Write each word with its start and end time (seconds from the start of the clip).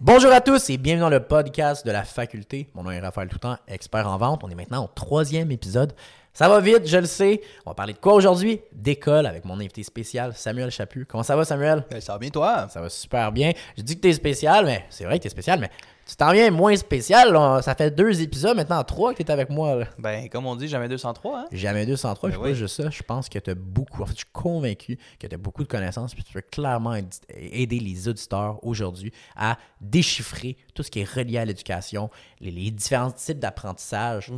Bonjour 0.00 0.30
à 0.30 0.40
tous 0.40 0.70
et 0.70 0.76
bienvenue 0.76 1.00
dans 1.00 1.08
le 1.08 1.18
podcast 1.18 1.84
de 1.84 1.90
la 1.90 2.04
faculté. 2.04 2.68
Mon 2.76 2.84
nom 2.84 2.92
est 2.92 3.00
Raphaël 3.00 3.28
Toutan, 3.28 3.56
expert 3.66 4.06
en 4.06 4.16
vente. 4.16 4.44
On 4.44 4.48
est 4.48 4.54
maintenant 4.54 4.84
au 4.84 4.86
troisième 4.86 5.50
épisode. 5.50 5.92
Ça 6.32 6.48
va 6.48 6.60
vite, 6.60 6.86
je 6.86 6.98
le 6.98 7.06
sais. 7.06 7.40
On 7.66 7.70
va 7.70 7.74
parler 7.74 7.94
de 7.94 7.98
quoi 7.98 8.14
aujourd'hui? 8.14 8.60
D'école 8.72 9.26
avec 9.26 9.44
mon 9.44 9.56
invité 9.56 9.82
spécial, 9.82 10.34
Samuel 10.36 10.70
Chaput. 10.70 11.04
Comment 11.04 11.24
ça 11.24 11.34
va, 11.34 11.44
Samuel? 11.44 11.84
Ben, 11.90 12.00
ça 12.00 12.12
va 12.12 12.20
bien, 12.20 12.30
toi? 12.30 12.68
Ça 12.70 12.80
va 12.80 12.88
super 12.88 13.32
bien. 13.32 13.50
Je 13.76 13.82
dis 13.82 13.96
que 13.96 14.02
t'es 14.02 14.12
spécial, 14.12 14.66
mais 14.66 14.84
c'est 14.88 15.02
vrai 15.02 15.18
que 15.18 15.24
t'es 15.24 15.30
spécial, 15.30 15.58
mais 15.58 15.70
tu 16.08 16.16
t'en 16.16 16.32
viens 16.32 16.50
moins 16.50 16.74
spécial. 16.74 17.32
là. 17.32 17.60
Ça 17.62 17.74
fait 17.74 17.90
deux 17.90 18.22
épisodes, 18.22 18.56
maintenant 18.56 18.82
trois 18.82 19.12
que 19.12 19.22
t'es 19.22 19.30
avec 19.30 19.50
moi. 19.50 19.74
là. 19.76 19.84
Ben, 19.98 20.28
comme 20.30 20.46
on 20.46 20.56
dit, 20.56 20.66
jamais 20.66 20.88
203, 20.88 21.40
hein? 21.40 21.44
Jamais 21.52 21.84
203, 21.86 22.28
Ben 22.30 22.34
puis 22.34 22.42
oui. 22.44 22.50
pas 22.50 22.54
juste 22.58 22.82
ça. 22.82 22.88
Je 22.90 23.02
pense 23.02 23.28
que 23.28 23.38
tu 23.38 23.50
as 23.50 23.54
beaucoup, 23.54 24.02
en 24.02 24.06
fait, 24.06 24.12
je 24.14 24.18
suis 24.18 24.32
convaincu 24.32 24.98
que 25.20 25.26
tu 25.26 25.34
as 25.34 25.38
beaucoup 25.38 25.62
de 25.62 25.68
connaissances, 25.68 26.14
puis 26.14 26.24
tu 26.24 26.32
veux 26.32 26.40
clairement 26.40 26.94
aid- 26.94 27.12
aider 27.28 27.78
les 27.78 28.08
auditeurs 28.08 28.58
aujourd'hui 28.64 29.12
à 29.36 29.58
déchiffrer 29.80 30.56
tout 30.74 30.82
ce 30.82 30.90
qui 30.90 31.00
est 31.00 31.08
relié 31.12 31.38
à 31.38 31.44
l'éducation, 31.44 32.10
les, 32.40 32.50
les 32.50 32.70
différents 32.70 33.10
types 33.10 33.38
d'apprentissage. 33.38 34.32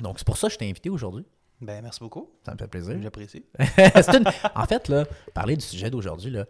Donc, 0.00 0.18
c'est 0.18 0.26
pour 0.26 0.36
ça 0.36 0.46
que 0.48 0.54
je 0.54 0.58
t'ai 0.58 0.70
invité 0.70 0.88
aujourd'hui. 0.88 1.26
Ben, 1.60 1.80
merci 1.82 2.00
beaucoup. 2.00 2.28
Ça 2.44 2.52
me 2.54 2.58
fait 2.58 2.66
plaisir. 2.66 2.96
J'apprécie. 3.02 3.44
Une- 3.58 4.24
En 4.54 4.66
fait, 4.66 4.88
là, 4.88 5.04
parler 5.34 5.56
du 5.56 5.64
sujet 5.64 5.90
d'aujourd'hui, 5.90 6.30
là, 6.30 6.44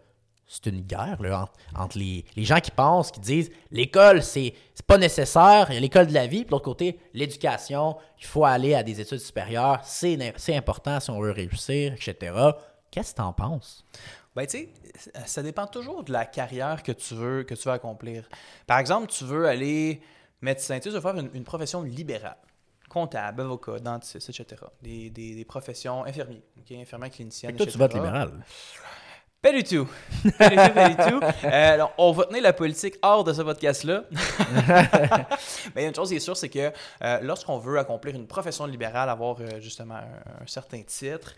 c'est 0.47 0.67
une 0.67 0.83
guerre 0.83 1.21
là, 1.21 1.49
entre, 1.77 1.99
les, 1.99 2.25
les 2.37 2.45
gens 2.45 2.61
qui 2.61 2.71
pensent, 2.71 3.11
qui 3.11 3.21
disent 3.21 3.51
l'école, 3.71 4.23
c'est 4.23 4.55
pas 4.87 4.99
nécessaire, 4.99 5.67
il 5.71 5.75
y 5.75 5.77
a 5.79 5.81
l'école 5.81 6.07
de 6.07 6.15
la 6.15 6.27
vie, 6.27 6.39
puis 6.39 6.47
de 6.47 6.51
l'autre 6.51 6.65
côté, 6.65 6.99
l'éducation, 7.15 7.97
il 8.19 8.27
faut 8.27 8.45
aller 8.45 8.75
à 8.75 8.83
des 8.83 9.01
études 9.01 9.21
supérieures, 9.21 9.81
c'est 9.85 10.57
important 10.57 11.01
si 11.01 11.11
on 11.11 11.21
veut 11.21 11.31
réussir, 11.31 11.95
etc. 11.95 12.35
Qu'est-ce 12.91 13.13
que 13.13 13.17
t'en 13.17 13.33
penses? 13.33 13.85
Ben, 14.35 14.47
tu 14.47 14.59
sais, 14.59 14.69
ça 15.27 15.43
dépend 15.43 15.67
toujours 15.67 16.05
de 16.05 16.13
la 16.13 16.25
carrière 16.25 16.83
que 16.83 16.93
tu 16.93 17.15
veux, 17.15 17.43
que 17.45 17.55
tu 17.55 17.69
veux 17.69 17.75
accomplir. 17.75 18.29
Par 18.67 18.79
exemple, 18.79 19.09
tu 19.09 19.25
veux 19.25 19.47
aller 19.47 20.01
médecin, 20.41 20.79
tu 20.79 20.89
tu 20.89 20.95
veux 20.95 21.01
faire 21.01 21.17
une, 21.17 21.31
une 21.35 21.45
profession 21.45 21.83
libérale. 21.83 22.37
Comptable, 22.89 23.41
avocat, 23.41 23.79
dentiste, 23.79 24.29
etc. 24.29 24.63
Des, 24.83 25.09
des, 25.09 25.35
des 25.35 25.45
professions 25.45 26.05
infirmiers, 26.05 26.43
ok, 26.59 26.73
infirmière 26.73 27.11
clinicienne, 27.11 27.57
Toi, 27.57 27.65
tu 27.65 27.71
etc. 27.71 27.79
votes 27.79 27.95
libéral. 27.95 28.45
Pas 29.43 29.53
du 29.53 29.65
tout. 29.65 29.89
Pas 30.39 30.49
du 30.51 30.57
tout, 30.57 30.73
pas 30.73 30.89
du 30.91 30.97
tout. 31.11 31.21
Euh, 31.45 31.75
alors, 31.75 31.93
on 31.99 32.13
va 32.13 32.27
tenir 32.27 32.43
la 32.45 32.53
politique 32.53 32.95
hors 33.03 33.25
de 33.25 33.33
ce 33.33 33.43
podcast-là. 33.43 34.05
Mais 35.75 35.87
une 35.87 35.95
chose 35.95 36.11
qui 36.11 36.15
est 36.17 36.21
sûre, 36.21 36.37
c'est 36.37 36.49
que 36.49 36.71
euh, 37.03 37.19
lorsqu'on 37.23 37.59
veut 37.59 37.77
accomplir 37.79 38.15
une 38.15 38.29
profession 38.29 38.67
libérale, 38.67 39.09
avoir 39.09 39.37
euh, 39.41 39.61
justement 39.61 39.97
un, 39.97 40.43
un 40.43 40.47
certain 40.47 40.81
titre, 40.83 41.35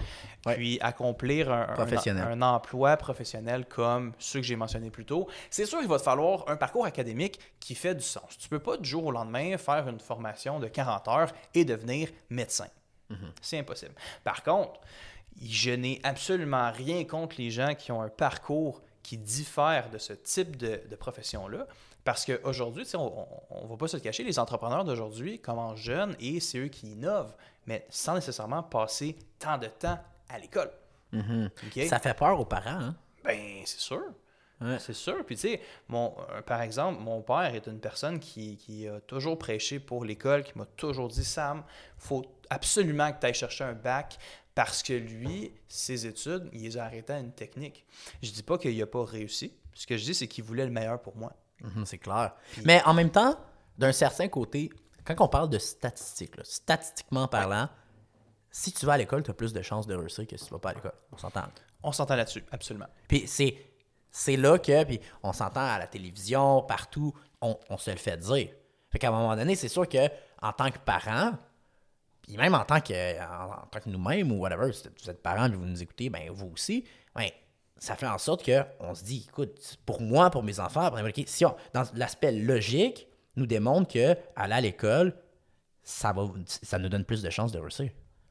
Ouais. 0.47 0.57
puis 0.57 0.79
accomplir 0.83 1.51
un, 1.51 1.63
un- 1.63 1.73
Professionnel. 1.75 2.25
un 2.31 2.43
emploi 2.43 2.99
professionnel 2.99 3.65
comme 3.65 4.13
ceux 4.19 4.41
que 4.41 4.47
j'ai 4.47 4.57
mentionnés 4.57 4.91
plus 4.91 5.07
tôt, 5.07 5.27
c'est 5.49 5.65
sûr 5.65 5.79
qu'il 5.79 5.89
va 5.89 5.97
te 5.97 6.03
falloir 6.03 6.45
un 6.49 6.57
parcours 6.57 6.85
académique 6.85 7.41
qui 7.59 7.75
fait 7.75 7.95
du 7.95 8.03
sens. 8.05 8.37
Tu 8.39 8.51
peux 8.51 8.59
pas 8.59 8.77
du 8.77 8.87
jour 8.87 9.07
au 9.07 9.11
lendemain 9.13 9.57
faire 9.57 9.89
une 9.89 9.99
formation 10.01 10.61
de 10.61 10.67
40 10.69 11.09
heures 11.09 11.31
et 11.55 11.65
devenir 11.65 12.09
médecin. 12.29 12.67
C'est 13.41 13.59
impossible. 13.59 13.95
Par 14.25 14.43
contre, 14.43 14.81
je 15.43 15.71
n'ai 15.71 16.01
absolument 16.03 16.71
rien 16.71 17.05
contre 17.05 17.37
les 17.39 17.51
gens 17.51 17.75
qui 17.75 17.93
ont 17.93 18.03
un 18.03 18.09
parcours 18.09 18.83
qui 19.03 19.19
diffère 19.19 19.91
de 19.91 19.99
ce 19.99 20.13
type 20.13 20.57
de, 20.57 20.81
de 20.89 20.97
profession-là. 20.97 21.67
Parce 22.05 22.27
qu'aujourd'hui, 22.27 22.85
on 22.95 23.63
ne 23.63 23.69
va 23.69 23.77
pas 23.77 23.89
se 23.89 23.97
le 23.97 24.03
cacher, 24.03 24.25
les 24.25 24.39
entrepreneurs 24.39 24.85
d'aujourd'hui 24.85 25.39
commencent 25.39 25.81
jeunes 25.81 26.15
et 26.21 26.39
c'est 26.39 26.59
eux 26.59 26.69
qui 26.69 26.93
innovent, 26.93 27.35
mais 27.67 27.87
sans 27.89 28.15
nécessairement 28.15 28.63
passer 28.63 29.17
tant 29.39 29.57
de 29.57 29.67
temps 29.69 29.99
à 30.29 30.39
l'école. 30.39 30.71
OK? 31.15 31.83
Ça 31.89 31.99
fait 31.99 32.15
peur 32.15 32.39
aux 32.39 32.45
parents, 32.45 32.71
hein? 32.71 32.97
Ben, 33.25 33.63
c'est 33.65 33.81
sûr. 33.81 34.03
Ouais. 34.61 34.79
C'est 34.79 34.93
sûr. 34.93 35.25
Puis, 35.25 35.37
tu 35.37 35.49
sais, 35.49 35.61
mon, 35.89 36.15
euh, 36.31 36.43
par 36.43 36.61
exemple, 36.61 37.01
mon 37.01 37.23
père 37.23 37.55
est 37.55 37.67
une 37.67 37.81
personne 37.81 38.19
qui, 38.19 38.57
qui 38.57 38.87
a 38.87 39.01
toujours 39.01 39.39
prêché 39.39 39.79
pour 39.79 40.05
l'école, 40.05 40.45
qui 40.45 40.57
m'a 40.57 40.67
toujours 40.77 41.09
dit 41.09 41.25
Sam, 41.25 41.65
faut 41.97 42.25
absolument 42.51 43.13
que 43.13 43.21
tu 43.21 43.27
ailles 43.27 43.35
chercher 43.35 43.65
un 43.65 43.73
bac 43.73 44.19
parce 44.55 44.83
que 44.83 44.93
lui, 44.93 45.53
ses 45.69 46.07
études, 46.07 46.49
il 46.53 46.63
les 46.63 46.77
a 46.77 46.85
arrêtées 46.85 47.13
à 47.13 47.19
une 47.19 47.33
technique. 47.33 47.85
Je 48.23 48.31
dis 48.31 48.43
pas 48.43 48.59
qu'il 48.59 48.79
n'a 48.79 48.87
pas 48.87 49.05
réussi. 49.05 49.53
Ce 49.75 49.87
que 49.87 49.97
je 49.97 50.05
dis, 50.05 50.15
c'est 50.15 50.29
qu'il 50.29 50.45
voulait 50.45 50.65
le 50.65 50.71
meilleur 50.71 51.01
pour 51.03 51.17
moi. 51.17 51.33
Mhm, 51.61 51.85
c'est 51.85 51.99
clair. 51.99 52.35
Mais 52.65 52.83
en 52.85 52.95
même 52.95 53.11
temps, 53.11 53.37
d'un 53.79 53.93
certain 53.93 54.29
côté, 54.29 54.71
quand 55.05 55.15
on 55.21 55.29
parle 55.29 55.49
de 55.49 55.59
statistiques, 55.59 56.37
là, 56.37 56.45
statistiquement 56.45 57.27
parlant, 57.27 57.69
si 58.51 58.73
tu 58.73 58.87
vas 58.87 58.93
à 58.93 58.97
l'école, 58.99 59.25
tu 59.25 59.31
as 59.31 59.35
plus 59.35 59.53
de 59.53 59.63
chances 59.63 59.87
de 59.87 59.95
réussir 59.95 60.27
que 60.27 60.37
si 60.37 60.45
tu 60.45 60.51
vas 60.53 60.61
pas 60.61 60.71
à 60.71 60.75
l'école. 60.75 60.95
On 61.13 61.19
s'entend. 61.19 61.45
On 61.83 61.91
s'entend 61.93 62.15
là-dessus, 62.15 62.45
absolument. 62.53 62.87
Puis 63.09 63.25
c'est, 63.27 63.57
c'est 64.11 64.37
là 64.37 64.59
que, 64.59 64.85
puis 64.85 65.01
on 65.25 65.33
s'entend 65.33 65.61
à 65.61 65.79
la 65.79 65.89
télévision, 65.89 66.63
partout, 66.63 67.13
on, 67.41 67.59
on 67.69 67.77
se 67.77 67.91
le 67.91 67.97
fait 67.97 68.17
dire. 68.17 68.49
Fait 68.91 68.99
qu'à 69.01 69.09
un 69.09 69.13
moment 69.13 69.35
donné, 69.35 69.57
c'est 69.57 69.69
sûr 69.69 69.89
que 69.89 70.09
en 70.41 70.53
tant 70.53 70.71
que 70.71 70.79
parent, 70.79 71.33
puis 72.27 72.37
même 72.37 72.55
en 72.55 72.65
tant 72.65 72.81
que, 72.81 73.21
en, 73.21 73.67
tant 73.67 73.81
que 73.81 73.89
nous-mêmes 73.89 74.33
ou 74.33 74.37
whatever, 74.37 74.73
si 74.73 74.89
vous 75.03 75.11
êtes 75.11 75.23
parents 75.23 75.47
et 75.47 75.55
vous 75.55 75.67
nous 75.67 75.83
écoutez, 75.83 76.09
ben 76.09 76.31
vous 76.31 76.51
aussi, 76.55 76.85
ben, 77.15 77.29
ça 77.79 77.97
fait 77.97 78.07
en 78.07 78.19
sorte 78.19 78.45
qu'on 78.45 78.95
se 78.95 79.05
dit, 79.05 79.27
écoute, 79.29 79.79
pour 79.85 80.01
moi, 80.01 80.31
pour 80.31 80.43
mes 80.43 80.59
enfants, 80.59 80.91
si 81.27 81.45
dans 81.73 81.85
l'aspect 81.95 82.33
logique, 82.33 83.07
nous 83.37 83.47
démontre 83.47 83.93
que 83.93 84.17
aller 84.37 84.55
à 84.55 84.61
l'école, 84.61 85.15
ça, 85.83 86.13
va, 86.13 86.31
ça 86.47 86.79
nous 86.79 86.89
donne 86.89 87.05
plus 87.05 87.21
de 87.21 87.29
chances 87.29 87.53
de 87.53 87.59
réussir. 87.59 87.91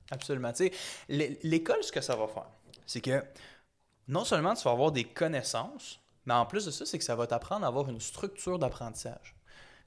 Absolument. 0.10 0.52
L'école, 1.10 1.84
ce 1.84 1.92
que 1.92 2.02
ça 2.02 2.16
va 2.16 2.28
faire, 2.28 2.50
c'est 2.86 3.02
que 3.02 3.24
non 4.08 4.26
seulement 4.26 4.54
tu 4.56 4.64
vas 4.64 4.72
avoir 4.72 4.92
des 4.92 5.04
connaissances, 5.04 6.00
mais 6.26 6.34
en 6.34 6.46
plus 6.46 6.66
de 6.66 6.72
ça, 6.72 6.86
c'est 6.86 6.98
que 6.98 7.04
ça 7.04 7.16
va 7.16 7.28
t'apprendre 7.28 7.66
à 7.66 7.68
avoir 7.68 7.90
une 7.90 8.00
structure 8.00 8.58
d'apprentissage. 8.58 9.36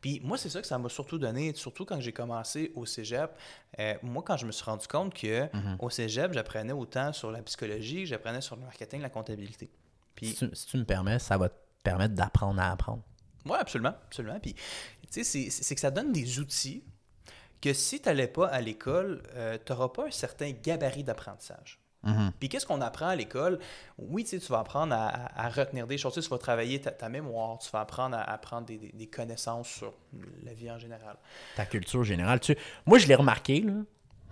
Puis 0.01 0.21
moi, 0.23 0.37
c'est 0.39 0.49
ça 0.51 0.61
que 0.61 0.67
ça 0.67 0.79
m'a 0.79 0.89
surtout 0.89 1.19
donné, 1.19 1.55
surtout 1.55 1.85
quand 1.85 2.01
j'ai 2.01 2.13
commencé 2.13 2.71
au 2.75 2.87
cégep. 2.87 3.31
Euh, 3.79 3.95
moi, 4.03 4.23
quand 4.25 4.37
je 4.37 4.47
me 4.47 4.53
suis 4.53 4.65
rendu 4.65 4.87
compte 4.87 5.15
que 5.15 5.49
au 5.81 5.91
cégep, 5.91 6.33
j'apprenais 6.33 6.73
autant 6.73 7.13
sur 7.13 7.31
la 7.31 7.43
psychologie, 7.43 8.01
que 8.03 8.07
j'apprenais 8.07 8.41
sur 8.41 8.57
le 8.57 8.63
marketing, 8.63 9.01
la 9.01 9.11
comptabilité. 9.11 9.71
Puis 10.15 10.29
Si 10.29 10.35
tu, 10.49 10.55
si 10.55 10.67
tu 10.67 10.77
me 10.79 10.85
permets, 10.85 11.19
ça 11.19 11.37
va 11.39 11.49
te 11.49 11.55
permettre 11.83 12.15
d'apprendre 12.15 12.61
à 12.61 12.71
apprendre. 12.71 13.03
oui, 13.45 13.57
absolument, 13.59 13.95
absolument. 14.07 14.39
Puis, 14.41 14.55
tu 14.55 14.61
sais, 15.11 15.25
c'est- 15.25 15.51
c'est 15.51 15.75
que 15.75 15.81
ça 15.81 15.91
donne 15.91 16.13
des 16.13 16.39
outils 16.41 16.83
que 17.61 17.73
si 17.73 18.01
tu 18.01 18.09
n'allais 18.09 18.29
pas 18.29 18.49
à 18.49 18.61
l'école, 18.61 19.23
tu 19.65 19.73
n'auras 19.73 19.89
pas 19.89 20.07
un 20.07 20.11
certain 20.11 20.51
gabarit 20.53 21.05
d'apprentissage. 21.05 21.81
Puis 22.39 22.49
qu'est-ce 22.49 22.67
qu'on 22.67 22.81
apprend 22.81 23.09
à 23.09 23.17
l'école? 23.17 23.59
Oui, 23.99 24.25
tu 24.25 24.31
sais, 24.31 24.39
tu 24.39 24.53
vas 24.53 24.61
apprendre 24.61 24.95
à, 24.95 25.07
à- 25.09 25.47
à 25.47 25.49
retenir 25.49 25.87
des 25.87 25.99
choses, 25.99 26.15
tu 26.15 26.21
vas 26.29 26.39
travailler 26.39 26.81
ta, 26.81 26.91
ta 26.91 27.09
mémoire, 27.09 27.59
tu 27.59 27.71
vas 27.71 27.81
apprendre 27.81 28.17
à 28.17 28.23
apprendre 28.23 28.67
des, 28.67 28.79
des- 28.79 28.93
des 28.93 29.07
connaissances 29.07 29.69
sur 29.69 29.93
la 30.45 30.55
vie 30.55 30.71
en 30.71 30.79
général. 30.79 31.17
ta 31.57 31.67
culture 31.67 32.05
générale. 32.05 32.41
Tu... 32.41 32.57
Moi, 32.87 32.99
je 32.99 33.07
l'ai 33.07 33.15
remarqué, 33.15 33.61
là, 33.61 33.73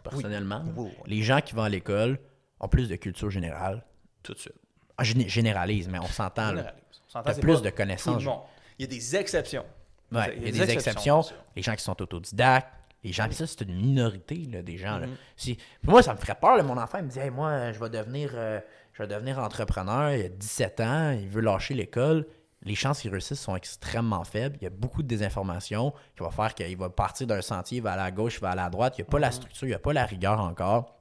personnellement. 0.03 0.59
là. 0.59 0.65
Oui, 0.77 0.91
oui. 0.91 1.03
Les 1.07 1.23
gens 1.23 1.41
qui 1.41 1.55
vont 1.55 1.63
à 1.63 1.69
l'école 1.69 2.19
ont 2.61 2.69
plus 2.69 2.89
de 2.89 2.97
culture 2.97 3.31
générale. 3.31 3.83
Tout 4.23 4.35
de 4.35 4.39
suite. 4.39 4.55
Ah, 4.97 5.05
Je 5.05 5.15
généralise, 5.27 5.89
mais 5.89 5.99
on 5.99 6.07
s'entend. 6.07 6.43
là. 6.53 6.57
Généralise. 6.57 6.81
On 7.09 7.11
s'entend, 7.11 7.33
T'as 7.33 7.41
plus 7.41 7.63
de 7.63 7.71
tout 7.71 7.77
connaissances. 7.77 8.23
le 8.23 8.29
monde. 8.29 8.41
Il 8.79 8.83
y 8.83 8.85
a 8.85 8.89
des 8.89 9.17
exceptions. 9.17 9.65
Ouais, 10.13 10.35
il 10.37 10.45
y 10.45 10.49
a 10.49 10.65
des 10.67 10.73
exceptions. 10.73 11.23
sûr. 11.23 11.37
Les 11.57 11.63
gens 11.63 11.75
qui 11.75 11.83
sont 11.83 12.01
autodidactes. 12.01 12.69
Les 13.05 13.13
gens, 13.13 13.27
puis 13.27 13.35
ça, 13.35 13.47
c'est 13.47 13.61
une 13.61 13.75
minorité 13.77 14.35
là, 14.51 14.63
des 14.63 14.79
gens. 14.79 14.99
là. 14.99 15.07
Mm-hmm. 15.07 15.17
Si- 15.37 15.59
moi, 15.83 16.03
ça 16.03 16.15
me 16.15 16.19
ferait 16.19 16.35
peur. 16.35 16.57
là, 16.57 16.63
mon 16.63 16.77
enfant 16.79 16.99
il 16.99 17.05
me 17.05 17.11
dit 17.11 17.19
Hey, 17.19 17.31
Moi, 17.31 17.73
je 17.73 17.79
vais 17.79 17.91
devenir 17.91 18.31
euh, 18.35 18.61
je 18.95 19.03
vais 19.03 19.09
devenir 19.09 19.39
entrepreneur. 19.39 20.11
Il 20.13 20.25
a 20.25 20.29
17 20.29 20.81
ans, 20.81 21.11
il 21.11 21.29
veut 21.29 21.41
lâcher 21.43 21.75
l'école. 21.75 22.27
Les 22.63 22.75
chances 22.75 23.01
qu'il 23.03 23.11
réussisse 23.11 23.39
sont 23.41 23.55
extrêmement 23.57 24.25
faibles. 24.25 24.57
Il 24.61 24.65
y 24.65 24.67
a 24.67 24.71
beaucoup 24.71 25.03
de 25.03 25.09
désinformation 25.09 25.93
qui 26.17 26.23
va 26.23 26.31
faire 26.31 26.55
qu'il 26.55 26.77
va 26.79 26.89
partir 26.89 27.27
d'un 27.27 27.43
sentier, 27.43 27.79
il 27.79 27.83
va 27.83 27.93
aller 27.93 28.03
à 28.03 28.11
gauche, 28.11 28.37
il 28.37 28.41
va 28.41 28.51
aller 28.53 28.63
à 28.63 28.71
droite. 28.71 28.95
Il 28.97 29.03
n'y 29.03 29.07
a 29.09 29.11
pas 29.11 29.19
Mm-hmm. 29.19 29.21
la 29.21 29.31
structure, 29.33 29.67
il 29.67 29.71
n'y 29.71 29.75
a 29.75 29.79
pas 29.79 29.93
la 29.93 30.07
rigueur 30.07 30.41
encore. 30.41 30.97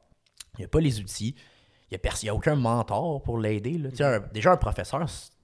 Il 0.55 0.59
n'y 0.61 0.65
a 0.65 0.67
pas 0.67 0.81
les 0.81 0.99
outils. 0.99 1.35
Il 1.89 1.97
n'y 2.03 2.29
a, 2.29 2.31
a 2.31 2.35
aucun 2.35 2.55
mentor 2.55 3.21
pour 3.23 3.37
l'aider. 3.37 3.79
un- 4.01 4.19
déjà, 4.33 4.51
un 4.51 4.57
professeur, 4.57 4.99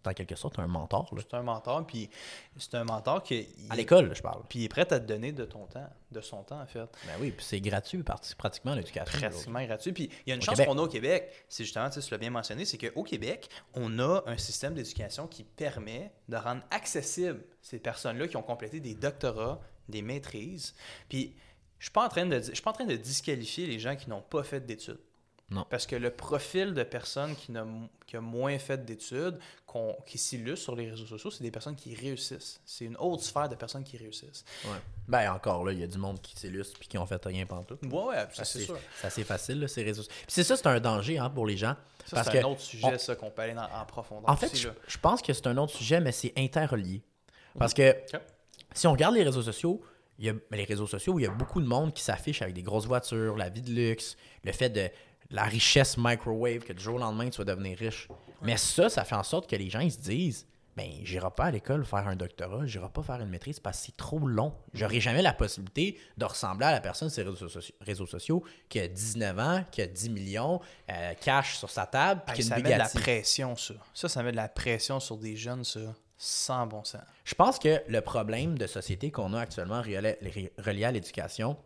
en 0.05 0.13
quelque 0.13 0.35
sorte 0.35 0.59
un 0.59 0.67
mentor. 0.67 1.13
C'est 1.17 1.33
un 1.33 1.43
mentor, 1.43 1.85
puis 1.85 2.09
c'est 2.57 2.75
un 2.75 2.83
mentor 2.83 3.23
qui 3.23 3.47
À 3.69 3.75
l'école, 3.75 4.13
je 4.15 4.21
parle. 4.21 4.43
puis 4.47 4.59
il 4.59 4.65
est 4.65 4.69
prêt 4.69 4.81
à 4.81 4.99
te 4.99 5.05
donner 5.05 5.31
de 5.31 5.45
ton 5.45 5.65
temps, 5.65 5.89
de 6.11 6.21
son 6.21 6.43
temps 6.43 6.61
en 6.61 6.65
fait. 6.65 6.79
Ben 6.79 7.13
oui, 7.19 7.31
puis 7.31 7.45
c'est 7.45 7.61
gratuit 7.61 8.03
pratiquement 8.03 8.73
l'éducation. 8.75 9.29
pratiquement 9.29 9.63
gratuit. 9.63 9.91
Puis 9.91 10.09
il 10.25 10.29
y 10.29 10.31
a 10.31 10.35
une 10.35 10.41
Au 10.41 10.45
chance 10.45 10.59
qu'on 10.61 10.77
a 10.77 10.81
au 10.81 10.87
Québec, 10.87 11.31
c'est 11.47 11.63
justement, 11.63 11.89
tu 11.89 11.99
l'as 11.99 12.17
bien 12.17 12.29
mentionné, 12.29 12.65
c'est 12.65 12.77
qu'au 12.77 13.03
Québec, 13.03 13.49
on 13.73 13.99
a 13.99 14.23
un 14.25 14.37
système 14.37 14.73
d'éducation 14.73 15.27
qui 15.27 15.43
permet 15.43 16.11
de 16.27 16.37
rendre 16.37 16.61
accessible 16.71 17.43
ces 17.61 17.79
personnes-là 17.79 18.27
qui 18.27 18.37
ont 18.37 18.43
complété 18.43 18.79
des 18.79 18.95
doctorats, 18.95 19.59
des 19.87 20.01
maîtrises. 20.01 20.75
Puis 21.09 21.35
je 21.79 21.85
suis 21.85 21.91
pas 21.91 22.05
en 22.05 22.09
train 22.09 22.25
de, 22.25 22.39
je 22.39 22.51
suis 22.53 22.61
pas 22.61 22.71
en 22.71 22.73
train 22.73 22.85
de 22.85 22.95
disqualifier 22.95 23.65
les 23.65 23.79
gens 23.79 23.95
qui 23.95 24.09
n'ont 24.09 24.21
pas 24.21 24.43
fait 24.43 24.65
d'études. 24.65 24.99
Non. 25.51 25.65
Parce 25.69 25.87
que 25.87 25.95
le 25.95 26.11
profil 26.11 26.73
de 26.75 26.83
personnes 26.83 27.35
qui, 27.35 27.51
n'a- 27.51 27.65
qui 28.05 28.15
a 28.17 28.21
moins 28.21 28.57
fait 28.59 28.85
d'études, 28.85 29.39
qui 30.05 30.17
s'illustrent 30.17 30.63
sur 30.63 30.75
les 30.75 30.89
réseaux 30.89 31.05
sociaux, 31.05 31.31
c'est 31.31 31.43
des 31.43 31.51
personnes 31.51 31.75
qui 31.75 31.95
réussissent. 31.95 32.59
C'est 32.65 32.85
une 32.85 32.97
autre 32.97 33.23
sphère 33.23 33.49
de 33.49 33.55
personnes 33.55 33.83
qui 33.83 33.97
réussissent. 33.97 34.43
Ouais. 34.65 34.77
Ben 35.07 35.31
encore 35.31 35.63
là, 35.65 35.71
il 35.71 35.79
y 35.79 35.83
a 35.83 35.87
du 35.87 35.97
monde 35.97 36.21
qui 36.21 36.35
s'illustre 36.35 36.77
puis 36.79 36.87
qui 36.87 36.97
ont 36.97 37.05
fait 37.05 37.23
rien 37.25 37.45
pantoute. 37.45 37.79
Ouais, 37.83 38.03
ouais, 38.03 38.27
C'est 38.33 38.45
sûr. 38.45 38.77
c'est 38.99 39.07
assez 39.07 39.23
facile, 39.23 39.59
là, 39.61 39.67
ces 39.67 39.83
réseaux 39.83 40.03
sociaux. 40.03 40.17
Puis 40.23 40.33
c'est 40.33 40.43
ça, 40.43 40.55
c'est 40.55 40.67
un 40.67 40.79
danger 40.79 41.17
hein, 41.17 41.29
pour 41.29 41.45
les 41.47 41.57
gens. 41.57 41.75
Ça, 42.05 42.23
c'est 42.23 42.39
un 42.39 42.43
autre 42.45 42.61
sujet, 42.61 42.85
on- 42.85 42.97
ça, 42.97 43.15
qu'on 43.15 43.29
peut 43.31 43.41
aller 43.43 43.53
dans- 43.53 43.69
en 43.71 43.85
profondeur. 43.85 44.29
En 44.29 44.35
fait, 44.35 44.51
aussi, 44.53 44.67
je, 44.87 44.97
pense 44.97 45.21
que 45.21 45.33
c'est 45.33 45.47
un 45.47 45.57
autre 45.57 45.73
sujet, 45.73 45.99
mais 45.99 46.11
c'est 46.11 46.33
interrelié. 46.37 47.01
Parce 47.57 47.73
que 47.73 47.95
si 48.73 48.87
on 48.87 48.91
regarde 48.91 49.15
les 49.15 49.23
réseaux 49.23 49.41
sociaux, 49.43 49.81
il 50.17 50.25
y 50.25 50.29
a, 50.29 50.33
les 50.51 50.63
réseaux 50.65 50.87
sociaux, 50.87 51.17
il 51.19 51.23
y 51.23 51.25
a 51.27 51.31
beaucoup 51.31 51.61
de 51.61 51.65
monde 51.67 51.93
qui 51.93 52.03
s'affiche 52.03 52.41
avec 52.41 52.53
des 52.53 52.61
grosses 52.63 52.85
voitures, 52.87 53.35
la 53.37 53.49
vie 53.49 53.61
de 53.61 53.71
luxe, 53.71 54.17
le 54.43 54.51
fait 54.51 54.69
de 54.69 54.89
la 55.31 55.43
richesse 55.43 55.97
microwave, 55.97 56.59
que 56.59 56.73
du 56.73 56.83
jour 56.83 56.95
au 56.95 56.99
lendemain, 56.99 57.29
tu 57.29 57.37
vas 57.37 57.45
devenir 57.45 57.77
riche. 57.77 58.07
Mais 58.41 58.57
ça, 58.57 58.89
ça 58.89 59.03
fait 59.03 59.15
en 59.15 59.23
sorte 59.23 59.49
que 59.49 59.55
les 59.55 59.69
gens 59.69 59.79
ils 59.81 59.91
se 59.91 59.99
disent 59.99 60.45
ben, 60.77 60.89
j'irai 61.03 61.29
pas 61.35 61.45
à 61.45 61.51
l'école 61.51 61.83
faire 61.83 62.07
un 62.07 62.15
doctorat, 62.15 62.65
j'irai 62.65 62.87
pas 62.87 63.03
faire 63.03 63.19
une 63.19 63.27
maîtrise 63.27 63.59
parce 63.59 63.79
que 63.79 63.85
c'est 63.87 63.97
trop 63.97 64.19
long. 64.19 64.53
J'aurai 64.73 65.01
jamais 65.01 65.21
la 65.21 65.33
possibilité 65.33 65.99
de 66.17 66.23
ressembler 66.23 66.67
à 66.67 66.71
la 66.71 66.79
personne 66.79 67.09
sur 67.09 67.21
les 67.25 67.29
réseaux, 67.31 67.47
soci- 67.49 67.73
réseaux 67.81 68.05
sociaux 68.05 68.43
qui 68.69 68.79
a 68.79 68.87
19 68.87 69.39
ans, 69.39 69.63
qui 69.71 69.81
a 69.81 69.87
10 69.87 70.09
millions, 70.09 70.61
euh, 70.89 71.13
cash 71.19 71.57
sur 71.57 71.69
sa 71.69 71.85
table, 71.85 72.21
puis 72.25 72.37
Hey, 72.37 72.43
ça 72.43 72.55
met 72.55 72.61
de 72.63 72.69
la 72.69 72.87
pression, 72.87 73.57
ça. 73.57 73.73
Ça, 73.93 74.07
ça 74.07 74.23
met 74.23 74.31
de 74.31 74.37
la 74.37 74.47
pression 74.47 75.01
sur 75.01 75.17
des 75.17 75.35
jeunes, 75.35 75.65
ça. 75.65 75.81
Sans 76.21 76.65
bon 76.65 76.83
sens. 76.85 77.01
Je 77.25 77.33
pense 77.35 77.59
que 77.59 77.81
le 77.87 77.99
problème 78.01 78.57
de 78.57 78.67
société 78.67 79.09
qu'on 79.11 79.33
a 79.33 79.41
actuellement 79.41 79.81
relié 79.81 80.83
à 80.85 80.91
l'éducation 80.91 81.57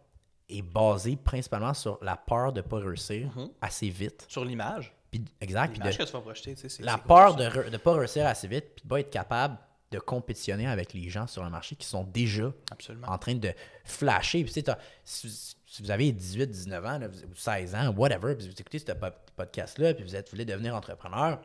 est 0.50 0.62
basé 0.62 1.16
principalement 1.16 1.74
sur 1.74 1.98
la 2.04 2.16
peur 2.18 2.52
de 2.54 2.62
ne 2.62 2.66
pas 2.68 2.78
réussir 2.78 3.32
assez 3.62 3.90
vite. 3.90 4.26
Sur 4.28 4.46
l'image. 4.46 4.94
Exact. 5.42 5.74
L'image 5.74 5.98
que 5.98 6.04
tu 6.04 6.12
vas 6.12 6.22
projeter, 6.22 6.56
la 6.80 6.98
peur 6.98 7.36
de 7.36 7.70
ne 7.70 7.78
pas 7.78 7.94
réussir 7.94 8.26
assez 8.26 8.48
vite, 8.48 8.66
puis 8.76 8.84
de 8.84 8.90
pas 8.90 9.00
être 9.00 9.12
capable 9.12 9.58
de 9.92 10.00
compétitionner 10.00 10.68
avec 10.68 10.94
les 10.94 11.08
gens 11.10 11.28
sur 11.28 11.44
le 11.44 11.52
marché 11.52 11.76
qui 11.76 11.86
sont 11.86 12.04
déjà. 12.04 12.52
Absolument. 12.72 13.08
en 13.08 13.18
train 13.20 13.36
de 13.36 13.54
flasher. 13.86 14.44
Puis, 14.44 14.64
si, 15.04 15.30
si 15.68 15.84
vous 15.84 15.92
avez 15.92 16.12
18, 16.12 16.48
19 16.50 16.86
ans, 16.86 16.98
là, 16.98 17.08
ou 17.08 17.36
16 17.36 17.76
ans, 17.76 17.94
whatever, 17.96 18.34
puis 18.36 18.48
vous 18.50 18.54
écoutez 18.60 18.80
ce 18.80 18.92
po- 18.94 19.06
podcast-là, 19.36 19.94
puis 19.94 20.04
vous, 20.04 20.16
êtes, 20.16 20.28
vous 20.30 20.32
voulez 20.32 20.46
devenir 20.46 20.76
entrepreneur, 20.76 21.40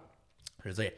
je 0.65 0.71
veux 0.71 0.83
dire, 0.83 0.93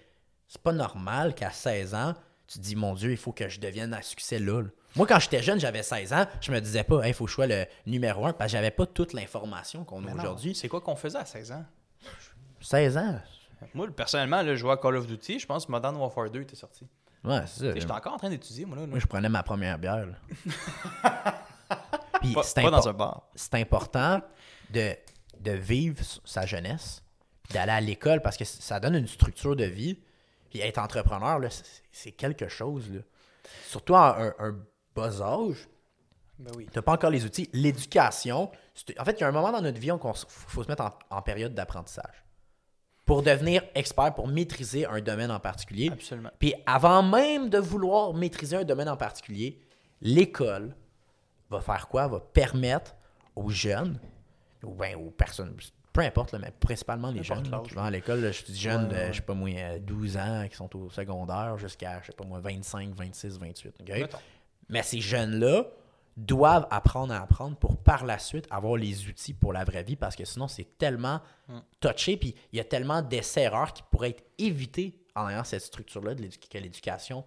c'est 0.47 0.63
pas 0.63 0.73
normal 0.73 1.35
qu'à 1.35 1.51
16 1.51 1.95
ans, 1.95 2.15
tu 2.47 2.59
te 2.59 2.63
dis, 2.65 2.77
mon 2.77 2.95
Dieu, 2.95 3.11
il 3.11 3.17
faut 3.17 3.33
que 3.33 3.49
je 3.49 3.59
devienne 3.59 3.95
à 3.95 4.03
succès 4.03 4.39
là. 4.39 4.63
là. 4.63 4.69
Moi, 4.97 5.07
quand 5.07 5.19
j'étais 5.21 5.43
jeune, 5.43 5.61
j'avais 5.61 5.83
16 5.83 6.13
ans, 6.13 6.27
je 6.41 6.51
me 6.51 6.61
disais 6.61 6.83
pas, 6.85 7.07
il 7.07 7.15
faut 7.15 7.25
que 7.25 7.31
je 7.31 7.35
sois 7.37 7.47
le 7.47 7.65
numéro 7.87 8.27
un, 8.27 8.33
parce 8.33 8.51
que 8.51 8.57
j'avais 8.59 8.71
pas 8.73 8.87
toute 8.87 9.13
l'information 9.13 9.85
qu'on 9.85 10.05
a 10.07 10.15
aujourd'hui. 10.15 10.55
C'est 10.55 10.69
quoi 10.69 10.81
qu'on 10.81 10.97
faisait 10.97 11.19
à 11.19 11.25
16 11.25 11.53
ans? 11.53 11.65
16 12.61 12.97
ans? 12.99 13.21
Moi, 13.75 13.89
personnellement, 13.95 14.43
là, 14.43 14.55
je 14.55 14.57
jouais 14.57 14.73
à 14.73 14.77
Call 14.77 14.97
of 14.97 15.07
Duty. 15.07 15.39
Je 15.39 15.47
pense 15.47 15.67
que 15.67 15.71
Modern 15.73 15.95
Warfare 15.97 16.31
2 16.31 16.41
était 16.43 16.57
sorti. 16.57 16.87
Ouais, 17.23 17.41
c'est 17.47 17.61
ça. 17.67 17.75
J'étais 17.79 17.93
encore 17.93 18.15
en 18.15 18.17
train 18.17 18.31
d'étudier, 18.31 18.65
moi. 18.65 18.77
Là, 18.77 18.83
là. 18.83 18.89
Moi, 18.89 18.99
je 18.99 19.07
prenais 19.07 19.29
ma 19.29 19.43
première 19.43 19.79
bière. 19.79 20.07
là. 20.07 20.15
Puis 22.21 22.33
Pas, 22.35 22.43
c'est 22.43 22.55
pas 22.55 22.69
impor- 22.69 22.71
dans 22.73 22.89
un 22.89 22.93
bar. 22.93 23.23
c'est 23.35 23.55
important 23.55 24.21
de, 24.71 24.95
de 25.41 25.53
vivre 25.53 26.03
sa 26.25 26.45
jeunesse, 26.45 27.03
puis 27.45 27.55
d'aller 27.55 27.73
à 27.73 27.81
l'école 27.81 28.21
parce 28.21 28.37
que 28.37 28.45
ça 28.45 28.79
donne 28.81 28.95
une 28.95 29.07
structure 29.09 29.57
de 29.57 29.65
vie. 29.65 29.99
Puis 30.51 30.61
être 30.61 30.79
entrepreneur, 30.79 31.39
là, 31.39 31.49
c'est- 31.93 32.11
quelque 32.13 32.49
chose. 32.49 32.91
Là. 32.93 33.01
Surtout 33.69 33.97
un, 33.97 34.35
un 34.39 34.55
bas 34.95 35.21
âge, 35.23 35.69
Ben 36.39 36.53
oui. 36.57 36.67
tu 36.73 36.79
n'as 36.79 36.83
pas 36.83 36.93
encore 36.93 37.11
les 37.11 37.25
outils. 37.25 37.49
L'éducation, 37.53 38.51
en 38.99 39.05
fait, 39.05 39.13
il 39.13 39.21
y 39.21 39.25
a 39.25 39.29
un 39.29 39.33
moment 39.33 39.53
dans 39.53 39.61
notre 39.63 39.79
vie 39.79 39.91
où 39.93 39.97
il 40.03 40.13
faut 40.29 40.63
se 40.63 40.69
mettre 40.69 40.83
en, 40.85 41.17
en 41.17 41.23
période 41.23 41.55
d'apprentissage. 41.55 42.25
Pour 43.07 43.23
devenir 43.23 43.63
expert, 43.75 44.15
pour 44.15 44.29
maîtriser 44.29 44.87
un 44.87 45.01
domaine 45.01 45.31
en 45.33 45.41
particulier. 45.41 45.91
Absolument. 45.93 46.31
Puis 46.39 46.55
avant 46.67 47.03
même 47.03 47.49
de 47.51 47.59
vouloir 47.59 48.15
maîtriser 48.15 48.57
un 48.57 48.65
domaine 48.65 48.89
en 48.89 48.97
particulier, 48.97 49.61
l'école 50.01 50.77
va 51.51 51.61
faire 51.61 51.89
quoi? 51.89 52.07
Va 52.07 52.21
permettre 52.21 52.95
aux 53.35 53.51
jeunes, 53.51 53.99
ou 54.63 54.73
bien 54.75 54.97
aux 54.97 55.11
personnes, 55.11 55.57
peu 55.93 56.03
importe, 56.03 56.33
là, 56.33 56.39
mais 56.39 56.53
principalement 56.61 57.11
les 57.11 57.25
jeunes 57.25 57.43
qui 57.65 57.75
vont 57.75 57.83
à 57.83 57.91
l'école, 57.91 58.33
je 58.33 58.45
dis 58.45 58.59
jeunes, 58.61 58.89
Ouais, 58.93 59.09
de, 59.09 59.13
je 59.13 59.17
sais 59.17 59.23
pas 59.23 59.35
moi, 59.35 59.51
euh, 59.57 59.79
12 59.81 60.17
ans, 60.17 60.47
qui 60.49 60.57
sont 60.57 60.77
au 60.77 60.89
secondaire, 60.91 61.59
jusqu'à, 61.59 62.01
je 62.03 62.07
sais 62.09 62.13
pas 62.13 62.25
moi, 62.25 62.39
25, 62.39 62.91
26, 62.95 63.39
28. 63.39 63.75
ok? 63.81 64.09
Mais 64.71 64.83
ces 64.83 65.01
jeunes-là 65.01 65.65
doivent 66.17 66.67
apprendre 66.71 67.13
à 67.15 67.21
apprendre 67.23 67.57
pour 67.57 67.77
par 67.79 68.05
la 68.05 68.19
suite 68.19 68.47
avoir 68.51 68.77
les 68.77 69.07
outils 69.09 69.33
pour 69.35 69.53
la 69.53 69.65
vraie 69.65 69.83
vie 69.83 69.97
parce 69.97 70.17
que 70.17 70.25
sinon 70.25 70.49
c'est 70.49 70.77
tellement 70.79 71.21
touché 71.81 72.17
puis 72.17 72.35
il 72.53 72.57
y 72.57 72.61
a 72.61 72.65
tellement 72.65 73.01
d'essais-erreurs 73.01 73.73
qui 73.73 73.83
pourraient 73.91 74.11
être 74.11 74.25
évités 74.39 75.03
en 75.15 75.29
ayant 75.29 75.45
cette 75.45 75.63
structure-là 75.63 76.15
que 76.15 76.59
l'éducation 76.59 77.25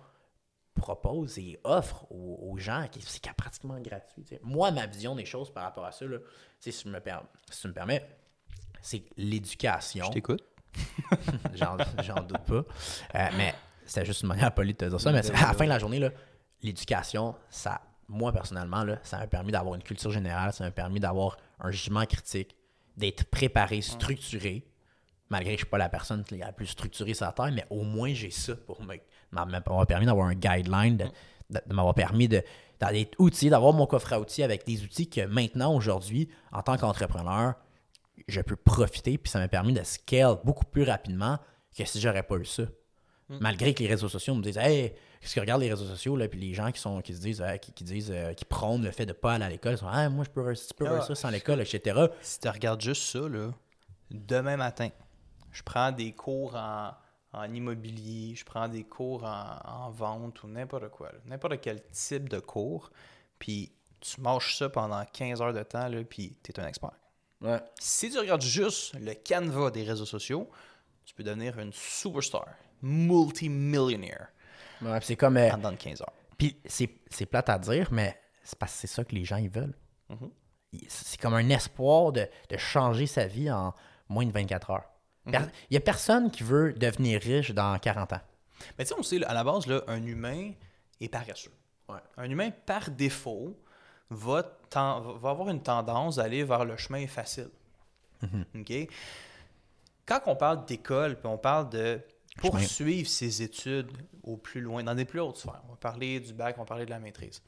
propose 0.76 1.38
et 1.38 1.60
offre 1.64 2.06
aux, 2.12 2.40
aux 2.52 2.58
gens 2.58 2.88
qui 2.92 3.02
c'est 3.02 3.22
pratiquement 3.34 3.80
gratuit. 3.80 4.26
Moi, 4.44 4.72
ma 4.72 4.86
vision 4.88 5.16
des 5.16 5.26
choses 5.26 5.52
par 5.52 5.64
rapport 5.64 5.86
à 5.86 5.92
ça, 5.92 6.06
là, 6.06 6.18
si, 6.60 6.72
je 6.72 6.90
me 6.90 7.00
per- 7.00 7.20
si 7.50 7.62
tu 7.62 7.68
me 7.68 7.74
permets, 7.74 8.06
c'est 8.82 9.00
que 9.00 9.10
l'éducation. 9.18 10.06
Je 10.06 10.12
t'écoute. 10.12 10.44
J'en 11.54 11.78
j'en 12.02 12.22
doute 12.24 12.40
pas. 12.48 12.64
Euh, 13.16 13.28
mais 13.38 13.54
c'était 13.86 14.06
juste 14.06 14.24
une 14.24 14.30
manière 14.30 14.52
polie 14.54 14.74
de 14.74 14.78
te 14.78 14.86
dire 14.86 15.00
ça. 15.00 15.12
Mais 15.12 15.22
c'est- 15.22 15.34
à 15.36 15.48
la 15.48 15.54
fin 15.54 15.66
de 15.66 15.70
la 15.70 15.78
journée, 15.80 16.00
là, 16.00 16.10
l'éducation, 16.64 17.36
ça, 17.50 17.82
moi 18.08 18.32
personnellement, 18.32 18.84
là, 18.84 18.98
ça 19.04 19.18
m'a 19.20 19.28
permis 19.28 19.52
d'avoir 19.52 19.76
une 19.76 19.84
culture 19.84 20.12
générale, 20.12 20.54
ça 20.54 20.64
m'a 20.64 20.72
permis 20.72 21.00
d'avoir 21.00 21.38
un 21.60 21.72
jugement 21.72 22.06
critique, 22.06 22.56
d'être 22.98 23.26
préparé, 23.26 23.82
structuré. 23.82 24.66
Malgré 25.30 25.52
que 25.54 25.60
je 25.60 25.64
ne 25.64 25.66
suis 25.66 25.72
pas 25.72 25.78
la 25.78 25.90
personne 25.90 26.24
la 26.32 26.52
plus 26.52 26.68
structurée 26.68 27.14
sur 27.14 27.26
la 27.26 27.32
terre, 27.32 27.52
mais 27.52 27.66
au 27.70 27.84
moins 27.84 28.14
j'ai 28.14 28.30
ça 28.30 28.56
pour 28.56 28.82
m'avoir 29.32 29.88
permis 29.88 30.06
d'avoir 30.06 30.28
un 30.28 30.36
guideline, 30.36 30.98
de, 30.98 31.06
de- 31.50 31.62
de 31.66 31.74
m'avoir 31.74 31.96
permis 31.96 32.28
de 32.28 32.44
d'être 32.82 33.16
outillé, 33.18 33.50
d'avoir 33.50 33.72
mon 33.72 33.86
coffre 33.86 34.12
à 34.12 34.20
outils 34.20 34.44
avec 34.44 34.66
des 34.66 34.84
outils 34.84 35.10
que 35.10 35.22
maintenant, 35.22 35.74
aujourd'hui, 35.74 36.28
en 36.52 36.62
tant 36.62 36.76
qu'entrepreneur, 36.78 37.54
je 38.28 38.42
peux 38.42 38.58
profiter, 38.58 39.18
puis 39.18 39.32
ça 39.32 39.40
m'a 39.40 39.48
permis 39.48 39.72
de 39.72 39.84
scale 39.84 40.36
beaucoup 40.44 40.66
plus 40.66 40.84
rapidement 40.84 41.40
que 41.78 41.86
si 41.86 42.02
j'aurais 42.02 42.24
pas 42.24 42.36
eu 42.36 42.44
ça. 42.46 42.64
Malgré 43.30 43.74
que 43.74 43.82
les 43.82 43.88
réseaux 43.90 44.10
sociaux 44.10 44.36
me 44.36 44.42
disent 44.42 44.58
Hey, 44.58 44.94
qu'est-ce 45.22 45.36
que 45.36 45.40
regarde 45.40 45.62
les 45.62 45.70
réseaux 45.70 45.86
sociaux, 45.86 46.16
là, 46.16 46.28
puis 46.28 46.40
les 46.40 46.54
gens 46.54 46.72
qui 46.72 46.80
sont 46.80 47.02
qui 47.02 47.16
se 47.16 47.22
disent, 47.22 47.42
euh, 47.42 47.58
qui, 47.58 47.72
qui 47.72 47.84
disent, 47.84 48.12
euh, 48.12 48.34
qui 48.34 48.46
prônent 48.46 48.84
le 48.84 48.92
fait 48.92 49.06
de 49.06 49.12
ne 49.12 49.18
pas 49.18 49.34
aller 49.34 49.46
à 49.46 49.50
l'école, 49.50 49.74
ils 49.74 49.78
sont 49.78 49.88
Ah, 49.90 50.10
moi 50.10 50.26
je 50.26 50.30
peux 50.30 50.42
réussir, 50.42 50.68
tu 50.68 50.74
peux 50.76 50.88
Ah, 50.88 50.94
réussir 50.96 51.16
sans 51.18 51.30
l'école, 51.30 51.62
etc. 51.62 52.08
Si 52.22 52.40
tu 52.40 52.50
regardes 52.50 52.82
juste 52.82 53.04
ça, 53.04 53.28
là, 53.28 53.52
demain 54.12 54.58
matin, 54.58 54.90
je 55.52 55.64
prends 55.64 55.92
des 55.92 56.12
cours 56.14 56.56
en, 56.56 56.92
en 57.32 57.54
immobilier, 57.54 58.36
je 58.36 58.44
prends 58.44 58.68
des 58.68 58.84
cours 58.84 59.24
en, 59.24 59.58
en 59.66 59.90
vente 59.90 60.44
ou 60.44 60.48
n'importe 60.48 60.90
quoi, 60.90 61.12
là, 61.12 61.20
n'importe 61.26 61.60
quel 61.62 61.82
type 61.92 62.30
de 62.30 62.40
cours, 62.40 62.92
puis 63.40 63.72
tu 64.02 64.20
manges 64.22 64.56
ça 64.58 64.68
pendant 64.70 65.04
15 65.06 65.42
heures 65.42 65.54
de 65.54 65.64
temps, 65.64 65.88
là, 65.88 66.04
puis 66.04 66.36
tu 66.44 66.52
es 66.52 66.60
un 66.60 66.68
expert. 66.68 66.92
Ouais. 67.42 67.60
Si 67.80 68.12
tu 68.12 68.20
regardes 68.20 68.42
juste 68.42 68.94
le 69.00 69.14
canevas 69.14 69.72
des 69.72 69.84
réseaux 69.84 70.06
sociaux, 70.06 70.50
tu 71.06 71.14
peux 71.14 71.24
devenir 71.24 71.58
une 71.60 71.74
superstar, 71.74 72.48
multimillionnaire 72.84 74.28
Ouais, 74.82 75.00
c'est 75.02 75.16
comme. 75.16 75.38
euh, 75.38 75.52
en 75.52 75.58
dans 75.58 75.76
15 75.76 76.02
heures. 76.02 76.14
Puis 76.38 76.58
c'est 76.66 77.26
plate 77.26 77.50
à 77.50 77.58
dire, 77.58 77.88
mais 77.92 78.20
c'est 78.44 78.58
parce 78.60 78.74
que 78.74 78.80
c'est 78.80 78.88
ça 78.88 79.04
que 79.04 79.16
les 79.16 79.24
gens 79.24 79.38
ils 79.38 79.50
veulent. 79.50 79.76
Il- 80.74 80.86
C'est 80.90 81.20
comme 81.22 81.34
un 81.36 81.50
espoir 81.50 82.12
de, 82.12 82.28
de 82.50 82.58
changer 82.58 83.08
sa 83.08 83.26
vie 83.28 83.50
en 83.50 83.74
moins 84.10 84.26
de 84.26 84.32
24 84.32 84.72
heures. 84.72 84.90
Per- 85.32 85.40
Il 85.70 85.74
y 85.76 85.78
a 85.78 85.80
personne 85.80 86.30
qui 86.32 86.44
veut 86.44 86.74
devenir 86.74 87.22
riche 87.22 87.52
dans 87.52 87.78
40 87.80 88.12
ans. 88.14 88.20
Mais 88.78 88.84
tu 88.84 88.90
sais, 88.90 88.96
on 89.00 89.04
sait, 89.04 89.24
à 89.24 89.34
la 89.34 89.44
base, 89.44 89.68
là, 89.68 89.82
un 89.88 90.04
humain 90.06 90.52
est 91.00 91.08
paresseux. 91.10 91.52
Ouais. 91.88 92.00
Un 92.18 92.30
humain, 92.30 92.50
par 92.66 92.90
défaut, 92.92 93.58
va, 94.10 94.44
va 94.74 95.30
avoir 95.30 95.50
une 95.50 95.62
tendance 95.64 96.18
à 96.18 96.24
aller 96.24 96.44
vers 96.44 96.66
le 96.66 96.76
chemin 96.76 97.08
facile. 97.08 97.50
OK? 98.56 98.74
Quand 100.06 100.22
on 100.26 100.36
parle 100.36 100.66
d'école, 100.66 101.18
puis 101.18 101.28
on 101.28 101.38
parle 101.38 101.70
de. 101.70 102.02
Poursuivre 102.38 103.08
ses 103.08 103.42
études 103.42 103.92
au 104.24 104.38
plus 104.38 104.62
loin, 104.62 104.84
dans 104.84 104.96
des 104.96 105.06
plus 105.06 105.20
hautes 105.20 105.38
sphères, 105.38 105.62
on 105.68 105.72
va 105.72 105.78
parler 105.78 106.20
du 106.20 106.34
bac, 106.34 106.56
on 106.58 106.62
va 106.62 106.66
parler 106.66 106.86
de 106.86 106.90
la 106.90 107.00
maîtrise, 107.00 107.42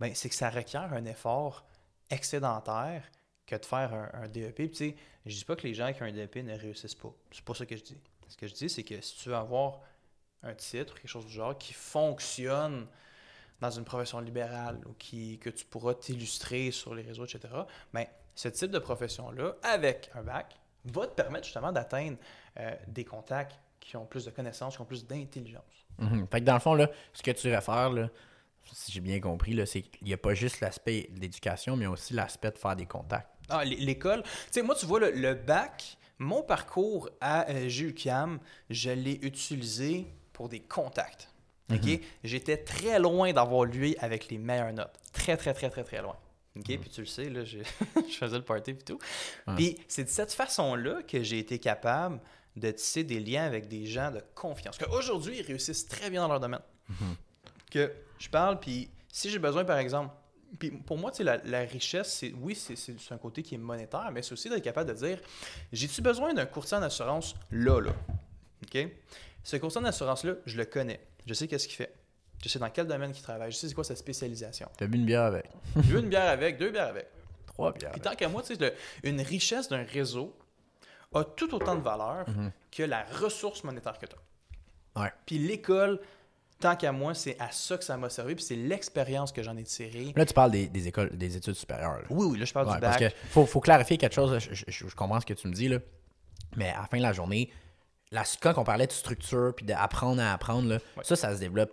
ben, 0.00 0.14
c'est 0.14 0.28
que 0.28 0.34
ça 0.34 0.50
requiert 0.50 0.92
un 0.92 1.04
effort 1.04 1.64
excédentaire 2.10 3.04
que 3.46 3.56
de 3.56 3.64
faire 3.64 3.92
un, 3.92 4.10
un 4.14 4.28
DEP. 4.28 4.54
Puis, 4.54 4.70
tu 4.70 4.76
sais, 4.76 4.96
je 5.26 5.36
dis 5.36 5.44
pas 5.44 5.56
que 5.56 5.66
les 5.66 5.74
gens 5.74 5.92
qui 5.92 6.02
ont 6.02 6.06
un 6.06 6.12
DEP 6.12 6.36
ne 6.36 6.56
réussissent 6.56 6.94
pas. 6.94 7.12
C'est 7.30 7.44
pas 7.44 7.54
ça 7.54 7.66
que 7.66 7.76
je 7.76 7.82
dis. 7.82 7.98
Ce 8.28 8.36
que 8.36 8.46
je 8.46 8.54
dis, 8.54 8.68
c'est 8.68 8.82
que 8.82 9.00
si 9.00 9.16
tu 9.16 9.28
veux 9.28 9.34
avoir 9.34 9.80
un 10.42 10.54
titre, 10.54 10.94
quelque 10.94 11.08
chose 11.08 11.26
du 11.26 11.32
genre, 11.32 11.56
qui 11.56 11.72
fonctionne 11.72 12.86
dans 13.60 13.70
une 13.70 13.84
profession 13.84 14.20
libérale 14.20 14.80
ou 14.86 14.92
qui, 14.94 15.38
que 15.38 15.50
tu 15.50 15.64
pourras 15.64 15.94
t'illustrer 15.94 16.70
sur 16.70 16.94
les 16.94 17.02
réseaux, 17.02 17.24
etc., 17.24 17.54
ben, 17.92 18.06
ce 18.34 18.48
type 18.48 18.70
de 18.70 18.78
profession-là, 18.78 19.54
avec 19.62 20.10
un 20.14 20.22
bac, 20.22 20.58
va 20.84 21.06
te 21.06 21.14
permettre 21.14 21.44
justement 21.44 21.70
d'atteindre 21.70 22.16
euh, 22.58 22.74
des 22.88 23.04
contacts 23.04 23.60
qui 23.84 23.96
ont 23.96 24.06
plus 24.06 24.24
de 24.24 24.30
connaissances, 24.30 24.76
qui 24.76 24.80
ont 24.82 24.86
plus 24.86 25.06
d'intelligence. 25.06 25.86
Mhm. 25.98 26.26
Fait 26.30 26.40
que 26.40 26.44
dans 26.44 26.54
le 26.54 26.60
fond, 26.60 26.74
là, 26.74 26.90
ce 27.12 27.22
que 27.22 27.30
tu 27.30 27.48
faire, 27.50 27.90
là, 27.90 28.08
si 28.72 28.92
j'ai 28.92 29.00
bien 29.00 29.20
compris, 29.20 29.58
c'est 29.66 29.82
qu'il 29.82 30.06
n'y 30.06 30.12
a 30.14 30.16
pas 30.16 30.34
juste 30.34 30.60
l'aspect 30.60 31.08
de 31.10 31.20
l'éducation, 31.20 31.76
mais 31.76 31.86
aussi 31.86 32.14
l'aspect 32.14 32.50
de 32.50 32.58
faire 32.58 32.76
des 32.76 32.86
contacts. 32.86 33.28
Ah, 33.48 33.64
l'école. 33.64 34.22
Tu 34.22 34.30
sais, 34.52 34.62
moi, 34.62 34.74
tu 34.74 34.86
vois, 34.86 35.00
le, 35.00 35.10
le 35.10 35.34
bac, 35.34 35.96
mon 36.18 36.42
parcours 36.42 37.10
à 37.20 37.50
euh, 37.50 37.68
GUCAM, 37.68 38.38
je 38.70 38.90
l'ai 38.90 39.18
utilisé 39.22 40.06
pour 40.32 40.48
des 40.48 40.60
contacts. 40.60 41.28
OK? 41.70 42.00
J'étais 42.22 42.58
très 42.58 42.98
loin 42.98 43.32
d'avoir 43.32 43.64
lui 43.64 43.96
avec 43.98 44.28
les 44.28 44.36
meilleures 44.36 44.72
notes. 44.74 44.94
Très, 45.12 45.36
très, 45.38 45.54
très, 45.54 45.70
très, 45.70 45.82
très 45.84 46.02
loin. 46.02 46.16
OK? 46.54 46.64
Puis 46.66 46.90
tu 46.90 47.00
le 47.00 47.06
sais, 47.06 47.30
là, 47.30 47.44
j'ai- 47.44 47.62
je 48.10 48.14
faisais 48.16 48.36
le 48.36 48.44
party 48.44 48.72
et 48.72 48.78
tout. 48.78 48.98
Puis 49.56 49.78
c'est 49.88 50.04
de 50.04 50.08
cette 50.10 50.32
façon-là 50.34 51.02
que 51.02 51.22
j'ai 51.22 51.38
été 51.38 51.58
capable 51.58 52.20
de 52.56 52.70
tisser 52.70 53.04
des 53.04 53.20
liens 53.20 53.44
avec 53.44 53.68
des 53.68 53.86
gens 53.86 54.10
de 54.10 54.20
confiance. 54.34 54.78
Qu'aujourd'hui, 54.78 55.38
ils 55.38 55.46
réussissent 55.46 55.86
très 55.86 56.10
bien 56.10 56.22
dans 56.22 56.28
leur 56.28 56.40
domaine. 56.40 56.60
que 57.70 57.90
je 58.18 58.28
parle, 58.28 58.60
puis 58.60 58.90
si 59.08 59.30
j'ai 59.30 59.38
besoin, 59.38 59.64
par 59.64 59.78
exemple, 59.78 60.14
puis 60.58 60.70
pour 60.70 60.98
moi, 60.98 61.10
tu 61.10 61.22
la, 61.22 61.38
la 61.38 61.60
richesse, 61.60 62.12
c'est 62.12 62.32
oui, 62.38 62.54
c'est 62.54 63.12
un 63.12 63.16
côté 63.18 63.42
qui 63.42 63.54
est 63.54 63.58
monétaire, 63.58 64.10
mais 64.12 64.22
c'est 64.22 64.32
aussi 64.32 64.50
d'être 64.50 64.62
capable 64.62 64.90
de 64.90 64.94
dire 64.94 65.18
j'ai-tu 65.72 66.02
besoin 66.02 66.34
d'un 66.34 66.44
courtier 66.46 66.76
en 66.76 66.82
assurance 66.82 67.34
là, 67.50 67.80
là? 67.80 67.92
OK? 68.62 68.86
Ce 69.42 69.56
courtier 69.56 69.80
en 69.80 69.84
assurance-là, 69.84 70.34
je 70.44 70.56
le 70.56 70.64
connais. 70.66 71.00
Je 71.26 71.34
sais 71.34 71.48
qu'est-ce 71.48 71.66
qu'il 71.66 71.76
fait. 71.76 71.94
Je 72.42 72.48
sais 72.48 72.58
dans 72.58 72.70
quel 72.70 72.86
domaine 72.86 73.12
il 73.14 73.22
travaille. 73.22 73.50
Je 73.50 73.56
sais 73.56 73.68
c'est 73.68 73.74
quoi 73.74 73.84
sa 73.84 73.96
spécialisation. 73.96 74.68
T'as 74.76 74.86
bu 74.86 74.98
une 74.98 75.06
bière 75.06 75.22
avec. 75.22 75.46
Je 75.76 75.80
veux 75.82 76.00
une 76.00 76.08
bière 76.08 76.28
avec, 76.28 76.58
deux 76.58 76.70
bières 76.70 76.88
avec. 76.88 77.06
Trois 77.46 77.72
bières. 77.72 77.92
Puis 77.92 78.00
tant 78.00 78.14
qu'à 78.14 78.28
moi, 78.28 78.42
tu 78.42 78.54
sais, 78.54 78.74
une 79.04 79.20
richesse 79.20 79.68
d'un 79.68 79.84
réseau 79.84 80.36
a 81.14 81.24
tout 81.24 81.54
autant 81.54 81.74
de 81.74 81.80
valeur 81.82 82.26
que 82.70 82.82
la 82.82 83.04
ressource 83.20 83.64
monétaire 83.64 83.98
que 83.98 84.06
tu 84.06 84.14
as. 84.16 85.00
Ouais. 85.02 85.12
Puis 85.26 85.38
l'école, 85.38 86.00
tant 86.60 86.76
qu'à 86.76 86.92
moi, 86.92 87.14
c'est 87.14 87.36
à 87.40 87.50
ça 87.50 87.76
que 87.78 87.84
ça 87.84 87.96
m'a 87.96 88.08
servi, 88.10 88.34
puis 88.34 88.44
c'est 88.44 88.56
l'expérience 88.56 89.32
que 89.32 89.42
j'en 89.42 89.56
ai 89.56 89.64
tirée. 89.64 90.12
Là, 90.14 90.24
tu 90.26 90.34
parles 90.34 90.50
des, 90.50 90.68
des 90.68 90.88
écoles, 90.88 91.10
des 91.16 91.36
études 91.36 91.54
supérieures. 91.54 91.98
là. 92.00 92.06
Oui, 92.10 92.26
oui, 92.30 92.38
là, 92.38 92.44
je 92.44 92.52
parle 92.52 92.68
Ouais, 92.68 92.74
du 92.74 92.80
parce 92.80 92.98
bac. 93.00 93.12
que 93.12 93.18
faut, 93.30 93.46
faut 93.46 93.60
clarifier 93.60 93.98
quelque 93.98 94.14
chose. 94.14 94.38
Je, 94.38 94.54
je- 94.54 94.64
je- 94.68 94.88
je 94.88 94.94
comprends 94.94 95.20
ce 95.20 95.26
que 95.26 95.34
tu 95.34 95.48
me 95.48 95.52
dis, 95.52 95.68
là. 95.68 95.78
mais 96.56 96.68
à 96.70 96.82
la 96.82 96.86
fin 96.86 96.98
de 96.98 97.02
la 97.02 97.12
journée, 97.12 97.50
la, 98.10 98.24
quand 98.40 98.58
on 98.58 98.64
parlait 98.64 98.86
de 98.86 98.92
structure 98.92 99.54
puis 99.56 99.64
d'apprendre 99.64 100.20
à 100.22 100.32
apprendre, 100.34 100.68
là, 100.68 100.78
Ouais. 100.96 101.04
ça, 101.04 101.16
ça 101.16 101.34
se 101.34 101.40
développe 101.40 101.72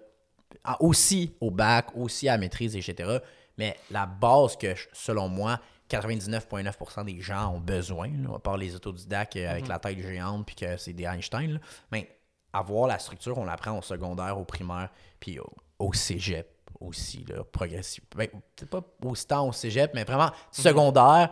aussi 0.80 1.36
au 1.42 1.52
bac, 1.52 1.88
aussi 1.96 2.28
à 2.30 2.34
la 2.34 2.38
maîtrise, 2.38 2.76
etc. 2.76 3.20
Mais 3.58 3.78
la 3.92 4.06
base 4.06 4.56
que, 4.58 4.74
selon 4.94 5.28
moi, 5.28 5.60
99,9% 5.90 7.06
des 7.06 7.20
gens 7.20 7.54
ont 7.54 7.60
besoin, 7.60 8.10
là, 8.10 8.36
à 8.36 8.40
part 8.40 8.58
les 8.58 8.76
autodidactes 8.76 9.36
euh, 9.36 9.46
Mhm. 9.46 9.50
avec 9.52 9.68
la 9.68 9.80
tête 9.80 10.00
géante 10.00 10.46
puis 10.46 10.56
que 10.56 10.78
c'est 10.78 10.94
des 10.94 11.06
Einstein, 11.06 11.54
là, 11.54 11.60
mais 11.92 12.10
avoir 12.54 12.88
la 12.88 13.00
structure, 13.00 13.38
on 13.38 13.46
l'apprend 13.46 13.78
au 13.78 13.82
secondaire, 13.82 14.38
au 14.38 14.44
primaire, 14.46 14.90
puis 15.20 15.40
au, 15.40 15.50
au 15.80 15.94
cégep 15.94 16.48
aussi, 16.80 17.26
là, 17.28 17.44
progressif. 17.44 18.04
Ben, 18.16 18.28
peut-être 18.56 18.70
pas 18.70 18.84
autant 19.04 19.48
au 19.48 19.52
cégep, 19.52 19.92
mais 19.94 20.04
vraiment 20.04 20.32
secondaire. 20.52 21.32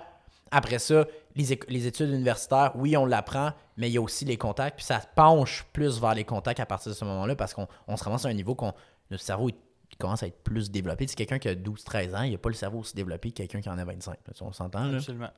Après 0.52 0.80
ça, 0.80 1.06
les, 1.36 1.52
études 1.88 2.10
universitaires, 2.10 2.72
oui, 2.76 2.96
on 2.96 3.06
l'apprend, 3.06 3.52
mais 3.76 3.90
il 3.90 3.94
y 3.94 3.98
a 3.98 4.02
aussi 4.02 4.26
les 4.26 4.38
contacts, 4.38 4.78
puis 4.78 4.86
ça 4.86 5.02
penche 5.16 5.66
plus 5.74 6.00
vers 6.00 6.14
les 6.14 6.24
contacts 6.24 6.60
à 6.60 6.66
partir 6.66 6.92
de 6.92 6.98
ce 6.98 7.04
moment-là 7.06 7.36
parce 7.36 7.54
qu'on 7.54 7.68
on 7.88 7.98
se 7.98 8.04
ramasse 8.04 8.26
à 8.26 8.30
un 8.30 8.34
niveau 8.34 8.56
qu'on 8.56 8.74
notre 9.10 9.24
cerveau 9.24 9.50
il 9.50 9.56
commence 9.98 10.24
à 10.24 10.28
être 10.28 10.44
plus 10.44 10.70
développé. 10.72 11.08
Si 11.08 11.16
quelqu'un 11.16 11.40
qui 11.40 11.48
a 11.50 11.56
12-13 11.56 12.16
ans, 12.16 12.22
il 12.24 12.32
n'a 12.32 12.38
pas 12.38 12.50
le 12.50 12.56
cerveau 12.56 12.80
aussi 12.80 12.96
développé 12.96 13.32
que 13.32 13.38
quelqu'un 13.38 13.62
qui 13.62 13.70
en 13.70 13.78
a 13.78 13.86
25. 13.86 14.18
là, 14.28 14.34
tu- 14.34 14.44
on 14.44 14.52
s'entend, 14.52 14.86
là? 14.86 14.98
Absolument. 14.98 15.30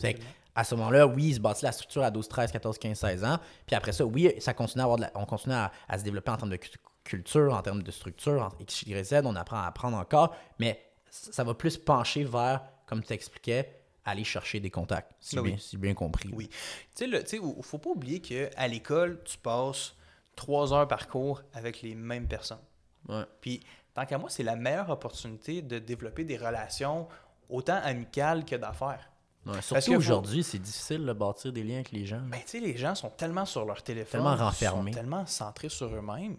Que, 0.00 0.08
à 0.54 0.64
ce 0.64 0.74
moment-là, 0.74 1.06
oui, 1.06 1.28
il 1.28 1.34
se 1.34 1.40
bâtit 1.40 1.64
la 1.64 1.72
structure 1.72 2.02
à 2.02 2.10
12, 2.10 2.28
13, 2.28 2.52
14, 2.52 2.78
15, 2.78 2.98
16 2.98 3.24
ans. 3.24 3.38
Puis 3.66 3.74
après 3.76 3.92
ça, 3.92 4.04
oui, 4.04 4.32
ça 4.40 4.52
continue 4.54 4.80
à 4.80 4.84
avoir 4.84 4.96
de 4.98 5.02
la- 5.02 5.12
on 5.14 5.24
continue 5.24 5.54
à, 5.54 5.70
à 5.88 5.98
se 5.98 6.04
développer 6.04 6.30
en 6.30 6.36
termes 6.36 6.50
de 6.50 6.56
cu- 6.56 6.70
culture, 7.04 7.54
en 7.54 7.62
termes 7.62 7.82
de 7.82 7.90
structure, 7.90 8.42
en 8.42 8.48
X, 8.60 8.82
Y, 8.82 9.04
Z, 9.04 9.22
on 9.24 9.36
apprend 9.36 9.58
à 9.58 9.66
apprendre 9.66 9.96
encore, 9.96 10.34
mais 10.58 10.82
ça 11.08 11.44
va 11.44 11.54
plus 11.54 11.76
pencher 11.78 12.24
vers, 12.24 12.62
comme 12.86 13.00
tu 13.00 13.06
t'expliquais, 13.08 13.72
aller 14.04 14.24
chercher 14.24 14.60
des 14.60 14.70
contacts, 14.70 15.12
si, 15.20 15.38
Ah 15.38 15.42
oui. 15.42 15.50
bien, 15.50 15.58
si 15.58 15.76
bien 15.76 15.94
compris. 15.94 16.30
Oui. 16.32 16.48
Tu 16.94 17.10
sais, 17.10 17.22
tu 17.24 17.26
sais, 17.28 17.40
il 17.42 17.62
faut 17.62 17.78
pas 17.78 17.90
oublier 17.90 18.20
qu'à 18.20 18.68
l'école, 18.68 19.22
tu 19.24 19.38
passes 19.38 19.94
trois 20.36 20.72
heures 20.74 20.86
par 20.88 21.08
cours 21.08 21.42
avec 21.54 21.80
les 21.82 21.94
mêmes 21.94 22.28
personnes. 22.28 22.60
Ouais. 23.08 23.24
Puis, 23.40 23.60
tant 23.96 24.06
qu'à 24.06 24.18
moi, 24.18 24.30
c'est 24.30 24.42
la 24.42 24.56
meilleure 24.56 24.90
opportunité 24.90 25.62
de 25.62 25.78
développer 25.78 26.24
des 26.24 26.36
relations 26.36 27.08
autant 27.48 27.80
amicales 27.82 28.44
que 28.44 28.56
d'affaires. 28.56 29.10
Ouais, 29.46 29.62
surtout 29.62 29.92
faut- 29.92 29.96
aujourd'hui, 29.98 30.42
c'est 30.42 30.58
difficile 30.58 31.04
de 31.06 31.12
bâtir 31.12 31.52
des 31.52 31.62
liens 31.62 31.76
avec 31.76 31.92
les 31.92 32.04
gens. 32.04 32.20
Ben, 32.26 32.40
tu 32.40 32.48
sais, 32.48 32.60
les 32.60 32.76
gens 32.76 32.94
sont 32.94 33.10
tellement 33.10 33.44
sur 33.46 33.64
leur 33.64 33.82
téléphone, 33.82 34.20
Tellement 34.22 34.36
renfermés. 34.36 34.92
sont 34.92 34.98
tellement 34.98 35.26
centrés 35.26 35.68
sur 35.68 35.86
eux-mêmes. 35.94 36.36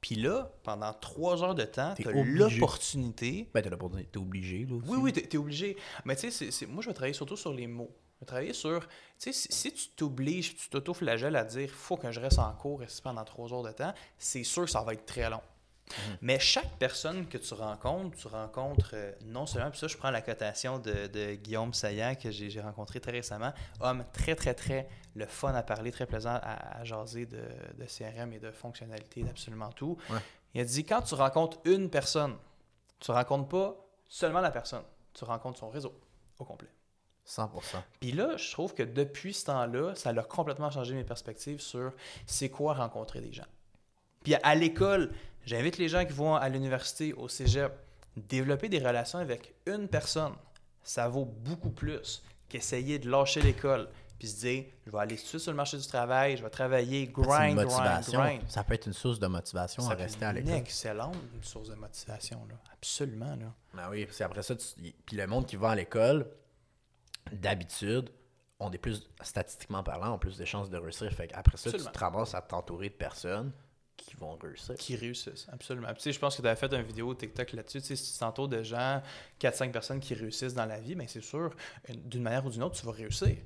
Puis 0.00 0.14
là, 0.16 0.50
pendant 0.62 0.92
trois 0.94 1.42
heures 1.44 1.54
de 1.54 1.64
temps, 1.64 1.94
T'es 1.94 2.02
tu 2.04 2.08
as 2.08 2.12
obligé. 2.12 2.38
l'opportunité. 2.58 3.48
Ben, 3.54 3.62
t'es 3.62 3.70
dire, 3.70 3.78
t'es 4.10 4.18
obligé, 4.18 4.66
là 4.68 4.74
aussi. 4.76 4.88
Oui, 4.88 4.98
oui, 5.00 5.12
tu 5.12 5.20
es, 5.20 5.36
obligé. 5.38 5.76
Mais 6.04 6.16
tu 6.16 6.30
sais, 6.30 6.66
moi, 6.66 6.82
je 6.82 6.88
vais 6.88 6.94
travailler 6.94 7.14
surtout 7.14 7.36
sur 7.36 7.52
les 7.52 7.66
mots. 7.66 7.90
Je 8.16 8.20
vais 8.20 8.26
travailler 8.26 8.52
sur. 8.52 8.80
Tu 8.80 8.88
sais, 9.18 9.32
si, 9.32 9.48
si 9.52 9.72
tu 9.72 9.88
t'obliges, 9.90 10.56
tu 10.56 10.68
t'auto-flagelles 10.70 11.36
à 11.36 11.44
dire 11.44 11.70
faut 11.70 11.96
que 11.96 12.10
je 12.10 12.18
reste 12.20 12.38
en 12.38 12.52
cours 12.52 12.82
ici 12.82 13.00
pendant 13.00 13.24
trois 13.24 13.52
heures 13.52 13.62
de 13.62 13.72
temps, 13.72 13.92
c'est 14.18 14.42
sûr 14.44 14.64
que 14.64 14.70
ça 14.70 14.82
va 14.82 14.92
être 14.94 15.06
très 15.06 15.28
long. 15.30 15.40
Mais 16.20 16.38
chaque 16.38 16.70
personne 16.78 17.26
que 17.26 17.38
tu 17.38 17.54
rencontres, 17.54 18.16
tu 18.16 18.28
rencontres 18.28 18.90
euh, 18.94 19.12
non 19.26 19.46
seulement, 19.46 19.70
puis 19.70 19.78
ça, 19.78 19.86
je 19.86 19.96
prends 19.96 20.10
la 20.10 20.22
cotation 20.22 20.78
de, 20.78 21.06
de 21.06 21.34
Guillaume 21.34 21.74
Saillant 21.74 22.14
que 22.14 22.30
j'ai 22.30 22.50
j'ai 22.50 22.60
rencontré 22.60 23.00
très 23.00 23.12
récemment, 23.12 23.52
homme 23.80 24.04
très, 24.12 24.34
très, 24.34 24.54
très 24.54 24.88
le 25.14 25.26
fun 25.26 25.54
à 25.54 25.62
parler, 25.62 25.90
très 25.90 26.06
plaisant 26.06 26.38
à, 26.42 26.80
à 26.80 26.84
jaser 26.84 27.26
de, 27.26 27.42
de 27.78 27.84
CRM 27.84 28.32
et 28.32 28.38
de 28.38 28.50
fonctionnalités, 28.50 29.22
d'absolument 29.22 29.70
tout. 29.70 29.96
Ouais. 30.10 30.18
Il 30.54 30.60
a 30.60 30.64
dit 30.64 30.84
quand 30.84 31.02
tu 31.02 31.14
rencontres 31.14 31.58
une 31.64 31.90
personne, 31.90 32.36
tu 32.98 33.10
rencontres 33.10 33.48
pas 33.48 33.76
seulement 34.08 34.40
la 34.40 34.50
personne, 34.50 34.82
tu 35.14 35.24
rencontres 35.24 35.58
son 35.58 35.70
réseau 35.70 35.94
au 36.38 36.44
complet. 36.44 36.68
100%. 37.26 37.48
Puis 38.00 38.12
là, 38.12 38.36
je 38.36 38.50
trouve 38.50 38.74
que 38.74 38.82
depuis 38.82 39.34
ce 39.34 39.46
temps-là, 39.46 39.94
ça 39.94 40.10
a 40.10 40.22
complètement 40.22 40.70
changé 40.70 40.94
mes 40.94 41.04
perspectives 41.04 41.60
sur 41.60 41.92
c'est 42.26 42.48
quoi 42.48 42.74
rencontrer 42.74 43.20
des 43.20 43.32
gens. 43.32 43.46
Puis 44.24 44.34
à, 44.34 44.40
à 44.42 44.54
l'école, 44.54 45.12
j'invite 45.44 45.78
les 45.78 45.88
gens 45.88 46.04
qui 46.04 46.12
vont 46.12 46.34
à 46.34 46.48
l'université, 46.48 47.12
au 47.14 47.28
cégep, 47.28 47.72
développer 48.16 48.68
des 48.68 48.78
relations 48.78 49.18
avec 49.18 49.54
une 49.66 49.88
personne. 49.88 50.32
Ça 50.82 51.08
vaut 51.08 51.24
beaucoup 51.24 51.70
plus 51.70 52.22
qu'essayer 52.48 52.98
de 52.98 53.08
lâcher 53.10 53.40
l'école 53.42 53.88
puis 54.18 54.28
se 54.28 54.40
dire 54.40 54.64
je 54.86 54.90
vais 54.90 54.98
aller 54.98 55.16
tout 55.16 55.22
de 55.22 55.28
suite 55.28 55.40
sur 55.40 55.50
le 55.52 55.56
marché 55.56 55.78
du 55.78 55.86
travail, 55.86 56.36
je 56.36 56.42
vais 56.42 56.50
travailler, 56.50 57.04
C'est 57.06 57.20
une 57.20 57.26
grind, 57.26 57.56
grind, 57.58 58.04
grind. 58.10 58.42
Ça 58.50 58.64
peut 58.64 58.74
être 58.74 58.86
une 58.86 58.92
source 58.92 59.18
de 59.18 59.26
motivation 59.26 59.82
Ça 59.82 59.92
à 59.92 59.94
rester 59.94 60.24
à 60.26 60.30
une 60.30 60.36
l'école. 60.36 60.52
excellente 60.54 61.16
source 61.42 61.68
de 61.70 61.74
motivation, 61.74 62.44
là. 62.48 62.54
absolument. 62.72 63.34
Là. 63.36 63.54
Ben 63.72 63.88
oui, 63.90 64.06
c'est 64.10 64.24
après 64.24 64.42
ça, 64.42 64.54
tu- 64.56 64.92
puis 65.06 65.16
le 65.16 65.26
monde 65.26 65.46
qui 65.46 65.56
va 65.56 65.70
à 65.70 65.74
l'école, 65.74 66.26
d'habitude, 67.32 68.10
ont 68.58 68.68
des 68.70 68.78
plus, 68.78 69.08
statistiquement 69.22 69.82
parlant, 69.82 70.14
ont 70.14 70.18
plus 70.18 70.36
de 70.36 70.44
chances 70.44 70.68
de 70.68 70.76
réussir. 70.76 71.10
Fait 71.12 71.32
après 71.32 71.56
ça, 71.56 71.70
Absolument. 71.70 71.90
tu 71.90 71.94
te 71.94 71.98
ramasses 72.04 72.34
à 72.34 72.42
t'entourer 72.42 72.88
de 72.90 72.94
personnes 72.94 73.52
qui 74.02 74.16
vont 74.16 74.36
réussir. 74.40 74.74
qui 74.76 74.96
réussissent, 74.96 75.46
absolument. 75.52 75.88
Puis, 75.88 75.96
tu 75.96 76.02
sais, 76.04 76.12
je 76.12 76.18
pense 76.18 76.36
que 76.36 76.42
tu 76.42 76.48
avais 76.48 76.56
fait 76.58 76.72
une 76.72 76.82
vidéo 76.82 77.14
TikTok 77.14 77.52
là-dessus. 77.52 77.80
Tu 77.80 77.86
sais, 77.88 77.96
si 77.96 78.12
tu 78.14 78.18
t'entoures 78.18 78.48
de 78.48 78.62
gens, 78.62 79.02
4-5 79.40 79.70
personnes 79.70 80.00
qui 80.00 80.14
réussissent 80.14 80.54
dans 80.54 80.66
la 80.66 80.80
vie, 80.80 80.94
bien, 80.94 81.06
c'est 81.06 81.22
sûr, 81.22 81.50
une- 81.88 82.00
d'une 82.08 82.22
manière 82.22 82.44
ou 82.46 82.50
d'une 82.50 82.62
autre, 82.62 82.78
tu 82.78 82.86
vas 82.86 82.92
réussir. 82.92 83.36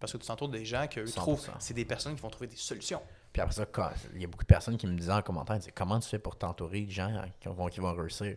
Parce 0.00 0.12
que 0.12 0.18
tu 0.18 0.26
t'entoures 0.26 0.48
des 0.50 0.64
gens 0.64 0.86
qui 0.86 1.00
100%. 1.00 1.14
trouvent, 1.14 1.50
c'est 1.58 1.74
des 1.74 1.84
personnes 1.84 2.14
qui 2.14 2.20
vont 2.20 2.28
trouver 2.30 2.48
des 2.48 2.56
solutions. 2.56 3.00
Puis 3.32 3.40
après 3.42 3.54
ça, 3.54 3.66
quand- 3.66 3.90
il 4.14 4.20
y 4.20 4.24
a 4.24 4.26
beaucoup 4.28 4.44
de 4.44 4.48
personnes 4.48 4.76
qui 4.76 4.86
me 4.86 4.96
disaient 4.96 5.12
en 5.12 5.22
commentaire, 5.22 5.58
comment 5.74 5.98
tu 6.00 6.08
fais 6.08 6.18
pour 6.18 6.36
t'entourer 6.36 6.82
de 6.82 6.90
gens 6.90 7.22
qui 7.40 7.48
vont, 7.48 7.66
qui 7.68 7.80
vont 7.80 7.94
réussir? 7.94 8.36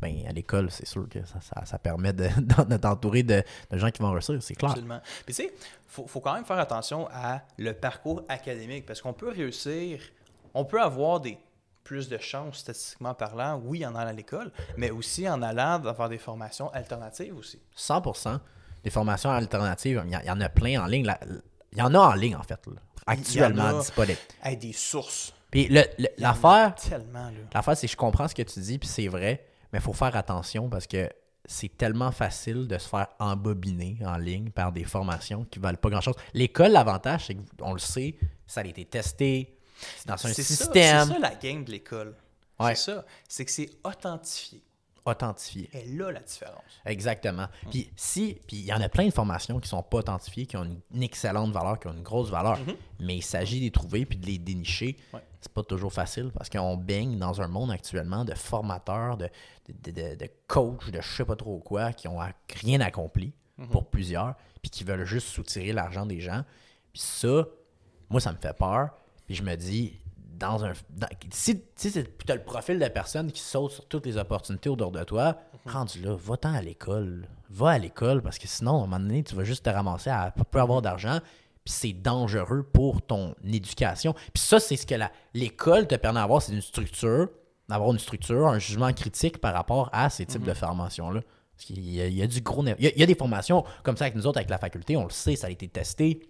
Ben, 0.00 0.26
à 0.28 0.32
l'école, 0.32 0.70
c'est 0.72 0.86
sûr 0.86 1.08
que 1.08 1.24
ça, 1.24 1.40
ça, 1.40 1.64
ça 1.64 1.78
permet 1.78 2.12
de, 2.12 2.24
de 2.68 2.76
t'entourer 2.76 3.22
de, 3.22 3.42
de 3.70 3.78
gens 3.78 3.90
qui 3.90 4.02
vont 4.02 4.10
réussir, 4.12 4.42
c'est 4.42 4.54
clair. 4.56 4.72
Absolument. 4.72 5.00
Puis, 5.24 5.34
tu 5.34 5.42
sais, 5.44 5.54
il 5.54 5.60
faut, 5.86 6.06
faut 6.06 6.20
quand 6.20 6.34
même 6.34 6.44
faire 6.44 6.58
attention 6.58 7.08
à 7.12 7.42
le 7.58 7.72
parcours 7.72 8.22
académique 8.28 8.86
parce 8.86 9.00
qu'on 9.00 9.12
peut 9.12 9.30
réussir, 9.30 10.00
on 10.54 10.64
peut 10.64 10.80
avoir 10.80 11.20
des 11.20 11.38
plus 11.82 12.08
de 12.08 12.16
chances 12.16 12.58
statistiquement 12.58 13.12
parlant, 13.14 13.60
oui, 13.64 13.84
en 13.84 13.94
allant 13.94 14.08
à 14.08 14.12
l'école, 14.12 14.50
mais 14.78 14.90
aussi 14.90 15.28
en 15.28 15.42
allant 15.42 15.84
avoir 15.84 16.08
des 16.08 16.16
formations 16.18 16.70
alternatives 16.72 17.36
aussi. 17.36 17.60
100% 17.76 18.40
des 18.82 18.90
formations 18.90 19.30
alternatives, 19.30 20.02
il 20.06 20.12
y, 20.12 20.16
en- 20.16 20.20
il 20.20 20.40
y 20.40 20.44
a 20.44 20.48
plein 20.48 20.82
en 20.82 20.86
ligne. 20.86 21.04
là. 21.06 21.18
Il 21.72 21.78
y 21.78 21.82
en 21.82 21.92
a 21.94 21.98
en 21.98 22.14
ligne, 22.14 22.36
en 22.36 22.42
fait, 22.42 22.60
là, 22.66 22.74
actuellement 23.06 23.66
a. 23.66 23.80
disponibles. 23.80 24.18
Hey, 24.42 24.56
des 24.56 24.72
sources. 24.72 25.34
Puis 25.50 25.64
Il 25.66 25.72
y 25.74 25.78
a 25.78 25.84
l'affaire. 26.18 26.74
L'affaire, 27.52 27.76
c'est 27.76 27.86
que 27.86 27.92
je 27.92 27.96
comprends 27.96 28.28
ce 28.28 28.34
que 28.34 28.42
tu 28.42 28.60
dis, 28.60 28.78
puis 28.78 28.88
c'est 28.88 29.08
vrai, 29.08 29.46
mais 29.72 29.78
il 29.78 29.82
faut 29.82 29.92
faire 29.92 30.14
attention 30.16 30.68
parce 30.68 30.86
que 30.86 31.08
c'est 31.46 31.76
tellement 31.76 32.10
facile 32.12 32.66
de 32.66 32.78
se 32.78 32.88
faire 32.88 33.08
embobiner 33.18 33.98
en 34.06 34.16
ligne 34.16 34.50
par 34.50 34.72
des 34.72 34.84
formations 34.84 35.44
qui 35.44 35.58
valent 35.58 35.76
pas 35.78 35.90
grand-chose. 35.90 36.14
L'école, 36.32 36.72
l'avantage, 36.72 37.26
c'est 37.26 37.36
qu'on 37.58 37.72
le 37.74 37.78
sait, 37.78 38.16
ça 38.46 38.60
a 38.60 38.64
été 38.64 38.84
testé, 38.86 39.53
dans 40.06 40.14
un 40.14 40.16
C'est 40.32 40.42
ça- 40.42 40.54
système 40.64 41.06
C'est 41.08 41.12
ça 41.14 41.18
la 41.18 41.34
game 41.34 41.64
de 41.64 41.70
l'école. 41.70 42.14
Ouais. 42.58 42.74
C'est 42.74 42.92
ça. 42.92 43.04
C'est 43.28 43.44
que 43.44 43.50
c'est 43.50 43.70
authentifié. 43.84 44.62
authentifié. 45.06 45.68
Et 45.74 45.84
là, 45.96 46.10
la 46.12 46.20
différence. 46.20 46.62
Exactement. 46.86 47.46
Puis 47.70 47.90
si, 47.94 48.38
puis 48.46 48.56
il 48.58 48.64
y 48.64 48.72
en 48.72 48.80
a 48.80 48.88
plein 48.88 49.04
de 49.06 49.10
formations 49.12 49.60
qui 49.60 49.68
sont 49.68 49.82
pas 49.82 49.98
authentifiées, 49.98 50.46
qui 50.46 50.56
ont 50.56 50.64
une, 50.64 50.80
une 50.94 51.02
excellente 51.02 51.52
valeur, 51.52 51.78
qui 51.78 51.88
ont 51.88 51.92
une 51.92 52.02
grosse 52.02 52.30
valeur, 52.30 52.58
mais 53.00 53.16
il 53.16 53.22
s'agit 53.22 53.58
de 53.58 53.64
les 53.64 53.70
trouver 53.70 54.06
puis 54.06 54.16
de 54.16 54.24
les 54.24 54.38
dénicher. 54.38 54.96
Ouais. 55.12 55.20
C'est 55.42 55.52
pas 55.52 55.62
toujours 55.62 55.92
facile 55.92 56.30
parce 56.34 56.48
qu'on 56.48 56.78
baigne 56.78 57.18
dans 57.18 57.42
un 57.42 57.48
monde 57.48 57.70
actuellement 57.70 58.24
de 58.24 58.32
formateurs, 58.34 59.18
de, 59.18 59.28
de, 59.68 59.90
de, 59.90 60.14
de 60.14 60.30
coachs, 60.46 60.90
de 60.90 61.02
je 61.02 61.16
sais 61.16 61.24
pas 61.26 61.36
trop 61.36 61.58
quoi, 61.58 61.92
qui 61.92 62.08
ont 62.08 62.18
rien 62.62 62.80
accompli 62.80 63.34
pour 63.70 63.90
plusieurs, 63.90 64.34
puis 64.62 64.70
qui 64.70 64.84
veulent 64.84 65.04
juste 65.04 65.26
soutirer 65.28 65.72
l'argent 65.74 66.06
des 66.06 66.20
gens. 66.20 66.44
Puis 66.94 67.02
ça, 67.02 67.44
moi, 68.08 68.20
ça 68.22 68.32
me 68.32 68.38
fait 68.38 68.56
peur. 68.56 68.88
Puis 69.26 69.34
je 69.34 69.42
me 69.42 69.54
dis, 69.56 70.00
dans 70.38 70.64
un. 70.64 70.72
dans- 70.90 71.06
si 71.30 71.62
si 71.76 71.92
tu 71.92 72.32
as 72.32 72.34
le 72.34 72.42
profil 72.44 72.78
de 72.78 72.88
personne 72.88 73.30
qui 73.32 73.40
saute 73.40 73.72
sur 73.72 73.86
toutes 73.86 74.06
les 74.06 74.16
opportunités 74.16 74.68
autour 74.68 74.90
de 74.90 75.02
toi, 75.04 75.36
rendu 75.66 76.00
là, 76.02 76.14
va-t'en 76.18 76.52
à 76.54 76.60
l'école. 76.60 77.26
Va 77.50 77.70
à 77.70 77.78
l'école 77.78 78.20
parce 78.22 78.38
que 78.38 78.48
sinon, 78.48 78.72
à 78.72 78.74
un 78.78 78.86
moment 78.86 78.98
donné, 79.00 79.22
tu 79.22 79.34
vas 79.34 79.44
juste 79.44 79.64
te 79.64 79.70
ramasser 79.70 80.10
à 80.10 80.30
pas 80.32 80.44
peu 80.44 80.60
avoir 80.60 80.82
d'argent. 80.82 81.20
Puis 81.64 81.72
c'est 81.72 81.92
dangereux 81.94 82.62
pour 82.62 83.00
ton 83.00 83.34
éducation. 83.44 84.12
Puis 84.12 84.42
ça, 84.42 84.60
c'est 84.60 84.76
ce 84.76 84.86
que 84.86 84.94
la- 84.96 85.10
l'école 85.32 85.86
te 85.86 85.94
permet 85.94 86.20
d'avoir, 86.20 86.42
c'est 86.42 86.52
une 86.52 86.60
structure 86.60 87.28
d'avoir 87.66 87.90
une 87.92 87.98
structure, 87.98 88.46
un 88.48 88.58
jugement 88.58 88.92
critique 88.92 89.38
par 89.38 89.54
rapport 89.54 89.88
à 89.90 90.10
ces 90.10 90.26
types 90.26 90.42
de 90.44 90.52
formations-là. 90.52 91.22
Parce 91.56 91.64
qu'il 91.64 91.88
y, 91.88 91.98
a, 92.02 92.06
il 92.08 92.14
y 92.14 92.20
a 92.20 92.26
du 92.26 92.42
gros... 92.42 92.62
Il 92.62 92.68
y 92.68 92.88
a, 92.88 92.90
il 92.92 92.98
y 92.98 93.02
a 93.02 93.06
des 93.06 93.14
formations 93.14 93.64
comme 93.82 93.96
ça 93.96 94.04
avec 94.04 94.16
nous 94.16 94.26
autres, 94.26 94.36
avec 94.36 94.50
la 94.50 94.58
faculté, 94.58 94.98
on 94.98 95.04
le 95.04 95.10
sait, 95.10 95.34
ça 95.36 95.46
a 95.46 95.50
été 95.50 95.66
testé. 95.68 96.20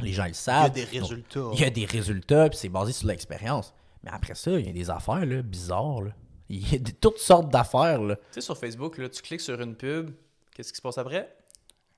Les 0.00 0.12
gens 0.12 0.24
ils 0.24 0.28
le 0.28 0.30
Il 0.30 0.32
y 0.32 0.34
savent. 0.34 0.64
a 0.64 0.68
des 0.70 0.82
Donc, 0.84 0.92
résultats. 0.92 1.48
il 1.52 1.60
y 1.60 1.64
a 1.64 1.70
des 1.70 1.84
résultats, 1.86 2.48
puis 2.48 2.58
c'est 2.58 2.68
basé 2.68 2.92
sur 2.92 3.06
l'expérience. 3.08 3.72
Mais 4.02 4.10
après 4.12 4.34
ça, 4.34 4.50
il 4.52 4.66
y 4.66 4.68
a 4.68 4.72
des 4.72 4.90
affaires 4.90 5.24
là, 5.24 5.40
bizarres. 5.42 6.02
là. 6.02 6.10
Il 6.48 6.70
y 6.72 6.76
a 6.76 6.78
de 6.78 6.90
toutes 6.90 7.18
sortes 7.18 7.48
d'affaires. 7.48 8.00
là. 8.02 8.16
Tu 8.16 8.22
sais, 8.32 8.40
sur 8.42 8.58
Facebook, 8.58 8.98
là, 8.98 9.08
tu 9.08 9.22
cliques 9.22 9.40
sur 9.40 9.60
une 9.60 9.74
pub, 9.76 10.10
qu'est-ce 10.54 10.72
qui 10.72 10.76
se 10.76 10.82
passe 10.82 10.98
après? 10.98 11.34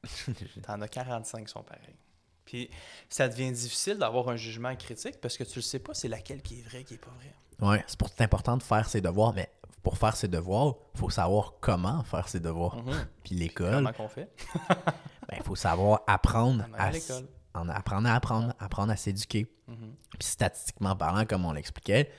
T'en 0.63 0.81
as 0.81 0.89
45 0.89 1.47
qui 1.47 1.53
sont 1.53 1.63
pareils. 1.63 1.97
Puis 2.45 2.71
ça 3.09 3.29
devient 3.29 3.51
difficile 3.51 3.99
d'avoir 3.99 4.29
un 4.29 4.37
jugement 4.37 4.75
critique 4.77 5.21
parce 5.21 5.37
que 5.37 5.43
tu 5.43 5.57
le 5.59 5.63
sais 5.63 5.81
pas 5.81 5.95
c'est 5.95 6.07
laquelle 6.07 6.43
qui 6.43 6.61
est 6.61 6.63
vraie, 6.63 6.85
qui 6.85 6.95
est 6.95 6.99
pas 6.99 7.11
vraie. 7.19 7.35
Ouais, 7.69 7.83
c'est 7.89 7.99
pour 7.99 8.09
important 8.21 8.57
de 8.57 8.63
faire 8.63 8.89
ses 8.89 9.01
devoirs, 9.01 9.33
mais 9.35 9.51
pour 9.83 9.99
faire 9.99 10.15
ses 10.15 10.29
devoirs, 10.29 10.75
il 10.95 11.01
faut 11.01 11.11
savoir 11.11 11.55
comment 11.61 12.05
faire 12.05 12.29
ses 12.29 12.39
devoirs. 12.39 12.77
Puis 13.25 13.35
l'école, 13.35 13.75
Comment 13.75 13.93
qu'on 13.93 14.09
fait? 14.09 14.31
ben, 14.69 15.37
il 15.39 15.43
faut 15.43 15.57
savoir 15.57 16.03
apprendre 16.07 16.67
à 16.77 16.85
à, 16.85 16.91
l'école. 16.93 17.23
Mhm. 17.23 17.29
En 17.57 17.69
apprendre 17.69 18.09
à 18.09 18.15
apprendre, 18.15 18.55
apprendre 18.59 18.93
à 18.93 18.97
s'éduquer. 18.97 19.47
Puis 19.67 20.29
statistiquement 20.29 20.95
parlant, 20.97 21.25
comme 21.25 21.45
on 21.45 21.53
l'expliquait, 21.53 22.11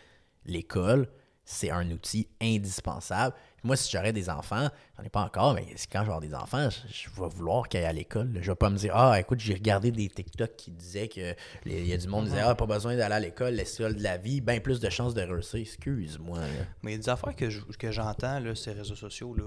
l'école, 0.46 1.08
c'est 1.46 1.72
un 1.72 1.90
outil 1.92 2.28
indispensable. 2.42 3.34
Moi, 3.64 3.76
si 3.78 3.90
j'aurais 3.92 4.12
des 4.14 4.30
enfants, 4.30 4.68
j'en 4.98 5.04
ai 5.04 5.10
pas 5.10 5.22
encore, 5.22 5.54
mais 5.54 5.66
quand 5.92 6.04
j'aurai 6.06 6.28
des 6.28 6.34
enfants, 6.36 6.70
je, 6.70 6.80
je 6.92 7.10
vais 7.22 7.28
vouloir 7.30 7.68
qu'ils 7.70 7.80
aillent 7.80 7.86
à 7.86 7.94
l'école. 7.94 8.30
Je 8.42 8.52
vais 8.52 8.56
pas 8.56 8.70
me 8.70 8.76
dire 8.78 8.94
Ah, 8.96 9.18
écoute, 9.20 9.40
j'ai 9.40 9.54
regardé 9.54 9.92
des 9.92 10.10
TikTok 10.10 10.56
qui 10.58 10.72
disaient 10.72 11.08
que 11.08 11.34
les- 11.66 11.80
il 11.82 11.88
y 11.88 11.94
a 11.94 11.98
du 11.98 12.08
monde 12.08 12.26
qui 12.26 12.32
disait 12.32 12.42
Ah, 12.44 12.54
pas 12.56 12.66
besoin 12.66 12.96
d'aller 12.98 13.16
à 13.16 13.20
l'école, 13.20 13.54
l'école 13.54 13.96
de 13.96 14.04
la 14.04 14.18
vie, 14.18 14.42
bien 14.42 14.60
plus 14.60 14.80
de 14.82 14.90
chances 14.90 15.14
de 15.14 15.22
réussir. 15.22 15.60
Excuse-moi. 15.62 16.40
Mais 16.84 16.92
il 16.92 16.96
y 16.96 16.96
a 16.96 17.02
des 17.02 17.10
affaires 17.10 17.36
que, 17.36 17.50
je- 17.50 17.62
que 17.62 17.92
j'entends 17.92 18.42
sur 18.56 18.72
les 18.74 18.80
réseaux 18.80 18.96
sociaux. 18.96 19.34
Là. 19.34 19.46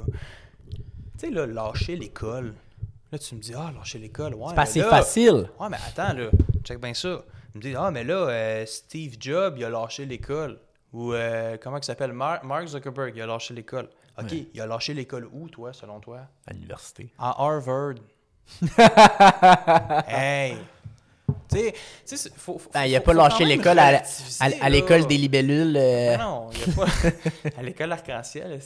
Tu 0.70 0.80
sais, 1.18 1.30
là, 1.30 1.46
lâcher 1.46 1.96
l'école. 1.96 2.54
Là, 3.12 3.18
tu 3.18 3.34
me 3.34 3.40
dis, 3.40 3.52
ah, 3.56 3.72
lâcher 3.76 3.98
l'école. 3.98 4.34
Ouais, 4.34 4.46
C'est 4.50 4.54
pas 4.54 4.62
assez 4.62 4.78
là- 4.80 4.88
facile. 4.90 5.48
Ouais, 5.58 5.68
mais 5.68 5.78
attends, 5.86 6.12
là, 6.16 6.30
check 6.64 6.80
bien 6.80 6.94
ça. 6.94 7.22
Il 7.54 7.58
me 7.58 7.62
dit, 7.62 7.74
ah, 7.76 7.90
mais 7.90 8.04
là, 8.04 8.14
euh, 8.28 8.66
Steve 8.66 9.16
Jobs, 9.18 9.54
il 9.58 9.64
a 9.64 9.70
lâché 9.70 10.06
l'école. 10.06 10.58
Ou, 10.92 11.12
euh, 11.12 11.56
comment 11.60 11.78
il 11.78 11.84
s'appelle? 11.84 12.12
Mar- 12.12 12.44
Mark 12.44 12.66
Zuckerberg, 12.68 13.12
il 13.16 13.22
a 13.22 13.26
lâché 13.26 13.52
l'école. 13.54 13.88
OK, 14.18 14.32
il 14.54 14.60
a 14.60 14.66
lâché 14.66 14.92
l'école 14.94 15.28
où, 15.32 15.48
toi, 15.48 15.72
selon 15.72 15.98
toi? 15.98 16.20
À 16.46 16.52
l'université. 16.52 17.10
À 17.18 17.34
Harvard. 17.42 17.94
hey! 20.08 20.56
Tu 21.48 21.58
sais, 22.04 22.30
faut, 22.36 22.58
faut- 22.58 22.70
Ben, 22.72 22.84
il 22.84 22.94
a 22.94 23.00
faut- 23.00 23.06
pas 23.06 23.14
lâché 23.14 23.44
l'école 23.44 23.78
à, 23.78 24.68
l'école 24.68 25.06
des 25.06 25.16
libellules. 25.16 25.76
euh, 25.76 26.16
Ben 26.16 26.18
non, 26.18 26.50
il 26.52 26.58
y 26.60 26.62
a 26.62 26.74
pas. 26.74 26.86
à 27.58 27.62
l'école 27.62 27.92
arc-en-ciel. 27.92 28.60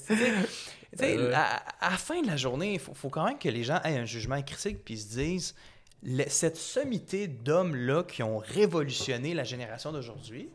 Euh, 1.03 1.33
à, 1.35 1.87
à 1.87 1.91
la 1.91 1.97
fin 1.97 2.21
de 2.23 2.27
la 2.27 2.37
journée, 2.37 2.75
il 2.75 2.79
faut, 2.81 2.95
faut 2.95 3.09
quand 3.11 3.25
même 3.25 3.39
que 3.39 3.49
les 3.49 3.65
gens 3.65 3.81
aient 3.85 3.99
un 3.99 4.05
jugement 4.05 4.41
critique 4.43 4.85
puis 4.85 4.99
se 4.99 5.09
disent 5.17 5.55
le- 6.03 6.29
cette 6.29 6.57
sommité 6.57 7.27
d'hommes-là 7.29 8.05
qui 8.05 8.23
ont 8.23 8.39
révolutionné 8.39 9.35
la 9.35 9.45
génération 9.45 9.93
d'aujourd'hui 9.93 10.51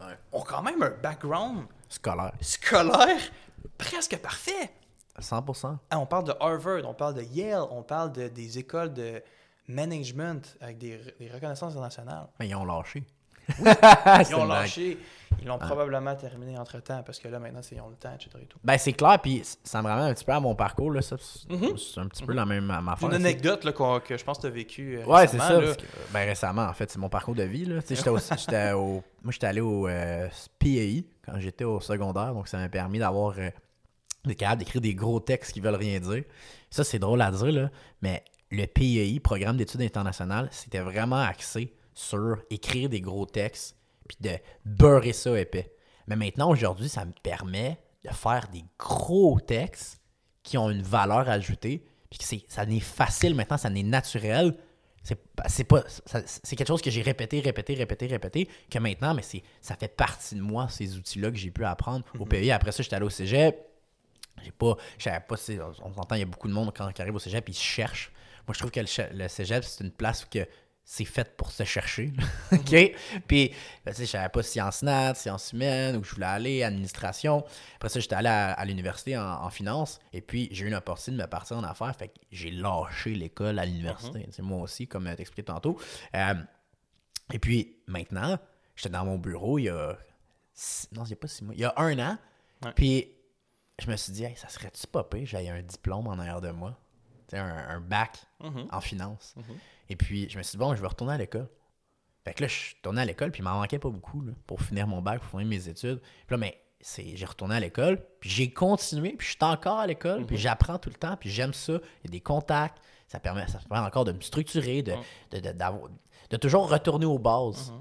Ouais. 0.00 0.14
ont 0.32 0.42
quand 0.42 0.62
même 0.62 0.80
un 0.82 0.90
background 0.90 1.64
Scolaire. 1.88 2.32
scolaire 2.40 3.20
presque 3.76 4.16
parfait. 4.18 4.70
100%. 5.18 5.76
Ah, 5.90 5.98
on 5.98 6.06
parle 6.06 6.24
de 6.24 6.34
Harvard, 6.38 6.82
on 6.84 6.94
parle 6.94 7.14
de 7.14 7.22
Yale, 7.22 7.62
on 7.70 7.82
parle 7.82 8.12
de, 8.12 8.28
des 8.28 8.58
écoles 8.58 8.92
de 8.94 9.20
management 9.66 10.56
avec 10.60 10.78
des, 10.78 11.00
des 11.18 11.28
reconnaissances 11.30 11.72
internationales. 11.72 12.28
Mais 12.38 12.48
ils 12.48 12.54
ont 12.54 12.64
lâché. 12.64 13.02
Ils 14.28 14.34
ont 14.34 14.46
lâché. 14.46 14.98
Ils 15.40 15.46
l'ont 15.46 15.58
probablement 15.58 16.16
terminé 16.16 16.58
entre-temps 16.58 17.02
parce 17.04 17.18
que 17.20 17.28
là, 17.28 17.38
maintenant, 17.38 17.60
c'est- 17.62 17.76
ils 17.76 17.80
ont 17.80 17.88
le 17.88 17.94
temps, 17.96 18.12
etc. 18.14 18.30
et 18.42 18.46
tout. 18.46 18.58
Ben, 18.64 18.76
c'est 18.76 18.92
clair, 18.92 19.18
puis 19.22 19.42
ça 19.62 19.80
me 19.82 19.86
ramène 19.88 20.06
un 20.06 20.14
petit 20.14 20.24
peu 20.24 20.32
à 20.32 20.40
mon 20.40 20.54
parcours. 20.56 20.90
Là, 20.90 21.00
ça, 21.00 21.16
c'est 21.20 21.48
c'est 21.76 22.00
un 22.00 22.08
petit 22.08 22.24
peu 22.24 22.32
la 22.32 22.44
même 22.44 22.70
affaire. 22.70 23.08
une 23.08 23.14
anecdote 23.14 23.62
là, 23.64 23.72
qu'on- 23.72 24.00
que 24.00 24.16
je 24.16 24.24
pense 24.24 24.38
que 24.38 24.42
tu 24.42 24.46
as 24.48 24.50
vécu. 24.50 24.98
Ouais, 25.06 25.26
c'est 25.28 25.38
ça. 25.38 25.60
que, 25.60 26.12
ben, 26.12 26.26
récemment, 26.26 26.62
en 26.66 26.72
fait, 26.72 26.90
c'est 26.90 26.98
mon 26.98 27.08
parcours 27.08 27.34
de 27.36 27.44
vie. 27.44 27.66
Là. 27.66 27.76
J'étais 27.88 28.08
au, 28.10 28.18
j'étais 28.36 28.72
au- 28.72 29.02
moi, 29.22 29.30
j'étais 29.32 29.46
allé 29.46 29.60
au 29.60 29.86
euh, 29.86 30.28
PAI 30.58 31.04
quand 31.24 31.38
j'étais 31.38 31.64
au 31.64 31.80
secondaire, 31.80 32.34
donc 32.34 32.48
ça 32.48 32.58
m'a 32.58 32.68
permis 32.68 32.98
d'avoir 32.98 33.34
euh, 33.38 33.50
des 34.24 34.34
capable 34.34 34.58
d'écrire 34.60 34.80
des 34.80 34.94
gros 34.94 35.20
textes 35.20 35.52
qui 35.52 35.60
veulent 35.60 35.74
rien 35.76 36.00
dire. 36.00 36.24
Ça, 36.70 36.82
c'est 36.84 36.98
drôle 36.98 37.22
à 37.22 37.30
dire, 37.30 37.52
là, 37.52 37.70
mais 38.02 38.24
le 38.50 38.66
PAI, 38.66 39.20
Programme 39.20 39.56
d'études 39.56 39.82
internationales, 39.82 40.48
c'était 40.50 40.80
vraiment 40.80 41.20
axé 41.22 41.72
sur 41.98 42.38
écrire 42.48 42.88
des 42.88 43.00
gros 43.00 43.26
textes 43.26 43.76
puis 44.06 44.16
de 44.20 44.38
beurrer 44.64 45.12
ça 45.12 45.38
épais. 45.38 45.72
Mais 46.06 46.16
maintenant, 46.16 46.48
aujourd'hui, 46.50 46.88
ça 46.88 47.04
me 47.04 47.12
permet 47.22 47.76
de 48.04 48.10
faire 48.10 48.48
des 48.48 48.64
gros 48.78 49.40
textes 49.40 50.00
qui 50.42 50.56
ont 50.56 50.70
une 50.70 50.80
valeur 50.82 51.28
ajoutée, 51.28 51.84
puis 52.08 52.18
que 52.20 52.24
ça 52.48 52.64
n'est 52.64 52.80
facile 52.80 53.34
maintenant, 53.34 53.58
ça 53.58 53.68
n'est 53.68 53.82
naturel. 53.82 54.56
C'est, 55.02 55.64
pas- 55.64 55.84
c'est 55.86 56.56
quelque 56.56 56.68
chose 56.68 56.80
que 56.82 56.90
j'ai 56.90 57.02
répété, 57.02 57.40
répété, 57.40 57.74
répété, 57.74 58.06
répété, 58.06 58.48
que 58.70 58.78
maintenant, 58.78 59.12
mais 59.12 59.22
ça 59.60 59.74
fait 59.74 59.88
partie 59.88 60.36
de 60.36 60.40
moi, 60.40 60.68
ces 60.68 60.96
outils-là 60.96 61.30
que 61.30 61.36
j'ai 61.36 61.50
pu 61.50 61.64
apprendre 61.64 62.04
au 62.18 62.24
pays. 62.24 62.50
Après 62.52 62.72
ça, 62.72 62.82
j'étais 62.82 62.96
allé 62.96 63.06
au 63.06 63.10
cégep. 63.10 63.58
J'ai 64.44 64.52
pas, 64.52 64.76
pas 65.28 65.36
on 65.82 65.92
s'entend, 65.92 66.14
il 66.14 66.20
y 66.20 66.22
a 66.22 66.26
beaucoup 66.26 66.48
de 66.48 66.52
monde 66.52 66.72
quand 66.74 66.90
qui 66.92 67.02
arrive 67.02 67.16
au 67.16 67.18
cégep, 67.18 67.46
ils 67.48 67.54
cherchent. 67.54 68.12
Moi, 68.46 68.54
je 68.54 68.60
trouve 68.60 68.70
que 68.70 68.80
le, 68.80 68.86
le 69.18 69.28
cégep, 69.28 69.64
c'est 69.64 69.82
une 69.82 69.90
place 69.90 70.24
où 70.24 70.28
que 70.30 70.46
c'est 70.90 71.04
fait 71.04 71.36
pour 71.36 71.50
se 71.52 71.64
chercher. 71.64 72.14
OK? 72.52 72.74
Puis, 73.26 73.54
ben, 73.84 73.90
tu 73.92 73.94
sais, 73.98 74.06
je 74.06 74.10
savais 74.10 74.30
pas 74.30 74.42
sciences 74.42 74.82
nat, 74.82 75.14
sciences 75.14 75.52
humaines, 75.52 75.96
où 75.96 76.02
je 76.02 76.14
voulais 76.14 76.24
aller, 76.26 76.62
administration. 76.62 77.44
Après 77.76 77.90
ça, 77.90 78.00
j'étais 78.00 78.14
allé 78.14 78.30
à, 78.30 78.52
à 78.52 78.64
l'université 78.64 79.14
en, 79.18 79.22
en 79.44 79.50
finance. 79.50 79.98
Et 80.14 80.22
puis, 80.22 80.48
j'ai 80.50 80.64
eu 80.64 80.70
l'opportunité 80.70 81.18
de 81.18 81.26
me 81.26 81.28
partir 81.30 81.58
en 81.58 81.62
affaires. 81.64 81.94
Fait 81.94 82.08
que 82.08 82.14
j'ai 82.32 82.50
lâché 82.50 83.14
l'école 83.14 83.58
à 83.58 83.66
l'université. 83.66 84.26
Sais, 84.32 84.40
Moi 84.40 84.62
aussi, 84.62 84.88
comme 84.88 85.04
tu 85.14 85.20
expliqué 85.20 85.42
tantôt. 85.44 85.78
Euh, 86.14 86.34
et 87.34 87.38
puis, 87.38 87.76
maintenant, 87.86 88.38
j'étais 88.74 88.88
dans 88.88 89.04
mon 89.04 89.18
bureau 89.18 89.58
il 89.58 89.64
y 89.64 89.68
a. 89.68 89.98
six- 90.54 90.88
Non, 90.92 91.04
il 91.04 91.10
y 91.10 91.12
a 91.12 91.16
pas 91.16 91.28
six 91.28 91.44
mois. 91.44 91.54
Il 91.54 91.60
y 91.60 91.64
a 91.66 91.74
un 91.76 91.98
an. 91.98 92.18
Ouais. 92.64 92.72
Puis, 92.74 93.08
je 93.78 93.90
me 93.90 93.96
suis 93.96 94.12
dit, 94.14 94.24
hey, 94.24 94.36
ça 94.36 94.48
serait-tu 94.48 94.86
pas 94.86 95.04
pire, 95.04 95.26
j'avais 95.26 95.50
un 95.50 95.60
diplôme 95.60 96.06
en 96.08 96.18
arrière 96.18 96.40
de 96.40 96.50
moi? 96.50 96.78
Un, 97.32 97.68
un 97.76 97.80
bac 97.80 98.18
Mhm. 98.40 98.68
en 98.70 98.80
finance. 98.80 99.34
Et 99.88 99.96
puis, 99.96 100.28
je 100.30 100.38
me 100.38 100.42
suis 100.42 100.52
dit, 100.52 100.58
bon, 100.58 100.74
je 100.74 100.80
vais 100.80 100.86
retourner 100.88 101.14
à 101.14 101.18
l'école. 101.18 101.48
Fait 102.24 102.34
que 102.34 102.42
là, 102.42 102.48
je 102.48 102.54
suis 102.54 102.74
retourné 102.76 103.00
à 103.02 103.04
l'école, 103.04 103.30
puis 103.30 103.40
il 103.40 103.44
m'en 103.44 103.54
manquait 103.54 103.78
pas 103.78 103.88
beaucoup 103.90 104.20
là, 104.22 104.32
pour 104.46 104.60
finir 104.62 104.86
mon 104.86 105.00
bac, 105.00 105.20
pour 105.20 105.30
finir 105.30 105.46
mes 105.46 105.68
études. 105.68 106.00
Puis 106.00 106.10
là, 106.30 106.36
mais 106.36 106.60
c'est, 106.80 107.16
j'ai 107.16 107.24
retourné 107.26 107.56
à 107.56 107.60
l'école, 107.60 108.04
puis 108.20 108.28
j'ai 108.30 108.50
continué, 108.52 109.14
puis 109.16 109.26
je 109.26 109.32
suis 109.32 109.38
encore 109.44 109.78
à 109.78 109.86
l'école, 109.86 110.26
puis 110.26 110.36
j'apprends 110.36 110.78
tout 110.78 110.90
le 110.90 110.96
temps, 110.96 111.16
puis 111.16 111.30
j'aime 111.30 111.54
ça. 111.54 111.72
Il 112.04 112.06
y 112.06 112.08
a 112.08 112.10
des 112.12 112.20
contacts, 112.20 112.78
ça 113.08 113.18
permet, 113.18 113.46
ça 113.48 113.58
permet 113.68 113.86
encore 113.86 114.04
de 114.04 114.12
me 114.12 114.20
structurer, 114.20 114.82
de, 114.82 114.94
de, 115.30 115.40
de- 116.30 116.36
toujours 116.36 116.68
retourner 116.70 117.06
aux 117.06 117.18
bases. 117.18 117.72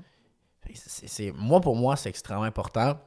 Moi, 1.33 1.61
pour 1.61 1.75
moi, 1.75 1.95
c'est 1.95 2.09
extrêmement 2.09 2.43
important. 2.43 2.99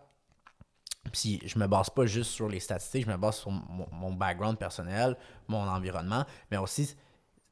Puis 1.12 1.40
je 1.44 1.58
me 1.58 1.66
base 1.66 1.90
pas 1.90 2.06
juste 2.06 2.30
sur 2.30 2.48
les 2.48 2.60
statistiques, 2.60 3.06
je 3.06 3.10
me 3.10 3.16
base 3.16 3.36
sur 3.36 3.50
mon, 3.50 3.86
mon 3.92 4.12
background 4.12 4.58
personnel, 4.58 5.16
mon 5.48 5.66
environnement, 5.66 6.24
mais 6.50 6.56
aussi 6.56 6.94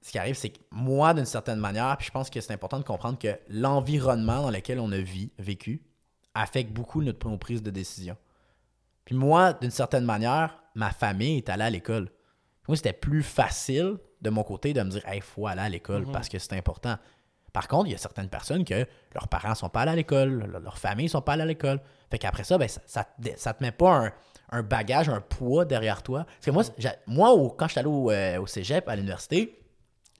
ce 0.00 0.10
qui 0.12 0.18
arrive, 0.18 0.36
c'est 0.36 0.50
que 0.50 0.58
moi, 0.70 1.12
d'une 1.12 1.24
certaine 1.24 1.58
manière, 1.58 1.96
puis 1.96 2.06
je 2.06 2.12
pense 2.12 2.30
que 2.30 2.40
c'est 2.40 2.52
important 2.52 2.78
de 2.78 2.84
comprendre 2.84 3.18
que 3.18 3.38
l'environnement 3.48 4.42
dans 4.42 4.50
lequel 4.50 4.78
on 4.80 4.92
a 4.92 4.98
vécu 5.38 5.82
affecte 6.34 6.72
beaucoup 6.72 7.02
notre 7.02 7.28
nos 7.28 7.36
prises 7.36 7.62
de 7.62 7.70
décision. 7.70 8.16
Puis 9.04 9.16
moi, 9.16 9.54
d'une 9.54 9.70
certaine 9.70 10.04
manière, 10.04 10.62
ma 10.74 10.90
famille 10.90 11.38
est 11.38 11.48
allée 11.48 11.64
à 11.64 11.70
l'école. 11.70 12.10
Moi, 12.68 12.76
c'était 12.76 12.92
plus 12.92 13.22
facile 13.22 13.98
de 14.20 14.30
mon 14.30 14.44
côté 14.44 14.72
de 14.72 14.82
me 14.82 14.90
dire, 14.90 15.02
il 15.12 15.22
faut 15.22 15.46
aller 15.46 15.62
à 15.62 15.68
l'école 15.68 16.06
parce 16.12 16.28
que 16.28 16.38
c'est 16.38 16.52
important. 16.52 16.96
Par 17.58 17.66
contre, 17.66 17.88
il 17.88 17.92
y 17.92 17.94
a 17.96 17.98
certaines 17.98 18.28
personnes 18.28 18.64
que 18.64 18.86
leurs 19.14 19.26
parents 19.28 19.56
sont 19.56 19.68
pas 19.68 19.80
allés 19.80 19.90
à 19.90 19.96
l'école, 19.96 20.44
le- 20.52 20.60
leurs 20.60 20.78
familles 20.78 21.08
sont 21.08 21.22
pas 21.22 21.32
allées 21.32 21.42
à 21.42 21.46
l'école. 21.46 21.80
Fait 22.08 22.16
qu'après 22.18 22.44
ça, 22.44 22.56
ben, 22.56 22.68
ça, 22.68 22.80
ça, 22.86 23.02
te- 23.04 23.36
ça 23.36 23.52
te 23.52 23.64
met 23.64 23.72
pas 23.72 24.06
un, 24.06 24.12
un 24.50 24.62
bagage, 24.62 25.08
un 25.08 25.20
poids 25.20 25.64
derrière 25.64 26.04
toi. 26.04 26.22
Parce 26.24 26.46
que 26.46 26.50
moi, 26.52 26.62
j'a- 26.78 26.94
moi 27.08 27.32
au- 27.32 27.50
quand 27.50 27.66
je 27.66 27.72
suis 27.72 27.80
allé 27.80 27.88
au, 27.88 28.12
euh, 28.12 28.40
au 28.40 28.46
cégep, 28.46 28.88
à 28.88 28.94
l'université, 28.94 29.58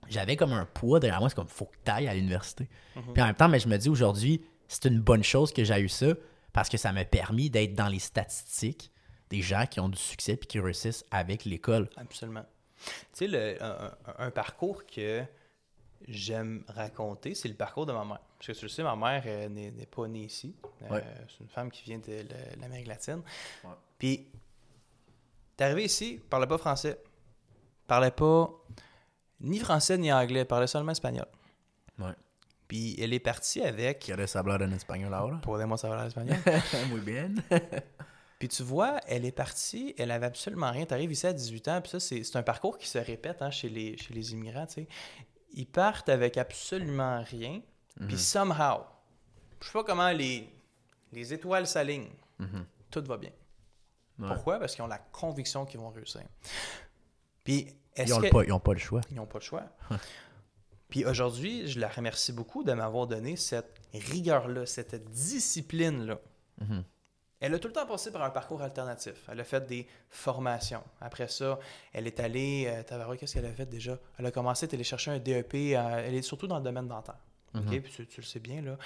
j'avais 0.09 0.35
comme 0.35 0.53
un 0.53 0.65
poids 0.65 0.99
derrière 0.99 1.21
moi. 1.21 1.29
C'est 1.29 1.37
comme, 1.37 1.47
faut 1.49 1.67
que 1.67 1.77
tu 1.85 1.91
ailles 1.93 2.09
à 2.09 2.15
l'université. 2.15 2.69
Puis 3.15 3.23
en 3.23 3.27
même 3.27 3.37
temps, 3.37 3.49
mais 3.49 3.61
je 3.61 3.69
me 3.69 3.77
dis 3.77 3.89
aujourd'hui, 3.89 4.45
c'est 4.67 4.87
une 4.87 5.01
bonne 5.01 5.23
chose 5.23 5.53
que 5.53 5.63
j'ai 5.63 5.81
eu 5.81 5.89
ça 5.89 6.07
parce 6.53 6.69
que 6.69 6.77
ça 6.77 6.91
m'a 6.93 7.05
permis 7.05 7.51
d'être 7.51 7.75
dans 7.75 7.89
les 7.89 8.01
statistiques 8.01 8.91
des 9.31 9.43
gens 9.43 9.65
qui 9.67 9.79
ont 9.79 9.89
du 9.89 9.99
succès 9.99 10.37
puis 10.37 10.49
qui 10.49 10.59
réussissent 10.59 11.05
avec 11.13 11.45
l'école. 11.45 11.89
Absolument. 11.97 12.45
Tu 12.85 12.91
sais, 13.13 13.27
le- 13.29 13.63
un, 13.63 13.93
un- 14.19 14.27
un 14.27 14.31
parcours 14.31 14.85
que 14.87 15.23
j'aime 16.09 16.65
raconter, 16.69 17.35
c'est 17.35 17.49
le 17.49 17.55
parcours 17.55 17.87
de 17.87 17.93
ma 17.93 18.05
mère. 18.05 18.21
Parce 18.39 18.47
que 18.49 18.53
tu 18.53 18.65
le 18.65 18.69
sais, 18.69 18.83
ma 18.83 18.97
mère 18.97 19.23
euh, 19.27 19.49
n'est 19.49 19.87
pas 19.87 20.07
née 20.09 20.25
ici. 20.25 20.55
Euh, 20.83 20.95
Ouais. 20.95 21.05
C'est 21.29 21.41
une 21.41 21.49
femme 21.51 21.71
qui 21.71 21.83
vient 21.85 21.99
de 21.99 22.25
l'Amérique 22.61 22.87
latine. 22.87 23.23
Ouais. 23.65 23.71
Puis, 23.99 24.27
t'es 25.57 25.65
arrivé 25.65 25.85
ici, 25.85 26.21
parlait 26.31 26.47
pas 26.47 26.59
français. 26.59 26.99
Parlait 27.87 28.11
pas 28.11 28.51
ni 29.41 29.59
français 29.59 29.99
ni 29.99 30.13
anglais, 30.13 30.45
parlait 30.45 30.67
seulement 30.67 30.93
espagnol. 30.93 31.27
Ouais. 31.99 32.13
Puis, 32.67 32.97
elle 33.01 33.13
est 33.13 33.21
partie 33.21 33.63
avec. 33.63 34.01
Quieres 34.01 34.37
hablar 34.37 34.61
en 34.63 34.73
espagnol 34.73 35.13
ahora? 35.15 35.41
Podemos 35.43 35.83
hablar 35.85 36.07
espagnol. 36.07 36.39
Muy 36.91 37.01
bien. 37.01 37.35
Puis 38.39 38.47
tu 38.49 38.63
vois, 38.63 39.01
elle 39.09 39.25
est 39.25 39.33
partie, 39.33 39.97
elle 39.99 40.13
avait 40.13 40.27
absolument 40.27 40.71
rien. 40.71 40.87
Tu 40.87 40.95
arrives 40.95 41.11
ici 41.11 41.27
à 41.27 41.33
18 41.33 41.69
ans, 41.69 41.81
puis 41.83 41.91
ça, 41.91 41.99
c'est 41.99 42.23
c'est 42.23 42.39
un 42.39 42.45
parcours 42.45 42.79
qui 42.79 42.87
se 42.87 42.99
répète 42.99 43.43
hein, 43.43 43.51
chez, 43.51 43.69
les, 43.69 43.97
chez 43.97 44.15
les 44.15 44.33
immigrants, 44.33 44.65
tu 44.67 44.75
sais. 44.75 44.89
Ils 45.53 45.67
partent 45.67 46.09
avec 46.09 46.37
absolument 46.37 47.23
rien, 47.23 47.61
puis 48.07 48.19
somehow, 48.19 48.85
je 49.61 49.67
sais 49.67 49.73
pas 49.73 49.85
comment 49.85 50.11
les, 50.11 50.49
les 51.13 51.33
étoiles 51.33 51.67
s'alignent, 51.67 52.13
tout 52.91 53.03
va 53.05 53.17
bien. 53.17 53.31
Ouais. 54.19 54.29
Pourquoi? 54.29 54.59
Parce 54.59 54.75
qu'ils 54.75 54.83
ont 54.85 54.89
la 54.89 54.99
conviction 54.99 55.65
qu'ils 55.65 55.81
vont 55.81 55.91
réussir. 55.91 56.23
Puis, 57.45 57.69
est-ce 57.95 58.09
Ils 58.11 58.15
ont, 58.15 58.19
que... 58.19 58.25
le 58.25 58.31
pas, 58.31 58.45
ils 58.45 58.53
ont 58.53 58.61
pas 58.61 58.73
le 58.73 58.79
choix. 58.79 59.01
Ils 59.11 59.17
n'ont 59.17 59.27
pas 59.27 59.39
le 59.39 59.45
choix. 59.45 59.65
Puis 60.89 61.05
aujourd'hui, 61.05 61.69
je 61.69 61.79
la 61.79 61.89
remercie 61.89 62.33
beaucoup 62.33 62.65
de 62.65 62.73
m'avoir 62.73 63.07
donné 63.07 63.37
cette 63.37 63.81
rigueur-là, 63.93 64.67
cette 64.67 65.09
discipline-là. 65.11 66.19
Mhm. 66.61 66.85
Elle 67.41 67.55
a 67.55 67.59
tout 67.59 67.69
le 67.69 67.73
temps 67.75 67.87
passé 67.87 68.11
par 68.11 68.23
un 68.23 68.31
parcours 68.31 68.63
alternatif. 68.63 69.15
Elle 69.31 69.39
a 69.41 69.45
fait 69.45 69.65
des 69.67 69.87
formations. 70.11 70.83
Après 71.01 71.29
ça, 71.29 71.59
elle 71.93 72.07
est 72.07 72.19
allée. 72.21 72.65
Euh, 72.67 73.17
qu'est-ce 73.17 73.35
qu'elle 73.35 73.47
a 73.47 73.53
fait 73.53 73.67
déjà? 73.67 73.99
Elle 74.19 74.27
a 74.27 74.31
commencé 74.31 74.67
à 74.67 74.75
aller 74.75 74.85
chercher 74.85 75.13
un 75.13 75.19
DEP. 75.19 75.55
euh, 75.55 76.03
elle 76.07 76.15
est 76.15 76.23
surtout 76.23 76.47
dans 76.49 76.59
le 76.59 76.65
domaine 76.65 76.89
dentaire. 76.89 77.19
OK? 77.55 77.63
Mhm. 77.65 77.83
Puis 77.83 77.93
tu, 77.93 78.07
tu 78.07 78.21
le 78.21 78.27
sais 78.27 78.41
bien, 78.41 78.61
là. 78.63 78.77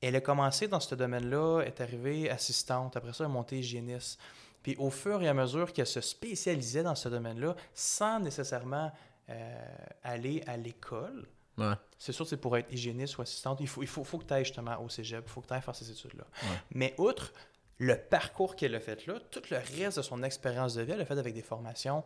Elle 0.00 0.16
a 0.16 0.20
commencé 0.20 0.68
dans 0.68 0.80
ce 0.80 0.94
domaine-là, 0.94 1.62
est 1.62 1.80
arrivée 1.80 2.28
assistante. 2.28 2.94
Après 2.96 3.12
ça, 3.14 3.24
elle 3.24 3.30
est 3.30 3.32
montée 3.32 3.58
hygiéniste. 3.58 4.20
Puis 4.62 4.76
au 4.76 4.90
fur 4.90 5.22
et 5.22 5.28
à 5.28 5.34
mesure 5.34 5.72
qu'elle 5.72 5.86
se 5.86 6.00
spécialisait 6.02 6.82
dans 6.82 6.94
ce 6.94 7.08
domaine-là, 7.08 7.54
sans 7.72 8.20
nécessairement 8.20 8.92
euh, 9.30 9.66
aller 10.02 10.42
à 10.46 10.56
l'école, 10.58 11.26
Ouais. 11.56 11.74
c'est 11.98 12.10
sûr, 12.12 12.26
c'est 12.26 12.36
pour 12.36 12.56
être 12.56 12.70
hygiéniste 12.72 13.16
ou 13.16 13.22
assistante, 13.22 13.60
il 13.60 13.68
faut, 13.68 13.80
il 13.82 13.86
faut, 13.88 14.02
faut 14.02 14.18
que 14.18 14.24
tu 14.24 14.34
ailles 14.34 14.44
justement 14.44 14.76
au 14.82 14.88
cégep, 14.88 15.22
il 15.24 15.30
faut 15.30 15.40
que 15.40 15.46
tu 15.46 15.54
ailles 15.54 15.62
faire 15.62 15.76
ces 15.76 15.88
études-là. 15.90 16.24
Ouais. 16.42 16.56
Mais 16.72 16.94
outre 16.98 17.32
le 17.78 17.96
parcours 17.96 18.56
qu'elle 18.56 18.74
a 18.74 18.80
fait 18.80 19.06
là, 19.06 19.18
tout 19.30 19.42
le 19.50 19.56
reste 19.56 19.96
de 19.96 20.02
son 20.02 20.22
expérience 20.22 20.74
de 20.74 20.82
vie, 20.82 20.92
elle 20.92 21.00
a 21.00 21.04
fait 21.04 21.18
avec 21.18 21.34
des 21.34 21.42
formations 21.42 22.04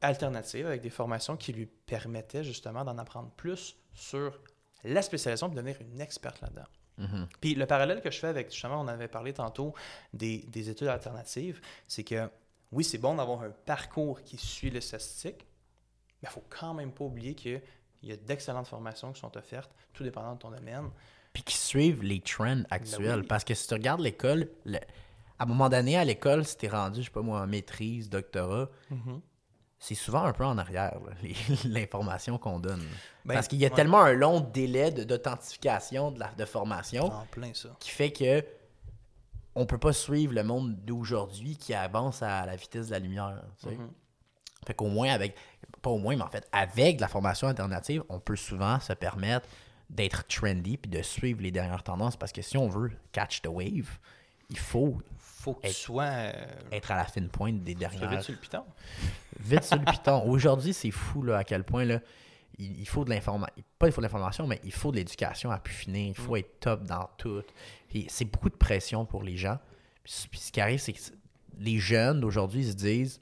alternatives, 0.00 0.66
avec 0.66 0.80
des 0.80 0.90
formations 0.90 1.36
qui 1.36 1.52
lui 1.52 1.66
permettaient 1.66 2.44
justement 2.44 2.84
d'en 2.84 2.98
apprendre 2.98 3.30
plus 3.30 3.76
sur 3.94 4.40
la 4.84 5.02
spécialisation, 5.02 5.48
de 5.48 5.54
devenir 5.54 5.76
une 5.80 6.00
experte 6.00 6.40
là-dedans. 6.40 6.66
Mhm. 6.98 7.28
Puis 7.40 7.54
le 7.54 7.66
parallèle 7.66 8.00
que 8.00 8.10
je 8.10 8.18
fais 8.18 8.28
avec, 8.28 8.50
justement, 8.50 8.80
on 8.80 8.88
avait 8.88 9.08
parlé 9.08 9.32
tantôt 9.32 9.74
des, 10.12 10.38
des 10.48 10.70
études 10.70 10.88
alternatives, 10.88 11.60
c'est 11.86 12.04
que 12.04 12.28
oui, 12.72 12.84
c'est 12.84 12.98
bon 12.98 13.14
d'avoir 13.14 13.42
un 13.42 13.50
parcours 13.50 14.22
qui 14.22 14.36
suit 14.36 14.70
les 14.70 14.80
statistiques, 14.80 15.46
mais 16.22 16.28
il 16.28 16.32
faut 16.32 16.44
quand 16.48 16.74
même 16.74 16.92
pas 16.92 17.04
oublier 17.04 17.34
qu'il 17.34 17.62
y 18.02 18.12
a 18.12 18.16
d'excellentes 18.16 18.66
formations 18.66 19.12
qui 19.12 19.20
sont 19.20 19.36
offertes, 19.36 19.70
tout 19.92 20.02
dépendant 20.02 20.34
de 20.34 20.38
ton 20.38 20.50
domaine. 20.50 20.90
Puis 21.32 21.42
qui 21.42 21.56
suivent 21.56 22.02
les 22.02 22.20
trends 22.20 22.62
actuels. 22.70 23.06
Ben 23.16 23.20
oui. 23.20 23.26
Parce 23.26 23.44
que 23.44 23.54
si 23.54 23.66
tu 23.68 23.74
regardes 23.74 24.00
l'école, 24.00 24.48
le- 24.64 24.78
à 25.38 25.44
un 25.44 25.46
moment 25.46 25.68
donné, 25.68 25.96
à 25.96 26.04
l'école, 26.04 26.44
si 26.44 26.56
t'es 26.56 26.68
rendu, 26.68 27.00
je 27.00 27.04
sais 27.06 27.10
pas 27.12 27.22
moi, 27.22 27.40
en 27.40 27.46
maîtrise, 27.46 28.10
doctorat, 28.10 28.68
c'est 29.78 29.94
souvent 29.94 30.24
un 30.24 30.32
peu 30.32 30.44
en 30.44 30.58
arrière, 30.58 30.98
l'information 31.64 32.38
qu'on 32.38 32.58
donne. 32.58 32.82
Ben, 33.24 33.34
Parce 33.34 33.46
qu'il 33.46 33.58
y 33.60 33.66
a 33.66 33.68
ouais. 33.68 33.74
tellement 33.76 34.00
un 34.00 34.12
long 34.14 34.40
délai 34.40 34.90
d'authentification 34.90 36.10
de, 36.10 36.18
la, 36.18 36.32
de 36.36 36.44
formation 36.44 37.04
En 37.04 37.26
plein 37.26 37.52
ça. 37.54 37.68
qui 37.78 37.90
fait 37.90 38.10
que 38.10 38.44
on 39.54 39.66
peut 39.66 39.78
pas 39.78 39.92
suivre 39.92 40.34
le 40.34 40.42
monde 40.44 40.76
d'aujourd'hui 40.84 41.56
qui 41.56 41.74
avance 41.74 42.22
à 42.22 42.46
la 42.46 42.56
vitesse 42.56 42.86
de 42.86 42.92
la 42.92 42.98
lumière. 42.98 43.42
tu 43.60 43.68
sais. 43.68 43.74
Mhm. 43.76 43.90
Fait 44.66 44.74
qu'au 44.74 44.88
moins 44.88 45.10
avec, 45.10 45.36
pas 45.82 45.90
au 45.90 45.98
moins, 45.98 46.16
mais 46.16 46.22
en 46.22 46.28
fait, 46.28 46.48
avec 46.52 46.96
de 46.96 47.00
la 47.00 47.08
formation 47.08 47.46
alternative, 47.48 48.02
on 48.08 48.18
peut 48.20 48.36
souvent 48.36 48.80
se 48.80 48.92
permettre 48.92 49.46
d'être 49.90 50.26
trendy 50.26 50.76
puis 50.76 50.90
de 50.90 51.02
suivre 51.02 51.40
les 51.42 51.50
dernières 51.50 51.82
tendances 51.82 52.16
parce 52.16 52.32
que 52.32 52.42
si 52.42 52.56
on 52.56 52.68
veut 52.68 52.90
catch 53.12 53.42
the 53.42 53.48
wave, 53.48 53.98
il 54.50 54.58
faut 54.58 54.98
faut 55.16 55.54
que 55.54 55.60
tu 55.62 55.66
Être- 55.68 55.76
sois 55.76 56.04
euh, 56.04 56.32
être 56.72 56.90
à 56.90 56.96
la 56.96 57.04
fine 57.04 57.28
pointe 57.28 57.62
des 57.62 57.74
tu 57.74 57.78
dernières. 57.78 58.10
vite 58.10 58.22
sur 58.22 58.32
le 58.32 58.38
piton. 58.38 58.64
Vite 59.40 59.64
sur 59.64 59.76
le 59.78 59.84
piton. 59.84 60.24
Aujourd'hui, 60.28 60.72
c'est 60.74 60.90
fou 60.90 61.22
là, 61.22 61.38
à 61.38 61.44
quel 61.44 61.62
point 61.64 61.84
là, 61.84 62.00
il, 62.58 62.88
faut 62.88 63.04
de 63.04 63.10
l'information. 63.10 63.54
Pas 63.78 63.86
il 63.86 63.92
faut 63.92 64.00
de 64.00 64.06
l'information, 64.06 64.46
mais 64.48 64.60
il 64.64 64.72
faut 64.72 64.90
de 64.90 64.96
l'éducation 64.96 65.50
à 65.52 65.58
pu 65.60 65.72
finir. 65.72 66.08
Il 66.08 66.14
faut 66.14 66.34
être 66.36 66.58
top 66.58 66.82
dans 66.84 67.08
tout. 67.16 67.42
C'est 68.08 68.24
beaucoup 68.24 68.50
de 68.50 68.56
pression 68.56 69.06
pour 69.06 69.22
les 69.22 69.36
gens. 69.36 69.58
Puis, 70.02 70.40
ce 70.40 70.50
qui 70.50 70.60
arrive, 70.60 70.80
c'est 70.80 70.92
que 70.92 71.00
les 71.58 71.78
jeunes 71.78 72.20
d'aujourd'hui 72.20 72.64
se 72.64 72.72
disent 72.74 73.20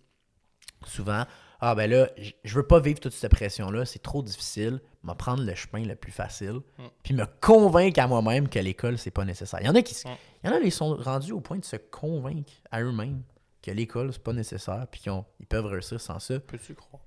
souvent 0.87 1.25
Ah 1.61 1.75
ben 1.75 1.91
là, 1.91 2.09
je 2.45 2.55
veux 2.55 2.67
pas 2.67 2.81
vivre 2.81 2.99
toute 2.99 3.13
cette 3.13 3.33
pression-là, 3.33 3.85
c'est 3.85 4.03
trop 4.03 4.23
difficile. 4.23 4.81
Me 5.07 5.15
prendre 5.15 5.43
le 5.45 5.55
chemin 5.55 5.85
le 5.85 5.95
plus 5.95 6.11
facile. 6.13 6.61
Puis 7.03 7.15
me 7.15 7.25
convaincre 7.41 8.01
à 8.01 8.07
moi-même 8.09 8.49
que 8.49 8.59
l'école, 8.59 8.99
c'est 8.99 9.11
pas 9.13 9.25
nécessaire. 9.25 9.61
Il 9.63 9.67
y 9.67 9.69
en 9.71 9.75
a 9.75 9.83
qui 9.83 9.95
Mm. 9.95 10.11
il 10.45 10.51
y 10.51 10.53
en 10.53 10.57
a 10.57 10.61
qui 10.61 10.71
sont 10.71 10.97
rendus 10.97 11.33
au 11.33 11.41
point 11.41 11.59
de 11.59 11.65
se 11.65 11.77
convaincre 11.77 12.53
à 12.71 12.83
eux-mêmes 12.83 13.23
que 13.63 13.71
l'école, 13.71 14.13
c'est 14.13 14.23
pas 14.23 14.33
nécessaire, 14.33 14.87
puis 14.91 15.01
qu'ils 15.01 15.13
ils 15.41 15.47
peuvent 15.47 15.67
réussir 15.67 16.01
sans 16.01 16.19
ça. 16.19 16.39
Peux-tu 16.41 16.75
croire? 16.75 17.03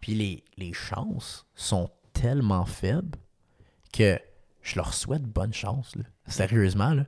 Puis 0.00 0.14
les, 0.14 0.44
les 0.56 0.72
chances 0.72 1.46
sont 1.54 1.90
tellement 2.12 2.64
faibles 2.66 3.18
que 3.92 4.18
je 4.62 4.76
leur 4.76 4.92
souhaite 4.94 5.22
bonne 5.22 5.52
chance. 5.54 5.94
là. 5.96 6.04
Sérieusement, 6.26 6.94
là. 6.94 7.04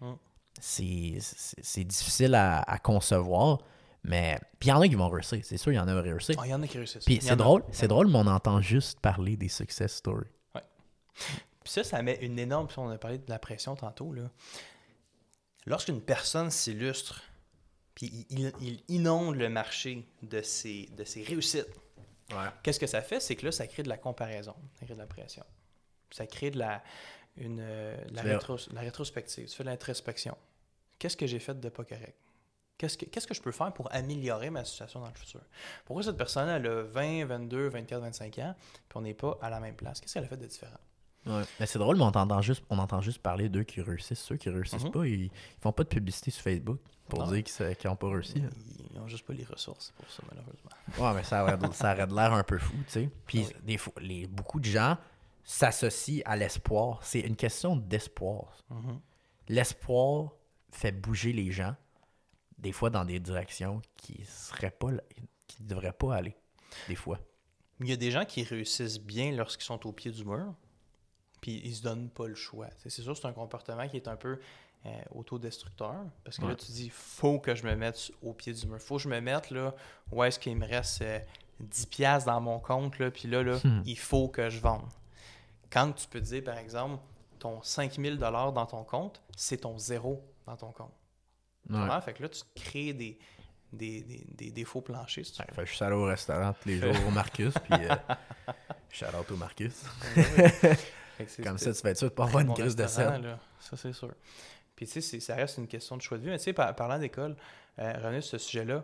Mm. 0.00 0.14
C'est, 0.60 1.84
difficile 1.84 2.34
à, 2.34 2.60
à 2.62 2.78
concevoir, 2.78 3.58
mais... 4.02 4.38
Puis 4.58 4.68
il 4.68 4.72
y 4.72 4.72
en 4.72 4.80
a 4.80 4.88
qui 4.88 4.94
vont 4.94 5.08
réussir, 5.08 5.40
c'est 5.42 5.56
sûr, 5.56 5.72
il 5.72 5.76
y 5.76 5.78
en 5.78 5.88
a 5.88 6.02
qui 6.02 6.08
réussir. 6.08 6.34
Ah, 6.38 6.46
il 6.46 6.50
y 6.50 6.54
en 6.54 6.62
a 6.62 6.66
qui 6.66 6.78
réussissent. 6.78 7.04
Puis 7.04 7.20
c'est 7.20 7.36
drôle, 7.36 7.64
c'est 7.70 7.88
drôle, 7.88 8.08
mais 8.08 8.18
on 8.18 8.26
entend 8.26 8.60
juste 8.60 9.00
parler 9.00 9.36
des 9.36 9.48
success 9.48 9.96
stories. 9.96 10.28
Puis 11.62 11.72
ça, 11.72 11.84
ça 11.84 12.02
met 12.02 12.18
une 12.22 12.38
énorme. 12.38 12.66
puis 12.66 12.78
on 12.78 12.88
a 12.88 12.98
parlé 12.98 13.18
de 13.18 13.28
la 13.28 13.38
pression 13.38 13.76
tantôt. 13.76 14.12
Là. 14.12 14.30
Lorsqu'une 15.66 16.00
personne 16.00 16.50
s'illustre, 16.50 17.22
puis 17.94 18.26
il, 18.30 18.82
inonde 18.88 19.36
le 19.36 19.48
marché 19.48 20.06
de 20.22 20.40
ses, 20.40 20.86
de 20.96 21.04
ses 21.04 21.22
réussites, 21.22 21.68
qu'est-ce 22.62 22.80
que 22.80 22.86
ça 22.86 23.02
fait? 23.02 23.20
C'est 23.20 23.36
que 23.36 23.44
là, 23.44 23.52
ça 23.52 23.66
crée 23.66 23.82
de 23.82 23.88
la 23.88 23.98
comparaison, 23.98 24.54
ça 24.78 24.86
crée 24.86 24.94
de 24.94 25.00
la 25.00 25.06
pression. 25.06 25.44
Ça 26.10 26.26
crée 26.26 26.50
de 26.50 26.58
la, 26.58 26.82
une, 27.36 27.58
euh, 27.60 27.96
la, 28.12 28.22
rétros- 28.22 28.72
la 28.72 28.80
rétrospective, 28.80 29.48
tu 29.48 29.54
fais 29.54 29.64
de 29.64 29.68
l'introspection. 29.68 30.36
Qu'est-ce 30.98 31.16
que 31.16 31.26
j'ai 31.26 31.38
fait 31.38 31.58
de 31.58 31.68
pas 31.68 31.84
correct? 31.84 32.16
Qu'est-ce 32.80 32.96
que, 32.96 33.04
qu'est-ce 33.04 33.26
que 33.26 33.34
je 33.34 33.42
peux 33.42 33.52
faire 33.52 33.70
pour 33.74 33.92
améliorer 33.92 34.48
ma 34.48 34.64
situation 34.64 35.00
dans 35.00 35.08
le 35.08 35.14
futur? 35.14 35.42
Pourquoi 35.84 36.02
cette 36.02 36.16
personne 36.16 36.48
elle 36.48 36.66
a 36.66 36.82
20, 36.84 37.26
22, 37.26 37.68
24, 37.68 38.00
25 38.00 38.38
ans, 38.38 38.54
puis 38.88 38.96
on 38.98 39.02
n'est 39.02 39.12
pas 39.12 39.36
à 39.42 39.50
la 39.50 39.60
même 39.60 39.74
place? 39.74 40.00
Qu'est-ce 40.00 40.14
qu'elle 40.14 40.24
a 40.24 40.28
fait 40.28 40.38
de 40.38 40.46
différent? 40.46 40.78
Mais 41.26 41.66
c'est 41.66 41.78
drôle, 41.78 41.96
mais 41.98 42.04
on 42.04 42.06
entend 42.06 42.40
juste, 42.40 42.64
on 42.70 42.78
entend 42.78 43.02
juste 43.02 43.18
parler 43.20 43.50
d'eux 43.50 43.64
qui 43.64 43.82
réussissent. 43.82 44.20
Ceux 44.22 44.36
qui 44.38 44.48
réussissent 44.48 44.84
Mhm. 44.84 44.90
pas, 44.92 45.06
ils, 45.06 45.24
ils 45.24 45.30
font 45.60 45.72
pas 45.72 45.82
de 45.82 45.88
publicité 45.90 46.30
sur 46.30 46.42
Facebook 46.42 46.78
pour 47.10 47.18
Non. 47.18 47.26
dire 47.30 47.44
qu'ils 47.44 47.76
qu'ils 47.76 47.90
ont 47.90 47.96
pas 47.96 48.08
réussi. 48.08 48.40
là. 48.40 48.48
Ils 48.90 48.98
n'ont 48.98 49.06
juste 49.06 49.26
pas 49.26 49.34
les 49.34 49.44
ressources 49.44 49.92
pour 49.98 50.10
ça, 50.10 50.22
malheureusement. 50.30 50.70
Ouais, 50.98 51.14
mais 51.14 51.22
ça 51.22 51.42
aurait, 51.42 51.58
ça 51.74 51.92
aurait 51.92 52.06
de 52.06 52.14
l'air 52.14 52.32
un 52.32 52.42
peu 52.42 52.56
fou, 52.56 52.72
tu 52.86 52.92
sais. 52.92 53.10
Puis 53.26 53.40
Oui. 53.40 53.52
des 53.64 53.76
fois, 53.76 53.92
les, 54.00 54.26
beaucoup 54.26 54.58
de 54.58 54.64
gens 54.64 54.96
s'associent 55.44 56.22
à 56.24 56.36
l'espoir. 56.36 57.00
C'est 57.02 57.20
une 57.20 57.36
question 57.36 57.76
d'espoir. 57.76 58.56
L'espoir 59.48 60.30
fait 60.70 60.92
bouger 60.92 61.32
les 61.32 61.50
gens, 61.50 61.74
des 62.60 62.72
fois 62.72 62.90
dans 62.90 63.04
des 63.04 63.18
directions 63.20 63.80
qui 63.96 64.24
seraient 64.24 64.70
pas, 64.70 64.88
qui 65.46 65.62
ne 65.62 65.68
devraient 65.68 65.92
pas 65.92 66.14
aller, 66.14 66.36
des 66.88 66.94
fois. 66.94 67.18
Il 67.80 67.88
y 67.88 67.92
a 67.92 67.96
des 67.96 68.10
gens 68.10 68.24
qui 68.24 68.42
réussissent 68.42 69.00
bien 69.00 69.32
lorsqu'ils 69.32 69.64
sont 69.64 69.86
au 69.86 69.92
pied 69.92 70.10
du 70.10 70.24
mur, 70.24 70.54
puis 71.40 71.60
ils 71.64 71.74
se 71.74 71.82
donnent 71.82 72.10
pas 72.10 72.26
le 72.28 72.34
choix. 72.34 72.68
C'est 72.76 72.90
sûr, 72.90 73.16
c'est 73.16 73.26
un 73.26 73.32
comportement 73.32 73.88
qui 73.88 73.96
est 73.96 74.08
un 74.08 74.16
peu 74.16 74.38
euh, 74.86 74.90
autodestructeur, 75.14 75.96
parce 76.24 76.38
que 76.38 76.46
là, 76.46 76.54
tu 76.54 76.70
dis, 76.72 76.90
faut 76.90 77.38
que 77.38 77.54
je 77.54 77.64
me 77.66 77.74
mette 77.74 78.12
au 78.22 78.32
pied 78.34 78.52
du 78.52 78.66
mur. 78.66 78.78
faut 78.80 78.96
que 78.96 79.02
je 79.02 79.08
me 79.08 79.20
mette 79.20 79.50
là, 79.50 79.74
où 80.12 80.22
est-ce 80.22 80.38
qu'il 80.38 80.56
me 80.56 80.66
reste 80.66 81.02
euh, 81.02 81.18
10 81.60 81.86
piastres 81.86 82.30
dans 82.30 82.40
mon 82.40 82.58
compte, 82.58 82.98
là, 82.98 83.10
puis 83.10 83.28
là, 83.28 83.42
là 83.42 83.58
Hmm. 83.64 83.82
il 83.86 83.98
faut 83.98 84.28
que 84.28 84.50
je 84.50 84.60
vende. 84.60 84.88
Quand 85.70 85.92
tu 85.92 86.06
peux 86.08 86.20
dire, 86.20 86.44
par 86.44 86.58
exemple, 86.58 87.02
ton 87.38 87.62
5000 87.62 88.18
dans 88.18 88.66
ton 88.66 88.84
compte, 88.84 89.22
c'est 89.36 89.58
ton 89.58 89.78
zéro 89.78 90.22
dans 90.46 90.56
ton 90.56 90.72
compte. 90.72 90.92
Ouais. 91.68 92.00
Fait 92.00 92.12
que 92.14 92.22
là, 92.22 92.28
tu 92.28 92.40
te 92.40 92.60
crées 92.60 92.92
des, 92.92 93.18
des, 93.72 94.00
des, 94.02 94.26
des- 94.30 94.50
des 94.50 94.64
faux 94.64 94.80
planchers, 94.80 95.24
si 95.24 95.32
tu 95.32 95.40
Ouais, 95.40 95.46
fait 95.54 95.62
que 95.62 95.68
je 95.68 95.74
suis 95.74 95.84
allé 95.84 95.94
au 95.94 96.04
restaurant 96.04 96.52
tous 96.60 96.68
les 96.68 96.78
jours 96.80 96.94
au 97.06 97.10
Marcus, 97.12 97.54
puis 97.54 97.84
euh, 97.86 97.94
shout 98.90 99.04
out 99.06 99.30
au 99.30 99.36
Marcus. 99.36 99.84
Comme 101.44 101.58
ça, 101.58 101.72
tu 101.72 101.82
vas 101.82 101.90
être 101.90 101.98
sûr 101.98 102.08
de 102.08 102.14
pas 102.14 102.24
avoir 102.24 102.42
une 102.42 102.54
crise 102.54 102.74
de 102.76 102.86
sel. 102.86 103.36
Ça, 103.60 103.76
c'est 103.76 103.92
sûr. 103.92 104.12
Puis, 104.74 104.86
tu 104.86 105.02
sais, 105.02 105.20
ça 105.20 105.34
reste 105.34 105.58
une 105.58 105.68
question 105.68 105.96
de 105.96 106.02
choix 106.02 106.16
de 106.16 106.22
vie. 106.22 106.30
Mais, 106.30 106.38
tu 106.38 106.44
sais, 106.44 106.52
par- 106.54 106.74
parlant 106.74 106.98
d'école, 106.98 107.36
euh, 107.78 107.92
revenir 108.02 108.22
sur 108.22 108.40
ce 108.40 108.46
sujet-là, 108.46 108.82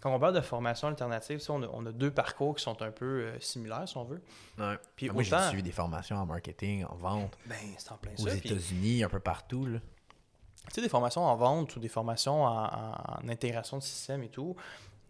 quand 0.00 0.14
on 0.14 0.20
parle 0.20 0.34
de 0.34 0.40
formation 0.40 0.86
alternative, 0.86 1.40
on, 1.48 1.62
a, 1.64 1.66
on 1.72 1.84
a 1.86 1.90
deux 1.90 2.12
parcours 2.12 2.54
qui 2.54 2.62
sont 2.62 2.80
un 2.82 2.92
peu 2.92 3.04
euh, 3.24 3.40
similaires, 3.40 3.88
si 3.88 3.96
on 3.96 4.04
veut. 4.04 4.22
Ouais. 4.56 4.76
Puis, 4.94 5.10
Moi, 5.10 5.24
j'ai 5.24 5.34
autant. 5.34 5.48
suivi 5.48 5.64
des 5.64 5.72
formations 5.72 6.16
en 6.16 6.26
marketing, 6.26 6.84
en 6.84 6.94
vente, 6.94 7.36
Ben, 7.46 7.56
c'est 7.76 7.90
en 7.90 7.96
plein 7.96 8.12
aux. 8.16 8.24
Puis, 8.26 8.36
États-Unis, 8.52 9.02
un 9.02 9.08
peu 9.08 9.18
partout. 9.18 9.66
Là. 9.66 9.80
Tu 10.68 10.74
sais, 10.74 10.80
des 10.80 10.88
formations 10.88 11.24
en 11.24 11.36
vente 11.36 11.76
ou 11.76 11.80
des 11.80 11.88
formations 11.88 12.44
en, 12.44 13.28
intégration 13.28 13.78
de 13.78 13.82
système 13.82 14.22
et 14.22 14.28
tout. 14.28 14.56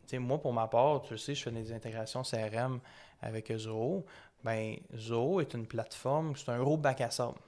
Tu 0.07 0.11
sais, 0.11 0.19
moi, 0.19 0.39
pour 0.39 0.53
ma 0.53 0.67
part, 0.67 1.03
tu 1.03 1.17
sais, 1.19 1.35
je 1.35 1.43
fais 1.43 1.51
des 1.51 1.73
intégrations 1.73 2.23
CRM 2.23 2.81
avec 3.21 3.53
Zoho. 3.57 4.05
Ben, 4.45 4.77
Zoho 4.97 5.41
est 5.41 5.55
une 5.55 5.67
plateforme, 5.67 6.37
c'est 6.37 6.51
un 6.51 6.59
gros 6.59 6.77
bac 6.77 7.01
à 7.01 7.11
sable. 7.11 7.39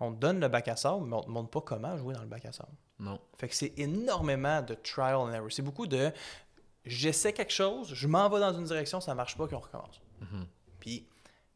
On 0.00 0.12
te 0.12 0.18
donne 0.18 0.40
le 0.40 0.48
bac 0.48 0.68
à 0.68 0.76
sable, 0.76 1.06
mais 1.06 1.16
on 1.16 1.22
te 1.22 1.30
montre 1.30 1.50
pas 1.50 1.62
comment 1.62 1.96
jouer 1.96 2.14
dans 2.14 2.20
le 2.20 2.28
bac 2.28 2.44
à 2.44 2.52
sable. 2.52 2.72
Non. 2.98 3.18
Fait 3.38 3.48
que 3.48 3.54
c'est 3.54 3.72
énormément 3.78 4.62
de 4.62 4.74
trial 4.74 5.16
and 5.16 5.32
error. 5.32 5.50
C'est 5.50 5.62
beaucoup 5.62 5.86
de 5.86 6.12
j'essaie 6.86 7.32
quelque 7.32 7.52
chose, 7.52 7.92
je 7.92 8.06
m'en 8.06 8.28
vais 8.28 8.40
dans 8.40 8.54
une 8.54 8.64
direction, 8.64 9.00
ça 9.00 9.14
marche 9.14 9.36
pas, 9.36 9.46
puis 9.46 9.56
on 9.56 9.60
recommence. 9.60 10.00
Puis 10.78 11.06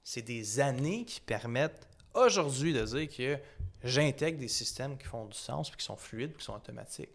c'est 0.03 0.23
des 0.23 0.61
années 0.61 1.05
qui 1.05 1.21
permettent 1.21 1.89
aujourd'hui 2.15 2.73
de 2.73 2.85
dire 2.85 3.09
que 3.09 3.39
j'intègre 3.85 4.39
des 4.39 4.49
systèmes 4.49 4.97
qui 4.99 5.07
font 5.07 5.27
du 5.27 5.37
sens, 5.37 5.71
puis 5.71 5.79
qui 5.79 5.85
sont 5.85 5.97
fluides, 5.97 6.31
puis 6.33 6.39
qui 6.41 6.45
sont 6.45 6.55
automatiques. 6.55 7.11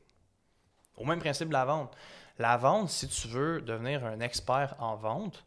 Au 0.97 1.05
même 1.05 1.19
principe 1.19 1.49
de 1.49 1.53
la 1.53 1.65
vente. 1.65 1.93
La 2.39 2.57
vente, 2.57 2.89
si 2.89 3.07
tu 3.07 3.27
veux 3.27 3.61
devenir 3.61 4.05
un 4.05 4.19
expert 4.19 4.75
en 4.79 4.95
vente, 4.95 5.43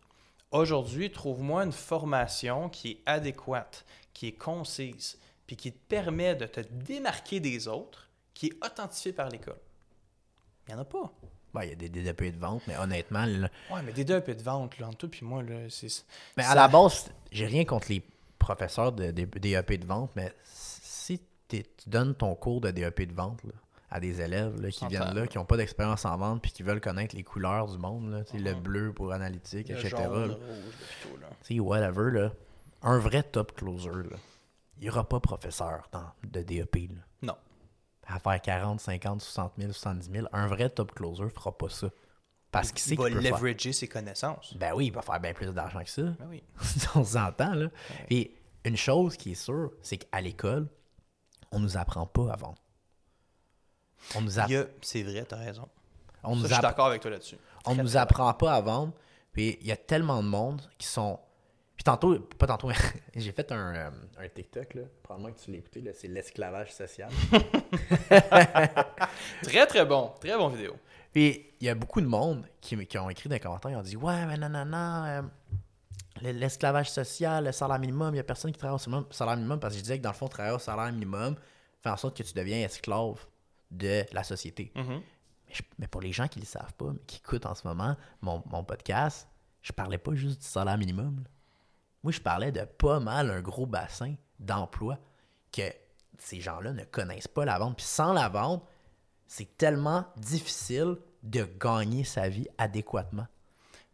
aujourd'hui, 0.50 1.10
trouve-moi 1.10 1.64
une 1.64 1.72
formation 1.72 2.68
qui 2.68 2.90
est 2.92 3.00
adéquate, 3.06 3.84
qui 4.12 4.28
est 4.28 4.32
concise, 4.32 5.18
puis 5.46 5.56
qui 5.56 5.72
te 5.72 5.78
permet 5.88 6.34
de 6.34 6.46
te 6.46 6.60
démarquer 6.60 7.40
des 7.40 7.68
autres, 7.68 8.08
qui 8.34 8.46
est 8.48 8.64
authentifiée 8.64 9.12
par 9.12 9.28
l'école. 9.28 9.58
Il 10.66 10.74
n'y 10.74 10.78
en 10.80 10.82
a 10.82 10.84
pas. 10.84 11.10
Ben, 11.54 11.62
il 11.62 11.70
y 11.70 11.72
a 11.72 11.76
des 11.76 11.88
DDP 11.88 12.30
de 12.32 12.38
vente, 12.38 12.62
mais 12.66 12.76
honnêtement, 12.76 13.24
là- 13.24 13.48
Ouais, 13.70 13.82
mais 13.82 13.92
des 13.92 14.04
deux 14.04 14.20
peu 14.20 14.34
de 14.34 14.42
vente, 14.42 14.78
là, 14.78 14.86
entre 14.88 14.98
toi 14.98 15.08
puis 15.10 15.24
moi, 15.24 15.42
là, 15.42 15.68
c'est... 15.70 16.04
mais 16.36 16.44
à 16.44 16.48
ça- 16.48 16.54
la 16.54 16.68
base, 16.68 17.10
j'ai 17.32 17.46
rien 17.46 17.64
contre 17.64 17.88
les 17.88 18.02
professeurs 18.52 18.92
de, 18.92 19.10
de- 19.10 19.24
DEP 19.38 19.72
de 19.80 19.86
vente, 19.86 20.10
mais 20.16 20.32
si 20.44 21.20
tu 21.48 21.62
donnes 21.86 22.14
ton 22.14 22.34
cours 22.34 22.60
de 22.60 22.70
DEP 22.70 23.02
de 23.08 23.14
vente 23.14 23.42
là, 23.44 23.52
à 23.90 24.00
des 24.00 24.20
élèves 24.20 24.60
là, 24.60 24.70
qui 24.70 24.86
viennent 24.86 25.14
là, 25.14 25.26
qui 25.26 25.38
n'ont 25.38 25.44
pas 25.44 25.56
d'expérience 25.56 26.04
en 26.04 26.16
vente, 26.16 26.40
puis 26.42 26.50
qui 26.50 26.62
veulent 26.62 26.80
connaître 26.80 27.14
les 27.16 27.22
couleurs 27.24 27.66
du 27.68 27.78
monde, 27.78 28.10
là, 28.10 28.24
sais, 28.24 28.38
le 28.38 28.54
Mhm. 28.54 28.60
bleu 28.60 28.92
pour 28.92 29.12
analytique, 29.12 29.68
Le 29.68 29.76
etc. 29.78 29.96
jaune, 30.04 30.12
là. 30.20 30.26
le 30.26 30.34
rouge, 30.34 31.60
whatever, 31.60 32.28
un 32.82 32.98
vrai 32.98 33.22
top 33.22 33.52
closer, 33.54 33.90
là, 33.90 34.16
il 34.78 34.84
n'y 34.84 34.90
aura 34.90 35.06
pas 35.08 35.20
professeur 35.20 35.88
dans, 35.92 36.06
de 36.30 36.42
DEP. 36.42 36.88
Là. 36.90 37.02
Non. 37.22 37.36
À 38.06 38.18
faire 38.18 38.40
40, 38.40 38.80
50, 38.80 39.20
60 39.22 39.52
000, 39.58 39.72
70 39.72 40.10
000, 40.10 40.26
un 40.32 40.46
vrai 40.46 40.70
top 40.70 40.94
closer 40.94 41.24
ne 41.24 41.28
fera 41.28 41.56
pas 41.56 41.68
ça. 41.68 41.88
Parce 42.50 42.70
qu'il 42.72 42.80
sait 42.80 42.94
Il 42.94 42.98
va 42.98 43.08
qu'il 43.08 43.16
peut 43.16 43.22
faire. 43.22 43.32
leverager 43.42 43.72
ses 43.74 43.88
connaissances. 43.88 44.54
Ben 44.56 44.72
oui, 44.74 44.86
il 44.86 44.92
va 44.92 45.02
faire 45.02 45.20
bien 45.20 45.34
plus 45.34 45.52
d'argent 45.52 45.82
que 45.84 45.90
ça. 45.90 46.02
Ben 46.02 46.26
oui. 46.30 46.42
on 46.94 47.04
s'entend, 47.04 47.52
là. 47.54 47.68
Et 48.08 48.32
une 48.64 48.76
chose 48.76 49.16
qui 49.16 49.32
est 49.32 49.34
sûre, 49.34 49.72
c'est 49.82 49.96
qu'à 49.98 50.20
l'école, 50.20 50.68
on 51.52 51.58
nous 51.60 51.76
apprend 51.76 52.06
pas 52.06 52.32
à 52.32 52.36
vendre. 52.36 52.58
On 54.14 54.20
nous, 54.20 54.38
app- 54.38 54.50
C'est 54.82 55.02
vrai, 55.02 55.24
t'as 55.24 55.36
raison. 55.36 55.68
on 56.22 56.34
Ça, 56.34 56.36
nous 56.42 56.48
je 56.48 56.52
suis 56.52 56.62
d'accord 56.62 56.86
avec 56.86 57.00
toi 57.02 57.10
là-dessus. 57.10 57.36
on 57.66 57.74
Très, 57.74 57.82
nous 57.82 57.88
très 57.90 57.98
apprend 57.98 58.32
pas 58.34 58.54
à 58.54 58.60
vendre. 58.60 58.92
Puis 59.32 59.58
il 59.60 59.66
y 59.66 59.72
a 59.72 59.76
tellement 59.76 60.22
de 60.22 60.28
monde 60.28 60.60
qui 60.78 60.86
sont. 60.86 61.18
Puis 61.76 61.84
tantôt, 61.84 62.18
pas 62.18 62.46
tantôt, 62.46 62.70
j'ai 63.14 63.32
fait 63.32 63.50
un, 63.52 63.74
euh, 63.74 63.90
un 64.18 64.28
TikTok, 64.28 64.74
là. 64.74 64.82
Probablement 65.02 65.32
que 65.32 65.40
tu 65.40 65.50
l'as 65.52 65.58
écouté. 65.58 65.92
C'est 65.94 66.08
l'esclavage 66.08 66.72
social. 66.72 67.10
Très, 69.42 69.66
très 69.66 69.84
bon. 69.84 70.12
Très 70.20 70.36
bon 70.36 70.48
vidéo. 70.48 70.74
Puis 71.12 71.46
il 71.60 71.66
y 71.66 71.70
a 71.70 71.74
beaucoup 71.74 72.00
de 72.00 72.06
monde 72.06 72.46
qui, 72.60 72.84
qui 72.86 72.98
ont 72.98 73.08
écrit 73.10 73.28
dans 73.28 73.34
les 73.34 73.40
commentaires, 73.40 73.70
ils 73.70 73.76
ont 73.76 73.82
dit 73.82 73.96
Ouais, 73.96 74.26
mais 74.26 74.36
non, 74.36 74.48
non, 74.48 74.64
non, 74.64 75.04
euh, 75.04 75.22
l'esclavage 76.22 76.90
social, 76.90 77.44
le 77.44 77.52
salaire 77.52 77.78
minimum, 77.78 78.10
il 78.10 78.14
n'y 78.14 78.18
a 78.20 78.24
personne 78.24 78.52
qui 78.52 78.58
travaille 78.58 78.76
au 78.76 78.78
salaire- 79.10 79.36
minimum 79.36 79.60
parce 79.60 79.74
que 79.74 79.78
je 79.78 79.82
disais 79.82 79.98
que 79.98 80.02
dans 80.02 80.10
le 80.10 80.14
fond, 80.16 80.28
travailler 80.28 80.54
au 80.56 80.58
salaire 80.58 80.92
minimum 80.92 81.36
fait 81.82 81.90
en 81.90 81.96
sorte 81.96 82.16
que 82.16 82.22
tu 82.22 82.32
deviens 82.34 82.58
esclave 82.64 83.24
de 83.70 84.04
la 84.12 84.24
société. 84.24 84.72
Mhm. 84.74 84.84
Mais, 85.46 85.54
je- 85.54 85.62
mais 85.78 85.86
pour 85.86 86.00
les 86.00 86.12
gens 86.12 86.28
qui 86.28 86.38
ne 86.38 86.44
le 86.44 86.48
savent 86.48 86.74
pas, 86.74 86.92
mais 86.92 87.00
qui 87.06 87.18
écoutent 87.18 87.46
en 87.46 87.54
ce 87.54 87.66
moment 87.66 87.96
mon, 88.20 88.42
mon 88.46 88.64
podcast, 88.64 89.28
je 89.62 89.72
parlais 89.72 89.98
pas 89.98 90.14
juste 90.14 90.40
du 90.40 90.46
salaire 90.46 90.78
minimum. 90.78 91.16
là. 91.24 91.30
Moi, 92.02 92.12
je 92.12 92.20
parlais 92.20 92.52
de 92.52 92.64
pas 92.64 93.00
mal 93.00 93.30
un 93.30 93.40
gros 93.40 93.66
bassin 93.66 94.14
d'emplois 94.38 94.98
que 95.52 95.62
ces 96.18 96.40
gens-là 96.40 96.72
ne 96.72 96.84
connaissent 96.84 97.28
pas 97.28 97.44
la 97.44 97.58
vente. 97.58 97.76
Puis 97.76 97.86
sans 97.86 98.12
la 98.12 98.28
vente, 98.28 98.64
c'est 99.26 99.56
tellement 99.58 100.04
difficile 100.16 100.96
de 101.22 101.44
gagner 101.60 102.04
sa 102.04 102.28
vie 102.28 102.46
adéquatement. 102.56 103.26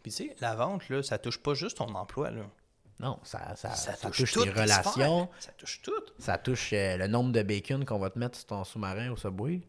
Puis 0.05 0.13
tu 0.13 0.29
sais, 0.29 0.37
la 0.41 0.55
vente, 0.55 0.89
là, 0.91 1.03
ça 1.03 1.19
touche 1.19 1.39
pas 1.43 1.55
juste 1.55 1.79
ton 1.79 1.93
emploi. 1.95 2.31
Là. 2.31 2.43
Non, 3.01 3.19
ça, 3.25 3.57
ça, 3.57 3.71
Ça, 3.71 3.95
ça 3.97 4.09
touche, 4.11 4.33
touche, 4.33 4.45
tes 4.45 4.51
relations. 4.51 5.29
Ça 5.41 5.51
touche 5.53 5.83
tout. 5.83 5.93
ça 6.19 6.39
touche 6.39 6.73
euh, 6.75 6.97
le 6.99 7.09
nombre 7.09 7.33
de 7.33 7.43
bacon 7.43 7.85
qu'on 7.85 7.99
va 7.99 8.11
te 8.11 8.19
mettre 8.19 8.37
sur 8.39 8.47
ton 8.47 8.63
sous-marin 8.63 9.11
au 9.11 9.17
subway. 9.17 9.63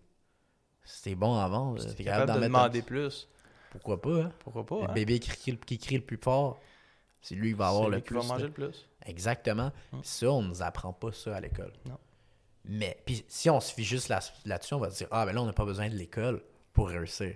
T'es 1.04 1.15
bon 1.15 1.78
Si 1.80 1.95
t'es 1.95 2.04
capable 2.04 2.26
capable 2.26 2.28
d'en 2.28 2.36
de 2.36 2.39
mettre 2.41 2.56
un 2.56 2.60
demander 2.67 2.82
plus. 2.84 3.28
Pourquoi 3.71 4.00
pas, 4.02 4.24
hein? 4.24 4.32
Pourquoi 4.39 4.65
pas? 4.65 4.82
Le 4.82 4.89
hein? 4.89 4.93
bébé 4.93 5.19
qui 5.19 5.30
crie, 5.30 5.58
qui 5.58 5.78
crie 5.80 5.95
le 5.95 6.04
plus 6.04 6.19
fort, 6.21 6.60
c'est 7.21 7.34
lui 7.36 7.50
qui 7.50 7.58
va 7.58 7.69
avoir 7.69 7.86
C'est 7.86 7.89
le 7.91 7.95
lui 7.95 8.04
qui 8.04 8.08
plus. 8.10 8.17
va 8.17 8.24
manger 8.24 8.45
le 8.45 8.52
plus. 8.52 8.88
Exactement. 9.06 9.71
Hum. 9.93 10.04
Ça, 10.04 10.30
on 10.30 10.41
nous 10.43 10.62
apprend 10.62 10.93
pas 10.93 11.12
ça 11.12 11.36
à 11.36 11.39
l'école. 11.39 11.74
Non. 11.86 11.98
Mais 12.65 13.02
puis 13.06 13.24
si 13.28 13.50
on 13.50 13.60
se 13.62 13.74
fie 13.74 13.84
juste 13.84 14.10
là- 14.10 14.19
là-dessus, 14.45 14.74
on 14.74 14.80
va 14.80 14.89
se 14.91 14.98
dire 14.98 15.08
Ah, 15.12 15.26
ben 15.26 15.34
là, 15.34 15.41
on 15.41 15.45
n'a 15.45 15.54
pas 15.54 15.65
besoin 15.65 15.88
de 15.89 15.95
l'école 15.95 16.43
pour 16.74 16.89
réussir. 16.89 17.36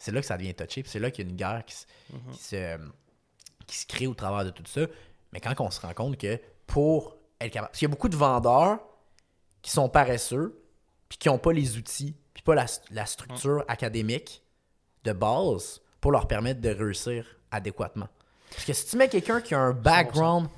C'est 0.00 0.10
là 0.12 0.20
que 0.20 0.26
ça 0.26 0.36
devient 0.36 0.54
touché. 0.54 0.82
Puis 0.82 0.90
c'est 0.90 0.98
là 0.98 1.10
qu'il 1.12 1.24
y 1.24 1.28
a 1.28 1.30
une 1.30 1.36
guerre 1.36 1.62
qui, 1.64 1.74
se- 1.76 1.86
Mhm. 2.12 2.32
qui 2.32 2.38
se, 2.42 2.76
qui 3.66 3.76
se 3.78 3.86
crée 3.86 4.06
au 4.08 4.14
travers 4.14 4.44
de 4.44 4.50
tout 4.50 4.64
ça. 4.66 4.80
Mais 5.32 5.38
quand 5.40 5.54
on 5.60 5.70
se 5.70 5.80
rend 5.80 5.92
compte 5.94 6.16
que 6.16 6.40
pour 6.66 7.16
être 7.40 7.52
capable. 7.52 7.68
Parce 7.70 7.78
qu'il 7.78 7.86
y 7.86 7.90
a 7.90 7.94
beaucoup 7.94 8.08
de 8.08 8.16
vendeurs 8.16 8.80
qui 9.62 9.70
sont 9.70 9.88
paresseux, 9.88 10.60
puis 11.08 11.18
qui 11.18 11.28
n'ont 11.28 11.38
pas 11.38 11.52
les 11.52 11.76
outils, 11.76 12.16
puis 12.34 12.42
pas 12.42 12.54
la, 12.54 12.66
la 12.90 13.06
structure 13.06 13.64
académique 13.68 14.42
de 15.04 15.12
base 15.12 15.80
pour 16.00 16.12
leur 16.12 16.26
permettre 16.26 16.60
de 16.60 16.70
réussir 16.70 17.26
adéquatement. 17.50 18.08
Parce 18.50 18.64
que 18.64 18.72
si 18.72 18.86
tu 18.86 18.96
mets 18.96 19.08
quelqu'un 19.08 19.40
qui 19.40 19.54
a 19.54 19.60
un 19.60 19.72
background 19.72 20.48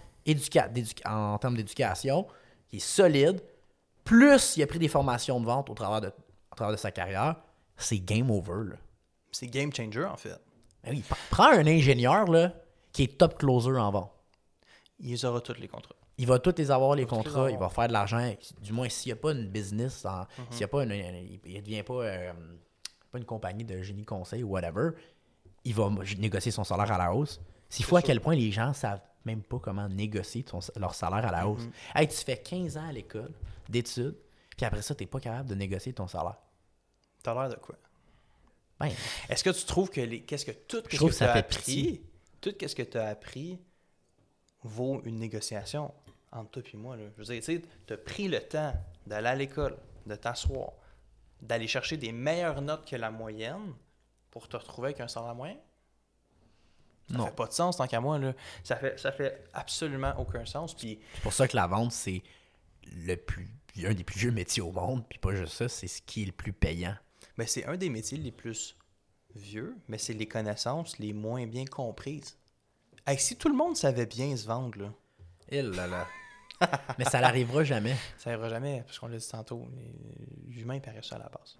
en 1.04 1.38
termes 1.38 1.56
d'éducation, 1.56 2.26
qui 2.68 2.76
est 2.76 2.80
solide, 2.80 3.42
plus 4.04 4.56
il 4.56 4.62
a 4.62 4.66
pris 4.66 4.78
des 4.78 4.88
formations 4.88 5.40
de 5.40 5.46
vente 5.46 5.68
au 5.70 5.74
travers 5.74 6.00
de, 6.00 6.08
au 6.52 6.54
travers 6.56 6.72
de 6.72 6.78
sa 6.80 6.90
carrière, 6.90 7.36
c'est 7.76 7.98
game 7.98 8.30
over. 8.30 8.70
Là. 8.70 8.76
C'est 9.32 9.46
game 9.48 9.72
changer, 9.74 10.04
en 10.04 10.16
fait. 10.16 10.38
Ben 10.84 10.90
oui, 10.92 11.02
prends 11.30 11.50
un 11.52 11.66
ingénieur 11.66 12.26
là, 12.26 12.52
qui 12.92 13.04
est 13.04 13.18
top 13.18 13.38
closer 13.38 13.70
en 13.78 13.90
vente. 13.90 14.12
Il 15.00 15.24
aura 15.26 15.40
tous 15.40 15.54
les 15.58 15.68
contrats. 15.68 15.94
Il 16.18 16.26
va 16.26 16.38
tous 16.38 16.54
les 16.58 16.70
avoir, 16.70 16.94
les 16.94 17.06
contrats, 17.06 17.50
il 17.50 17.58
va 17.58 17.68
faire 17.68 17.88
de 17.88 17.92
l'argent. 17.92 18.32
Du 18.60 18.72
moins, 18.72 18.88
s'il 18.88 19.08
n'y 19.12 19.18
a 19.18 19.20
pas 19.20 19.32
une 19.32 19.48
business, 19.48 20.04
en- 20.04 20.26
s'il 20.50 20.58
n'y 20.58 20.64
a 20.64 20.68
pas 20.68 20.84
une, 20.84 20.92
une- 20.92 21.38
il 21.46 21.54
ne 21.56 21.60
devient 21.60 21.82
pas, 21.82 21.94
euh, 21.94 22.32
pas 23.10 23.18
une 23.18 23.24
compagnie 23.24 23.64
de 23.64 23.80
génie 23.82 24.04
conseil 24.04 24.42
ou 24.44 24.50
whatever, 24.50 24.90
il 25.64 25.74
va 25.74 25.88
négocier 26.18 26.52
son 26.52 26.64
salaire 26.64 26.92
à 26.92 26.98
la 26.98 27.14
hausse. 27.14 27.40
S'il 27.68 27.84
faut 27.86 27.96
à 27.96 28.02
quel 28.02 28.20
point 28.20 28.34
les 28.34 28.52
gens 28.52 28.72
savent 28.74 29.00
même 29.24 29.42
pas 29.42 29.58
comment 29.58 29.88
négocier 29.88 30.42
ton- 30.42 30.58
leur 30.76 30.94
salaire 30.94 31.26
à 31.26 31.32
la 31.32 31.48
hausse. 31.48 31.62
Mhm. 31.62 31.72
Hey, 31.94 32.08
tu 32.08 32.16
fais 32.16 32.36
15 32.36 32.76
ans 32.76 32.86
à 32.88 32.92
l'école 32.92 33.30
d'études, 33.68 34.16
puis 34.56 34.66
après 34.66 34.82
ça, 34.82 34.94
tu 34.94 35.02
n'es 35.04 35.06
pas 35.08 35.20
capable 35.20 35.48
de 35.48 35.54
négocier 35.54 35.92
ton 35.92 36.06
salaire. 36.06 36.36
T'as 37.22 37.32
l'air 37.34 37.48
de 37.48 37.54
quoi? 37.60 37.76
Ben, 38.82 38.92
Est-ce 39.28 39.44
que 39.44 39.50
tu 39.50 39.64
trouves 39.64 39.90
que 39.90 40.00
les. 40.00 40.22
Qu'est-ce 40.22 40.44
que 40.44 40.52
tout 40.52 40.82
ce 40.90 40.96
que 40.98 41.16
tu 41.16 41.24
as 41.24 41.32
appris, 41.32 41.58
pitié. 41.58 42.02
tout 42.40 42.54
ce 42.60 42.74
que 42.74 42.82
tu 42.82 42.98
as 42.98 43.08
appris 43.08 43.58
vaut 44.62 45.00
une 45.04 45.18
négociation 45.18 45.92
entre 46.30 46.50
toi 46.50 46.62
et 46.72 46.76
moi. 46.76 46.96
Là. 46.96 47.04
Je 47.16 47.22
veux 47.22 47.34
dire, 47.34 47.42
tu 47.42 47.62
sais, 47.88 47.94
as 47.94 47.96
pris 47.96 48.28
le 48.28 48.40
temps 48.40 48.72
d'aller 49.06 49.28
à 49.28 49.34
l'école, 49.34 49.76
de 50.06 50.14
t'asseoir, 50.14 50.72
d'aller 51.40 51.68
chercher 51.68 51.96
des 51.96 52.12
meilleures 52.12 52.62
notes 52.62 52.88
que 52.88 52.96
la 52.96 53.10
moyenne 53.10 53.74
pour 54.30 54.48
te 54.48 54.56
retrouver 54.56 54.88
avec 54.88 55.00
un 55.00 55.08
salaire 55.08 55.34
moyen? 55.34 55.56
Ça 57.10 57.18
non. 57.18 57.26
fait 57.26 57.34
pas 57.34 57.46
de 57.46 57.52
sens 57.52 57.76
tant 57.76 57.86
qu'à 57.86 58.00
moi. 58.00 58.18
Là. 58.18 58.32
Ça, 58.64 58.76
fait, 58.76 58.98
ça 58.98 59.12
fait 59.12 59.44
absolument 59.52 60.14
aucun 60.18 60.46
sens. 60.46 60.74
Puis 60.74 61.00
C'est 61.14 61.22
pour 61.22 61.32
ça 61.32 61.46
que 61.46 61.56
la 61.56 61.66
vente, 61.66 61.92
c'est 61.92 62.22
le 62.86 63.16
plus 63.16 63.48
un 63.84 63.94
des 63.94 64.04
plus 64.04 64.18
vieux 64.18 64.30
métiers 64.30 64.62
au 64.62 64.70
monde, 64.70 65.04
puis 65.08 65.18
pas 65.18 65.34
juste 65.34 65.54
ça, 65.54 65.68
c'est 65.68 65.86
ce 65.86 66.02
qui 66.02 66.22
est 66.22 66.26
le 66.26 66.32
plus 66.32 66.52
payant. 66.52 66.94
Mais 67.38 67.46
c'est 67.46 67.64
un 67.66 67.76
des 67.76 67.88
métiers 67.88 68.18
les 68.18 68.32
plus 68.32 68.76
vieux, 69.34 69.76
mais 69.88 69.98
c'est 69.98 70.12
les 70.12 70.26
connaissances 70.28 70.98
les 70.98 71.12
moins 71.12 71.46
bien 71.46 71.64
comprises. 71.64 72.36
Hey, 73.06 73.18
si 73.18 73.36
tout 73.36 73.48
le 73.48 73.56
monde 73.56 73.76
savait 73.76 74.06
bien 74.06 74.36
se 74.36 74.46
vendre, 74.46 74.78
là, 74.78 74.92
Il 75.50 75.70
là 75.70 75.86
là. 75.86 76.06
Mais 76.98 77.04
ça 77.04 77.20
n'arrivera 77.20 77.64
jamais. 77.64 77.96
ça 78.18 78.30
n'arrivera 78.30 78.48
jamais, 78.48 78.82
parce 78.86 78.98
qu'on 78.98 79.08
l'a 79.08 79.16
dit 79.16 79.28
tantôt, 79.28 79.66
l'humain 80.48 80.78
paraît 80.78 81.02
ça 81.02 81.16
à 81.16 81.18
la 81.18 81.28
base. 81.28 81.56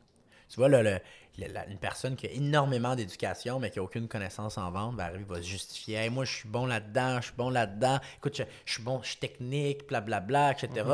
Tu 0.49 0.57
vois, 0.57 0.69
là, 0.69 0.83
le- 0.83 1.01
le- 1.39 1.53
la- 1.53 1.67
une 1.67 1.79
personne 1.79 2.15
qui 2.15 2.27
a 2.27 2.31
énormément 2.31 2.95
d'éducation, 2.95 3.59
mais 3.59 3.71
qui 3.71 3.79
n'a 3.79 3.83
aucune 3.83 4.07
connaissance 4.07 4.59
en 4.59 4.71
vente, 4.71 4.95
va 4.95 5.07
arriver, 5.07 5.25
va 5.25 5.37
se 5.37 5.49
justifier. 5.49 5.97
Hey, 5.97 6.11
moi, 6.11 6.25
je 6.25 6.33
suis 6.33 6.49
bon 6.49 6.67
là-dedans, 6.67 7.17
je 7.21 7.27
suis 7.27 7.35
bon 7.37 7.51
là-dedans. 7.51 7.99
Écoute, 8.19 8.37
je, 8.37 8.43
je 8.65 8.73
suis 8.75 8.83
bon, 8.83 9.03
je 9.03 9.09
suis 9.09 9.17
technique, 9.19 9.89
blablabla, 9.89 10.53
etc. 10.53 10.85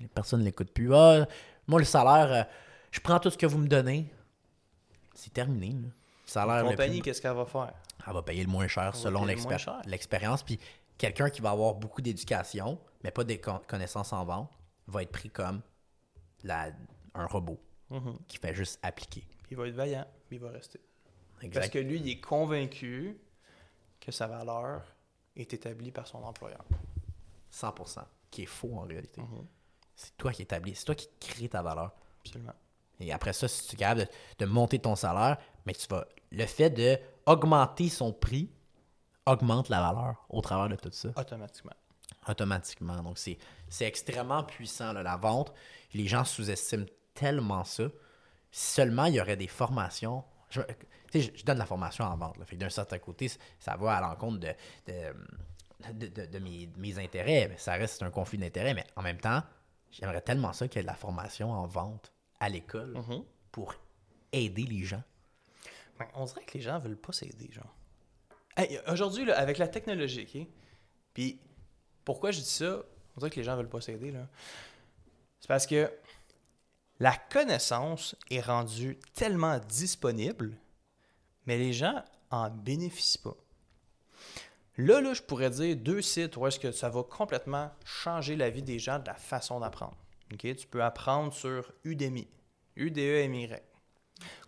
Les 0.00 0.06
personnes 0.06 0.40
ne 0.40 0.44
l'écoutent 0.44 0.70
plus. 0.72 0.94
Ah, 0.94 1.26
moi, 1.66 1.80
le 1.80 1.84
salaire, 1.86 2.32
euh, 2.32 2.44
je 2.90 3.00
prends 3.00 3.18
tout 3.20 3.30
ce 3.30 3.38
que 3.38 3.46
vous 3.46 3.58
me 3.58 3.68
donnez. 3.68 4.10
C'est 5.14 5.32
terminé. 5.32 5.72
Là. 5.72 5.88
La 6.46 6.62
compagnie, 6.62 6.98
plus- 6.98 7.02
qu'est-ce 7.02 7.22
qu'elle 7.22 7.34
va 7.34 7.46
faire? 7.46 7.72
elle 8.06 8.12
va 8.12 8.22
payer 8.22 8.42
le 8.44 8.50
moins 8.50 8.68
cher 8.68 8.94
selon 8.94 9.24
l'expérience. 9.24 10.42
Puis 10.42 10.58
quelqu'un 10.96 11.30
qui 11.30 11.40
va 11.40 11.50
avoir 11.50 11.74
beaucoup 11.74 12.00
d'éducation, 12.02 12.78
mais 13.04 13.10
pas 13.10 13.24
des 13.24 13.40
con- 13.40 13.60
connaissances 13.66 14.12
en 14.12 14.24
vente, 14.24 14.50
va 14.86 15.02
être 15.02 15.10
pris 15.12 15.30
comme 15.30 15.60
la- 16.44 16.70
un 17.14 17.26
robot 17.26 17.58
Mhm. 17.90 18.18
qui 18.28 18.36
fait 18.38 18.54
juste 18.54 18.78
appliquer. 18.82 19.22
Puis 19.42 19.52
il 19.52 19.56
va 19.56 19.66
être 19.68 19.74
vaillant, 19.74 20.06
puis 20.28 20.36
il 20.36 20.42
va 20.42 20.50
rester. 20.50 20.80
Exact. 21.42 21.60
Parce 21.60 21.70
que 21.70 21.78
lui, 21.78 21.98
il 21.98 22.08
est 22.08 22.20
convaincu 22.20 23.18
que 24.00 24.12
sa 24.12 24.26
valeur 24.26 24.82
est 25.36 25.52
établie 25.54 25.90
par 25.90 26.06
son 26.06 26.22
employeur. 26.24 26.64
100%, 27.50 28.06
qui 28.30 28.42
est 28.42 28.46
faux 28.46 28.74
en 28.76 28.82
réalité. 28.82 29.20
Mhm. 29.20 29.46
C'est 29.96 30.16
toi 30.16 30.32
qui 30.32 30.42
établis, 30.42 30.74
c'est 30.74 30.84
toi 30.84 30.94
qui 30.94 31.08
crée 31.20 31.48
ta 31.48 31.62
valeur. 31.62 31.92
Absolument. 32.20 32.52
Et 33.00 33.12
après 33.12 33.32
ça, 33.32 33.46
si 33.48 33.66
tu 33.68 33.74
es 33.74 33.78
capable 33.78 34.00
de, 34.02 34.08
de 34.44 34.46
monter 34.46 34.78
ton 34.78 34.96
salaire, 34.96 35.38
mais 35.66 35.72
tu 35.74 35.86
vas. 35.88 36.06
Le 36.30 36.44
fait 36.46 36.70
de 36.70 36.98
augmenter 37.26 37.88
son 37.88 38.12
prix 38.12 38.50
augmente 39.26 39.68
la 39.68 39.80
valeur 39.80 40.26
au 40.28 40.40
travers 40.40 40.68
de 40.68 40.76
tout 40.76 40.90
ça 40.92 41.08
Automatiquement. 41.16 41.72
automatiquement. 42.26 43.02
Donc, 43.02 43.18
c'est 43.18 43.38
c'est 43.68 43.86
extrêmement 43.86 44.42
puissant, 44.44 44.92
là, 44.92 45.02
la 45.02 45.16
vente. 45.16 45.52
Les 45.94 46.06
gens 46.06 46.24
sous-estiment 46.24 46.86
tellement 47.14 47.64
ça. 47.64 47.84
Seulement 48.50 49.04
il 49.06 49.14
y 49.14 49.20
aurait 49.20 49.36
des 49.36 49.46
formations. 49.48 50.24
Je, 50.50 50.60
tu 51.10 51.20
sais, 51.20 51.20
je- 51.34 51.38
je 51.40 51.44
donne 51.44 51.58
la 51.58 51.66
formation 51.66 52.04
en 52.04 52.16
vente. 52.16 52.36
Là, 52.38 52.44
fait 52.46 52.56
que 52.56 52.60
d'un 52.60 52.70
certain 52.70 52.98
côté, 52.98 53.30
ça 53.58 53.76
va 53.76 53.96
à 53.96 54.00
l'encontre 54.00 54.38
de, 54.40 54.52
de, 55.92 56.26
de- 56.26 56.38
mes, 56.38 56.68
mes 56.76 56.98
intérêts. 56.98 57.48
Mais 57.48 57.58
ça 57.58 57.72
reste 57.74 58.02
un 58.02 58.10
conflit 58.10 58.38
d'intérêts. 58.38 58.74
Mais 58.74 58.84
en 58.96 59.02
même 59.02 59.18
temps, 59.20 59.42
j'aimerais 59.90 60.20
tellement 60.22 60.52
ça 60.52 60.68
qu'il 60.68 60.78
y 60.78 60.80
ait 60.80 60.82
de 60.82 60.88
la 60.88 60.94
formation 60.94 61.52
en 61.52 61.66
vente 61.66 62.12
à 62.40 62.48
l'école 62.48 62.92
Mhm. 62.94 63.24
pour 63.52 63.74
aider 64.32 64.62
les 64.64 64.84
gens. 64.84 65.02
Ben, 65.98 66.06
on 66.14 66.24
dirait 66.26 66.44
que 66.44 66.54
les 66.54 66.60
gens 66.60 66.78
veulent 66.78 66.96
pas 67.00 67.12
s'aider, 67.12 67.50
genre. 67.50 67.74
Hey, 68.56 68.78
Aujourd'hui, 68.88 69.30
avec 69.32 69.58
la 69.58 69.68
technologie, 69.68 70.22
OK? 70.22 70.46
Puis, 71.14 71.40
pourquoi 72.04 72.30
je 72.30 72.40
dis 72.40 72.46
ça? 72.46 72.82
On 73.16 73.18
dirait 73.20 73.30
que 73.30 73.36
les 73.36 73.44
gens 73.44 73.56
veulent 73.56 73.68
pas 73.68 73.80
s'aider, 73.80 74.10
là. 74.12 74.28
C'est 75.40 75.48
parce 75.48 75.66
que 75.66 75.90
la 77.00 77.16
connaissance 77.16 78.16
est 78.30 78.40
rendue 78.40 78.98
tellement 79.14 79.58
disponible, 79.58 80.56
mais 81.46 81.56
les 81.58 81.72
gens 81.72 82.04
en 82.30 82.50
bénéficient 82.50 83.18
pas. 83.22 83.36
Là, 84.76 85.00
là, 85.00 85.14
je 85.14 85.22
pourrais 85.22 85.50
dire 85.50 85.76
deux 85.76 86.02
sites 86.02 86.36
où 86.36 86.46
est-ce 86.46 86.58
que 86.60 86.70
ça 86.70 86.88
va 86.88 87.02
complètement 87.02 87.70
changer 87.84 88.36
la 88.36 88.50
vie 88.50 88.62
des 88.62 88.78
gens 88.78 88.98
de 89.00 89.06
la 89.06 89.14
façon 89.14 89.58
d'apprendre. 89.60 89.96
OK? 90.32 90.56
Tu 90.56 90.66
peux 90.66 90.82
apprendre 90.82 91.32
sur 91.32 91.72
Udemy, 91.84 92.28
UDEMY. 92.76 93.48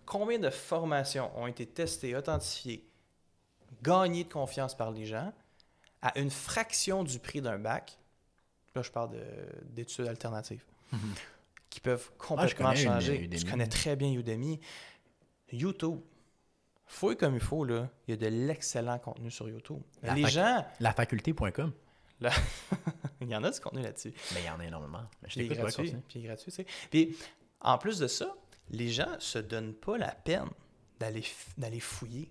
Combien 0.07 0.39
de 0.39 0.51
formations 0.51 1.31
ont 1.39 1.47
été 1.47 1.67
testées, 1.67 2.17
authentifiées, 2.17 2.85
gagnées 3.83 4.25
de 4.25 4.33
confiance 4.33 4.77
par 4.77 4.91
les 4.91 5.07
gens 5.07 5.33
à 6.03 6.19
une 6.19 6.31
fraction 6.31 7.05
du 7.05 7.19
prix 7.19 7.41
d'un 7.41 7.59
bac? 7.59 7.99
Là, 8.75 8.83
je 8.83 8.91
parle 8.91 9.13
de- 9.13 9.25
d'études 9.71 10.07
alternatives. 10.07 10.65
Qui 11.71 11.81
peuvent 11.81 12.11
complètement 12.19 12.69
connais 12.71 12.83
une, 12.83 12.89
changer. 12.91 13.21
Udemy. 13.23 13.39
Je 13.41 13.47
connais 13.51 13.67
très 13.69 13.95
bien 13.97 14.13
Udemy. 14.13 14.61
YouTube. 15.53 16.01
Fouille 16.87 17.17
comme 17.17 17.35
il 17.35 17.41
faut, 17.41 17.65
là. 17.65 17.89
Il 18.09 18.11
y 18.11 18.15
a 18.15 18.17
de 18.17 18.27
l'excellent 18.27 18.99
contenu 18.99 19.31
sur 19.31 19.49
YouTube. 19.49 19.81
La 20.03 20.15
les 20.15 20.27
gens, 20.27 20.67
Lafaculté.com. 20.81 21.73
là, 22.21 22.31
il 23.21 23.29
y 23.29 23.35
en 23.37 23.43
a 23.45 23.51
du 23.51 23.61
contenu 23.61 23.83
là-dessus. 23.83 24.13
Mais 24.35 24.41
il 24.43 24.47
y 24.47 24.51
en 24.51 24.61
a 24.61 24.65
énormément. 24.65 25.03
Mais 25.23 25.29
je 25.29 25.35
Puis 25.35 25.47
il 25.47 25.53
est 25.53 25.57
t'écoute, 25.57 25.65
ouais, 25.79 25.85
gratuit. 25.85 26.03
Puis 26.09 26.19
il 26.19 26.25
est 26.25 26.29
gratuit, 26.29 26.53
tu 26.53 26.57
sais. 26.57 26.67
Puis 26.91 27.17
en 27.61 27.79
plus 27.79 27.99
de 27.99 28.07
ça, 28.07 28.35
les 28.71 28.89
gens 28.89 29.17
se 29.19 29.39
donnent 29.39 29.75
pas 29.75 29.99
la 29.99 30.13
peine 30.13 30.49
d'aller 30.99 31.25
d'aller 31.57 31.81
fouiller, 31.81 32.31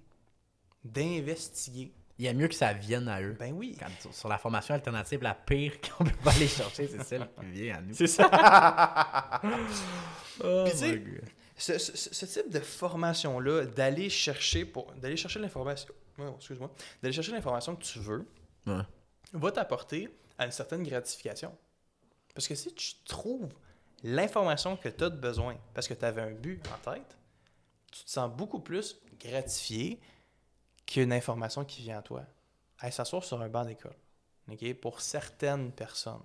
d'investiguer. 0.84 1.92
Il 2.18 2.26
y 2.26 2.28
a 2.28 2.34
mieux 2.34 2.50
que 2.50 2.56
ça 2.56 2.74
vienne 2.74 3.08
à 3.08 3.22
eux. 3.22 3.36
Ben 3.40 3.54
oui. 3.54 3.78
Quand- 3.80 4.12
sur- 4.14 4.28
la 4.28 4.38
formation 4.38 4.74
alternative, 4.76 5.22
la 5.24 5.34
pire 5.34 5.80
qu'on 5.98 6.04
peut 6.04 6.12
pas 6.24 6.32
aller 6.32 6.48
chercher, 6.48 6.88
c'est 6.88 7.04
celle 7.04 7.28
qui 7.40 7.46
vient 7.46 7.76
à 7.78 7.82
nous. 7.82 7.94
C'est 7.94 8.08
ça. 8.08 9.42
Oh 10.42 10.64
Puis 10.66 10.78
sais, 10.78 10.94
my 10.98 11.00
God. 11.00 11.22
ce, 11.58 11.78
ce- 11.78 12.14
ce 12.14 12.26
type 12.26 12.50
de 12.50 12.60
formation-là, 12.60 13.66
d'aller 13.66 14.10
chercher 14.10 14.64
pour 14.66 14.94
d'aller 14.94 15.18
chercher 15.18 15.40
l'information, 15.40 15.94
ouais, 16.18 16.32
excuse-moi, 16.38 16.72
d'aller 17.04 17.14
chercher 17.14 17.34
l'information 17.34 17.76
que 17.76 17.84
tu 17.84 18.00
veux, 18.00 18.26
Ouais. 18.66 18.82
Va 19.34 19.52
t'apporter 19.52 20.10
à 20.38 20.46
une 20.46 20.52
certaine 20.52 20.84
gratification. 20.84 21.56
Parce 22.34 22.48
que 22.48 22.56
si 22.56 22.74
tu 22.74 22.94
trouves 23.06 23.50
l'information 24.04 24.78
que 24.78 24.90
tu 24.90 25.04
as 25.04 25.10
de 25.10 25.18
besoin, 25.18 25.58
parce 25.74 25.88
que 25.88 25.94
tu 25.94 26.06
avais 26.06 26.22
un 26.22 26.32
but 26.32 26.62
en 26.68 26.92
tête, 26.92 27.18
tu 27.92 28.04
te 28.04 28.10
sens 28.10 28.32
beaucoup 28.32 28.60
plus 28.60 28.98
gratifié 29.20 30.00
qu'une 30.86 31.12
information 31.12 31.66
qui 31.66 31.82
vient 31.82 32.00
à 32.00 32.02
toi. 32.02 32.24
Hey, 32.82 32.92
s'asseoir 32.92 33.24
sur 33.24 33.42
un 33.42 33.50
banc 33.50 33.66
d'école. 33.66 33.96
Pour 34.82 35.02
certaines 35.02 35.72
personnes, 35.72 36.24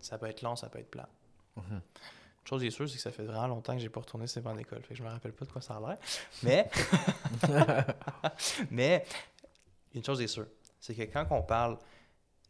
ça 0.00 0.18
peut 0.18 0.26
être 0.26 0.42
long, 0.42 0.56
ça 0.56 0.68
peut 0.68 0.78
être 0.78 0.90
plat. 0.90 1.08
Mhm. 1.56 1.74
Une 1.74 2.48
chose 2.48 2.60
qui 2.60 2.68
est 2.68 2.70
sûre, 2.70 2.88
c'est 2.88 2.96
que 2.96 3.02
ça 3.02 3.12
fait 3.12 3.24
vraiment 3.24 3.48
longtemps 3.48 3.74
que 3.74 3.80
j'ai 3.80 3.88
pas 3.88 4.00
retourné 4.00 4.26
ces 4.26 4.40
bancs 4.40 4.56
d'école. 4.56 4.82
Fait 4.82 4.94
que 4.94 4.94
je 4.94 5.02
me 5.02 5.08
rappelle 5.08 5.32
pas 5.32 5.44
de 5.44 5.52
quoi 5.52 5.60
ça 5.60 5.76
a 5.76 5.80
l'air. 5.80 5.98
Mais, 6.42 6.70
mais 8.70 9.04
une 9.94 10.04
chose 10.04 10.20
est 10.20 10.28
sûre, 10.28 10.46
c'est 10.80 10.94
que 10.94 11.02
quand 11.02 11.26
on 11.30 11.42
parle 11.42 11.78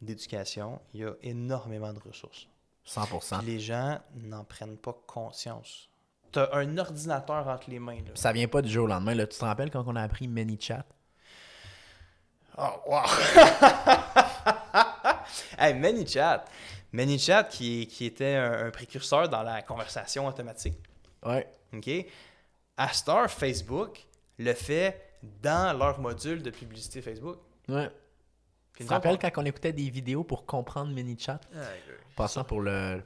d'éducation, 0.00 0.80
il 0.94 1.00
y 1.00 1.04
a 1.04 1.12
énormément 1.22 1.92
de 1.92 2.00
ressources. 2.00 2.46
100%. 2.86 3.38
Puis 3.38 3.46
les 3.46 3.60
gens 3.60 3.98
n'en 4.14 4.44
prennent 4.44 4.76
pas 4.76 4.96
conscience. 5.06 5.88
Tu 6.32 6.38
as 6.38 6.54
un 6.54 6.78
ordinateur 6.78 7.48
entre 7.48 7.70
les 7.70 7.78
mains. 7.78 7.96
Là. 7.96 8.12
Ça 8.14 8.32
vient 8.32 8.48
pas 8.48 8.62
du 8.62 8.70
jour 8.70 8.84
au 8.84 8.88
lendemain. 8.88 9.14
Là. 9.14 9.26
Tu 9.26 9.38
te 9.38 9.44
rappelles 9.44 9.70
quand 9.70 9.84
on 9.86 9.96
a 9.96 10.02
appris 10.02 10.28
ManyChat? 10.28 10.84
Oh, 12.58 12.80
wow! 12.86 12.98
hey, 15.58 15.74
ManyChat. 15.74 16.44
ManyChat 16.92 17.44
qui, 17.44 17.86
qui 17.86 18.06
était 18.06 18.36
un, 18.36 18.66
un 18.66 18.70
précurseur 18.70 19.28
dans 19.28 19.42
la 19.42 19.62
conversation 19.62 20.26
automatique. 20.26 20.78
Ouais. 21.24 21.46
OK? 21.74 21.90
À 22.76 22.88
Star, 22.88 23.30
Facebook 23.30 24.06
le 24.38 24.52
fait 24.52 25.02
dans 25.42 25.76
leur 25.76 25.98
module 25.98 26.42
de 26.42 26.50
publicité 26.50 27.02
Facebook. 27.02 27.38
Ouais. 27.68 27.90
Puis 28.76 28.84
Tu 28.84 28.88
te 28.88 28.92
rappelles 28.94 29.18
quand 29.18 29.30
on 29.38 29.44
écoutait 29.44 29.72
des 29.72 29.88
vidéos 29.90 30.22
pour 30.22 30.46
comprendre 30.46 30.92
ManyChat? 30.94 31.40
on- 31.54 31.58
Aïe, 31.58 31.80
Passant 32.14 32.44
pour 32.44 32.60
le 32.60 33.02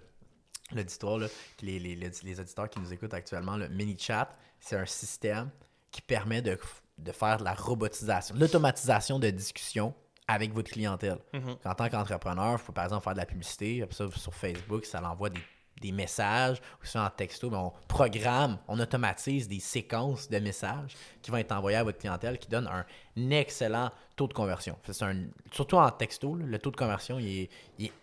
l'auditoire, 0.73 1.19
là, 1.19 1.27
les, 1.63 1.79
les, 1.81 1.97
les, 1.97 2.41
auditeurs 2.41 2.69
qui 2.71 2.79
nous 2.79 2.93
écoutent 2.93 3.15
actuellement, 3.15 3.57
le 3.57 3.69
ManyChat, 3.69 4.29
c'est 4.61 4.77
un 4.77 4.87
système 4.87 5.51
qui 5.91 6.01
permet 6.01 6.43
de, 6.43 6.57
de 6.99 7.11
faire 7.13 7.39
de 7.39 7.45
la 7.45 7.55
robotisation, 7.55 8.37
de 8.37 8.41
l'automatisation 8.41 9.19
de 9.19 9.31
discussion 9.31 9.95
avec 10.29 10.53
votre 10.53 10.71
clientèle. 10.71 11.19
Mhm. 11.33 11.57
En 11.65 11.75
tant 11.75 11.89
qu'entrepreneur, 11.89 12.53
il 12.53 12.59
faut 12.59 12.73
par 12.73 12.85
exemple 12.85 13.03
faire 13.03 13.15
de 13.15 13.19
la 13.19 13.27
publicité, 13.27 13.83
après 13.83 13.97
ça, 13.97 14.07
sur 14.17 14.33
Facebook, 14.35 14.85
ça 14.85 15.01
l'envoie 15.01 15.31
des, 15.31 15.41
des 15.81 15.93
messages, 15.93 16.61
ou 16.83 16.87
ça 16.87 17.05
en 17.05 17.11
texto, 17.11 17.51
mais 17.51 17.57
on 17.57 17.73
programme, 17.89 18.59
on 18.69 18.79
automatise 18.79 19.49
des 19.49 19.61
séquences 19.61 20.29
de 20.29 20.39
messages 20.39 20.97
qui 21.23 21.31
vont 21.31 21.39
être 21.39 21.53
envoyés 21.53 21.79
à 21.79 21.85
votre 21.85 21.99
clientèle 21.99 22.39
qui 22.39 22.49
donnent 22.49 22.69
un 22.69 22.85
excellent 23.31 23.91
taux 24.17 24.27
de 24.27 24.35
conversion. 24.35 24.77
C'est 24.85 25.05
surtout 25.51 25.77
en 25.77 25.91
texto, 25.91 26.35
le 26.35 26.59
taux 26.59 26.71
de 26.71 26.77
conversion 26.77 27.19
est 27.19 27.49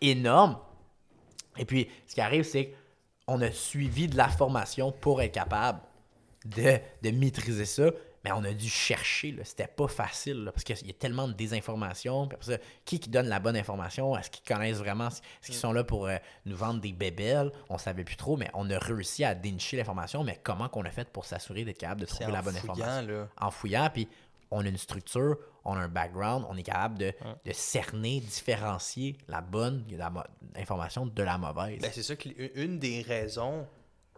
énorme. 0.02 0.58
Et 1.58 1.66
puis, 1.66 1.90
ce 2.08 2.16
qui 2.16 2.22
arrive, 2.22 2.44
c'est 2.44 2.74
qu'on 3.26 3.42
a 3.42 3.52
suivi 3.52 4.08
de 4.08 4.18
la 4.18 4.30
formation 4.30 4.92
pour 4.92 5.22
être 5.22 5.34
capable 5.34 5.80
de, 6.46 6.80
de 7.04 7.12
maîtriser 7.12 7.66
ça, 7.66 7.92
mais 8.28 8.34
on 8.34 8.44
a 8.44 8.52
dû 8.54 8.68
chercher. 8.68 9.36
C'était 9.44 9.68
pas 9.68 9.88
facile 9.88 10.44
là, 10.44 10.52
parce 10.52 10.63
qu'il 10.66 10.86
y 10.86 10.90
a 10.90 10.94
tellement 10.94 11.28
de 11.30 11.34
désinformation. 11.34 12.28
Puis 12.28 12.36
après 12.36 12.54
ça, 12.54 12.58
qui 12.84 13.00
qui 13.00 13.10
donne 13.10 13.28
la 13.28 13.40
bonne 13.40 13.56
information? 13.56 14.18
Est-ce 14.18 14.30
qu'ils 14.30 14.44
connaissent 14.46 14.78
vraiment 14.80 15.08
Est-ce 15.08 15.22
qu'ils 15.46 15.56
sont 15.56 15.72
là 15.72 15.84
pour 15.84 16.08
euh, 16.08 16.18
nous 16.46 16.56
vendre 16.58 16.82
des 16.82 16.92
bébelles? 16.92 17.52
On 17.70 17.78
savait 17.78 18.04
plus 18.04 18.18
trop, 18.18 18.36
mais 18.38 18.50
on 18.54 18.70
a 18.70 18.78
réussi 18.80 19.24
à 19.24 19.34
dénicher 19.34 19.78
l'information. 19.78 20.24
Mais 20.24 20.40
comment 20.44 20.68
qu'on 20.68 20.84
a 20.84 20.92
fait 20.92 21.08
pour 21.10 21.26
s'assurer 21.26 21.63
d'être 21.63 21.78
capable 21.78 22.02
de 22.02 22.06
trouver 22.06 22.32
la 22.32 22.42
bonne 22.42 22.56
fouillant, 22.56 22.74
information? 22.86 23.08
là. 23.13 23.28
En 23.40 23.52
fouillant, 23.52 23.90
puis 23.94 24.08
on 24.52 24.66
a 24.66 24.68
une 24.70 24.78
structure, 24.78 25.38
on 25.66 25.74
a 25.74 25.80
un 25.80 25.88
background, 25.88 26.46
on 26.50 26.58
est 26.58 26.63
capable 26.63 26.98
de, 26.98 27.13
de 27.46 27.52
cerner, 27.54 28.20
différencier 28.22 29.18
la 29.28 29.42
bonne 29.42 29.86
de 29.88 29.98
la 29.98 30.10
mo- 30.10 30.22
information 30.56 31.06
de 31.06 31.24
la 31.24 31.38
mauvaise. 31.38 31.80
Ben, 31.82 31.92
c'est 31.94 32.04
ça 32.04 32.16
que 32.16 32.30
l- 32.30 32.52
une 32.56 32.80
des 32.80 33.02
raisons 33.02 33.68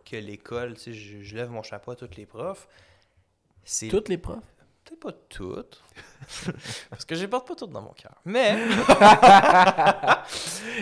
que 0.06 0.16
l'école, 0.16 0.74
tu 0.76 0.80
sais, 0.82 0.94
je, 0.94 1.22
je 1.22 1.36
lève 1.36 1.50
mon 1.50 1.62
chapeau 1.64 1.92
à 1.92 1.96
tous 1.96 2.10
les 2.18 2.26
profs, 2.26 2.68
c'est 3.64 3.88
Toutes 3.88 4.10
les 4.10 4.18
profs? 4.18 4.38
Peut-être 4.86 5.00
pas 5.02 5.12
toutes, 5.30 5.84
parce 6.90 7.06
que 7.06 7.14
je 7.14 7.22
les 7.22 7.28
porte 7.28 7.48
pas 7.48 7.54
toutes 7.56 7.70
dans 7.70 7.82
mon 7.82 7.92
cœur, 7.94 8.16
mais 8.26 8.58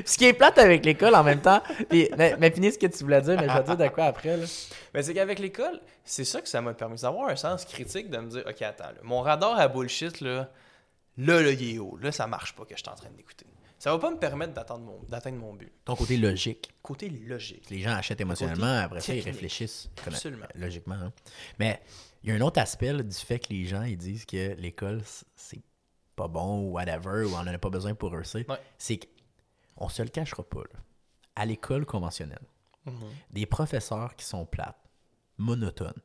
Ce 0.05 0.17
qui 0.17 0.25
est 0.25 0.33
plate 0.33 0.57
avec 0.57 0.85
l'école 0.85 1.15
en 1.15 1.23
même 1.23 1.41
temps. 1.41 1.61
Puis, 1.89 2.09
mais, 2.17 2.35
mais 2.39 2.51
finis 2.51 2.71
ce 2.73 2.77
que 2.79 2.87
tu 2.87 3.03
voulais 3.03 3.21
dire, 3.21 3.35
mais 3.39 3.47
je 3.49 3.53
vais 3.53 3.61
te 3.61 3.65
dire 3.65 3.77
de 3.77 3.87
quoi 3.89 4.05
après. 4.05 4.37
Là. 4.37 4.45
Ben, 4.93 5.03
c'est 5.03 5.13
qu'avec 5.13 5.39
l'école, 5.39 5.81
c'est 6.05 6.23
ça 6.25 6.41
que 6.41 6.47
ça 6.47 6.61
m'a 6.61 6.73
permis 6.73 7.01
d'avoir 7.01 7.29
un 7.29 7.35
sens 7.35 7.65
critique, 7.65 8.09
de 8.09 8.17
me 8.17 8.29
dire, 8.29 8.43
OK, 8.47 8.61
attends, 8.61 8.85
là, 8.85 8.99
mon 9.03 9.21
radar 9.21 9.59
à 9.59 9.67
bullshit, 9.67 10.21
là, 10.21 10.49
là, 11.17 11.41
là, 11.41 11.51
il 11.51 11.75
est 11.75 11.79
haut. 11.79 11.97
Là, 12.01 12.11
ça 12.11 12.27
marche 12.27 12.53
pas 12.55 12.63
que 12.63 12.75
je 12.75 12.81
suis 12.81 12.89
en 12.89 12.95
train 12.95 13.09
d'écouter. 13.15 13.45
Ça 13.79 13.91
va 13.91 13.99
pas 13.99 14.09
me 14.09 14.17
permettre 14.17 14.53
d'atteindre 14.53 14.85
mon, 14.85 14.99
d'atteindre 15.07 15.37
mon 15.37 15.53
but. 15.53 15.71
Ton 15.85 15.95
côté 15.95 16.17
logique. 16.17 16.71
Côté 16.81 17.09
logique. 17.09 17.69
Les 17.69 17.79
gens 17.79 17.91
achètent 17.93 18.21
émotionnellement, 18.21 18.79
après 18.83 19.01
ça, 19.01 19.13
ils 19.13 19.21
réfléchissent 19.21 19.89
Absolument. 20.05 20.47
logiquement. 20.55 20.95
hein. 20.95 21.11
Mais 21.59 21.81
il 22.23 22.29
y 22.29 22.31
a 22.31 22.35
un 22.35 22.41
autre 22.41 22.59
aspect 22.59 22.91
là, 22.93 23.03
du 23.03 23.15
fait 23.15 23.39
que 23.39 23.49
les 23.49 23.65
gens 23.65 23.83
ils 23.83 23.97
disent 23.97 24.25
que 24.25 24.53
l'école, 24.55 25.01
c'est 25.35 25.61
pas 26.15 26.27
bon 26.27 26.61
ou 26.67 26.71
whatever, 26.71 27.23
ou 27.25 27.35
on 27.35 27.43
n'en 27.43 27.53
a 27.53 27.57
pas 27.57 27.69
besoin 27.69 27.93
pour 27.95 28.15
eux. 28.15 28.23
c'est 28.23 28.47
Ouais. 28.49 28.99
Qu'on 29.75 29.89
se 29.89 30.01
le 30.01 30.09
cachera 30.09 30.43
pas. 30.43 30.61
là. 30.73 30.79
À 31.35 31.45
l'école 31.45 31.85
conventionnelle, 31.85 32.41
Mhm. 32.85 33.09
des 33.31 33.45
professeurs 33.45 34.15
qui 34.15 34.25
sont 34.25 34.45
plates, 34.45 34.79
monotones, 35.37 36.01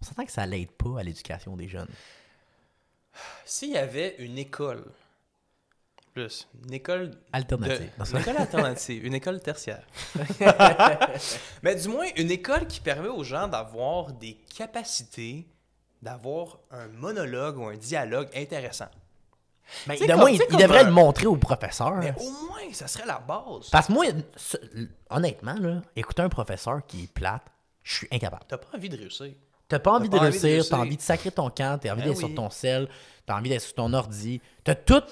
on 0.00 0.04
s'entend 0.04 0.24
que 0.24 0.32
ça 0.32 0.44
l'aide 0.46 0.72
pas 0.72 0.98
à 0.98 1.02
l'éducation 1.04 1.56
des 1.56 1.68
jeunes. 1.68 1.88
S'il 3.44 3.70
y 3.70 3.76
avait 3.78 4.16
une 4.18 4.36
école 4.38 4.84
plus. 6.16 6.48
Une 6.66 6.72
école 6.72 7.10
Alternative. 7.32 7.90
de- 7.98 8.10
une 8.10 8.16
école 8.22 8.36
alternative, 8.38 9.04
une 9.06 9.14
école 9.14 9.40
tertiaire. 9.40 9.82
Mais 11.62 11.74
du 11.74 11.88
moins, 11.88 12.06
une 12.16 12.30
école 12.30 12.66
qui 12.66 12.80
permet 12.80 13.08
aux 13.08 13.22
gens 13.24 13.48
d'avoir 13.48 14.12
des 14.12 14.34
capacités, 14.56 15.46
d'avoir 16.00 16.58
un 16.70 16.88
monologue 16.88 17.58
ou 17.58 17.66
un 17.66 17.76
dialogue 17.76 18.28
intéressant. 18.34 18.88
Mais 19.86 19.96
tu 19.96 20.04
il, 20.04 20.10
il 20.50 20.56
devrait 20.56 20.80
un- 20.80 20.84
le 20.84 20.92
montrer 20.92 21.26
au 21.26 21.36
professeur. 21.36 21.96
Mais 21.96 22.14
au 22.18 22.30
moins, 22.46 22.72
ça 22.72 22.86
serait 22.86 23.06
la 23.06 23.18
base. 23.18 23.68
Parce 23.70 23.88
que 23.88 23.92
moi, 23.92 24.06
honnêtement, 25.10 25.54
là, 25.60 25.82
écouter 25.96 26.22
un 26.22 26.28
professeur 26.28 26.80
qui 26.86 27.04
est 27.04 27.12
plate, 27.12 27.42
je 27.82 27.94
suis 27.96 28.08
incapable. 28.12 28.44
T'as 28.48 28.58
pas 28.58 28.76
envie 28.76 28.88
de 28.88 28.96
réussir. 28.96 29.32
T'as 29.68 29.80
pas 29.80 29.90
envie 29.92 30.08
pas 30.08 30.18
de 30.18 30.22
envie 30.22 30.28
de 30.28 30.32
réussir, 30.32 30.50
réussir. 30.50 30.70
t'as 30.70 30.82
envie 30.82 30.96
de 30.96 31.02
sacrer 31.02 31.32
ton 31.32 31.50
camp, 31.50 31.78
t'as 31.80 31.90
envie 31.92 32.02
Ben 32.02 32.08
d'être 32.10 32.18
sur 32.18 32.32
ton 32.34 32.48
sel, 32.50 32.88
t'as 33.26 33.36
envie 33.36 33.50
d'être 33.50 33.62
sur 33.62 33.74
ton 33.74 33.92
ordi. 33.92 34.40
T'as 34.62 34.76
tout 34.76 35.02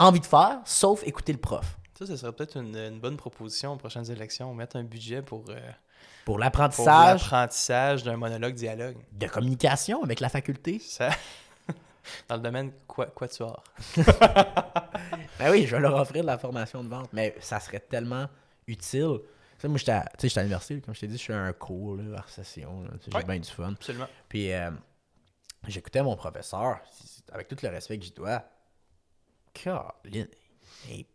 envie 0.00 0.20
de 0.20 0.26
faire, 0.26 0.58
sauf 0.64 1.06
écouter 1.06 1.32
le 1.32 1.38
prof. 1.38 1.76
Ça, 1.98 2.06
ce 2.06 2.16
serait 2.16 2.32
peut-être 2.32 2.56
une, 2.56 2.74
une 2.74 2.98
bonne 2.98 3.16
proposition 3.18 3.74
aux 3.74 3.76
prochaines 3.76 4.10
élections. 4.10 4.52
Mettre 4.54 4.76
un 4.76 4.84
budget 4.84 5.20
pour, 5.20 5.44
euh, 5.50 5.60
Pour 6.24 6.38
l'apprentissage 6.38 7.22
l'apprentissage 7.22 8.02
d'un 8.04 8.16
monologue-dialogue. 8.16 8.96
de 9.12 9.26
communication 9.26 10.02
avec 10.02 10.20
la 10.20 10.30
faculté. 10.30 10.78
Ça... 10.78 11.10
Dans 12.28 12.36
le 12.36 12.42
domaine 12.42 12.72
quoi, 12.86 13.06
quatuor. 13.06 13.62
Ben 15.38 15.50
oui, 15.50 15.66
je 15.66 15.76
vais 15.76 15.80
leur 15.80 15.94
offrir 15.96 16.22
de 16.22 16.26
la 16.26 16.38
formation 16.38 16.82
de 16.82 16.88
vente, 16.88 17.10
mais 17.12 17.34
ça 17.40 17.60
serait 17.60 17.80
tellement 17.80 18.26
utile. 18.66 19.18
Tu 19.22 19.62
sais, 19.62 19.68
moi, 19.68 19.78
j'étais 19.78 19.92
à, 19.92 20.06
tu 20.18 20.26
à 20.26 20.40
l'université, 20.40 20.80
comme 20.80 20.94
je 20.94 21.00
t'ai 21.00 21.06
dit, 21.06 21.16
je 21.16 21.22
suis 21.22 21.32
à 21.32 21.38
un 21.38 21.52
cours, 21.52 21.96
là, 21.96 22.24
session. 22.26 22.84
tu 23.02 23.10
J'ai 23.10 23.24
bien 23.24 23.38
du 23.38 23.48
fun. 23.48 23.72
Absolument. 23.72 24.06
Puis 24.28 24.52
euh, 24.52 24.70
j'écoutais 25.66 26.02
mon 26.02 26.16
professeur, 26.16 26.80
avec 27.32 27.48
tout 27.48 27.56
le 27.62 27.68
respect 27.68 27.98
que 27.98 28.04
j'y 28.04 28.12
dois. 28.12 28.42
Caroline, 29.52 30.28
il 30.88 31.00
est- 31.00 31.06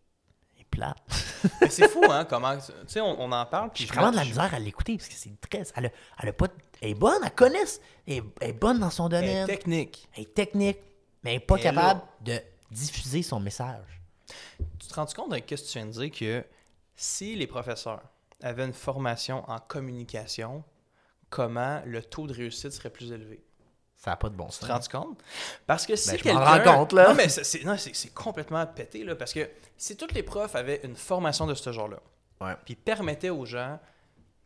plate. 0.72 0.98
Mais 1.62 1.70
c'est 1.70 1.88
fou, 1.88 2.02
hein, 2.10 2.26
comment... 2.26 2.58
Tu 2.58 2.64
sais, 2.88 3.00
on, 3.00 3.22
on 3.22 3.32
en 3.32 3.46
parle. 3.46 3.70
J'ai 3.76 3.86
vraiment 3.86 4.12
de 4.12 4.18
la 4.18 4.26
misère 4.26 4.54
à 4.54 4.60
l'écouter 4.60 4.98
parce 4.98 5.08
que 5.08 5.14
c'est 5.16 5.40
très. 5.40 5.64
Elle, 5.76 5.86
a, 5.86 5.90
elle 6.22 6.30
a 6.30 6.34
pas. 6.34 6.48
Elle 6.82 6.90
est 6.90 6.94
bonne, 6.96 7.22
elle 7.24 7.32
connaît. 7.34 7.60
Elle 8.08 8.14
est, 8.16 8.24
elle 8.42 8.50
est 8.50 8.54
bonne 8.54 8.80
dans 8.80 8.90
son 8.90 9.08
Elle 9.10 9.24
est 9.24 9.28
domaine. 9.28 9.48
technique. 9.48 10.10
Elle 10.18 10.24
est 10.24 10.34
technique, 10.34 10.80
mais 11.24 11.30
elle 11.32 11.40
n'est 11.40 11.46
pas 11.46 11.56
Elle 11.56 11.62
capable 11.64 12.02
de 12.22 12.40
diffuser 12.72 13.22
son 13.24 13.40
message. 13.40 14.02
Tu 14.80 14.88
te 14.88 14.94
rends 14.96 15.06
compte 15.06 15.32
avec 15.32 15.46
ce 15.50 15.56
que 15.56 15.68
tu 15.68 15.78
viens 15.78 15.86
de 15.86 15.92
dire 15.92 16.12
que 16.12 16.46
si 16.96 17.36
les 17.38 17.48
professeurs 17.48 18.02
avaient 18.42 18.66
une 18.66 18.74
formation 18.74 19.50
en 19.50 19.60
communication, 19.60 20.64
comment 21.30 21.82
le 21.86 22.02
taux 22.02 22.28
de 22.28 22.34
réussite 22.34 22.72
serait 22.72 22.90
plus 22.90 23.12
élevé? 23.14 23.46
Ça 23.98 24.12
n'a 24.12 24.18
pas 24.18 24.30
de 24.30 24.36
bon 24.36 24.48
Tu 24.48 24.60
te 24.60 24.66
sens. 24.66 24.88
rends 24.90 25.02
compte? 25.02 25.24
Parce 25.66 25.86
que 25.86 25.96
si 25.96 26.10
Ben, 26.12 26.18
je 26.18 26.24
quelqu'un... 26.24 26.40
m'en 26.40 26.46
rends 26.46 26.78
compte, 26.78 26.94
là. 26.94 27.10
Non, 27.10 27.16
mais 27.16 27.30
c'est- 27.30 28.14
complètement 28.14 28.66
pété, 28.68 29.04
là, 29.04 29.16
parce 29.16 29.34
que 29.34 29.50
si 29.78 29.96
tous 29.98 30.14
les 30.14 30.22
profs 30.24 30.56
avaient 30.56 30.82
une 30.84 30.96
formation 30.96 31.48
de 31.48 31.54
ce 31.56 31.72
genre-là, 31.72 32.00
Ouais. 32.42 32.54
puis 32.66 32.76
permettaient 32.76 33.30
aux 33.30 33.46
gens 33.46 33.80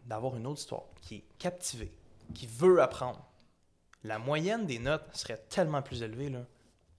d'avoir 0.06 0.36
une 0.38 0.45
autre 0.47 0.60
histoire, 0.60 0.84
qui 1.02 1.16
est 1.16 1.24
captivée, 1.39 1.91
qui 2.34 2.47
veut 2.47 2.82
apprendre, 2.82 3.26
la 4.04 4.20
moyenne 4.20 4.66
des 4.66 4.80
notes 4.80 5.04
serait 5.14 5.43
tellement 5.50 5.82
plus 5.82 6.04
élevée, 6.04 6.30
là. 6.30 6.39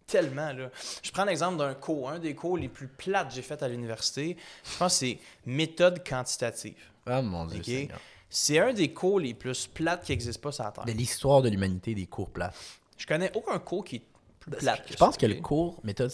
Tellement, 0.07 0.53
là. 0.53 0.71
Je 1.05 1.13
prends 1.13 1.25
l'exemple 1.25 1.57
d'un 1.57 1.73
cours, 1.75 2.11
un 2.11 2.19
des 2.19 2.35
cours 2.35 2.59
les 2.59 2.69
plus 2.69 2.89
plates 2.89 3.29
que 3.29 3.35
j'ai 3.35 3.43
fait 3.43 3.63
à 3.63 3.69
l'université. 3.69 4.37
Je 4.65 4.77
pense 4.77 4.95
que 4.95 4.99
c'est 4.99 5.19
méthode 5.47 6.07
quantitative. 6.07 6.75
Oh 7.09 7.23
mon 7.23 7.47
Dieu. 7.47 7.63
Seigneur. 7.63 8.01
C'est 8.31 8.61
un 8.61 8.73
des 8.73 8.93
cours 8.93 9.19
les 9.21 9.35
plus 9.35 9.67
plates 9.67 10.05
qui 10.05 10.13
n'existent 10.13 10.41
pas 10.41 10.53
sur 10.53 10.65
la 10.65 10.71
Terre. 10.71 10.85
De 10.85 10.93
l'histoire 10.93 11.43
de 11.43 11.49
l'humanité 11.49 11.95
des 11.95 12.07
cours 12.07 12.31
plats. 12.31 12.53
Je 12.97 13.07
connais 13.07 13.31
aucun 13.35 13.59
cours 13.59 13.85
qui 13.85 13.97
est 13.97 14.03
plus 14.39 14.53
plate 14.53 14.83
Je 14.87 14.93
que 14.93 14.99
pense 14.99 15.15
ça, 15.15 15.21
que 15.21 15.27
le 15.27 15.35
cours 15.41 15.81
méthode 15.83 16.13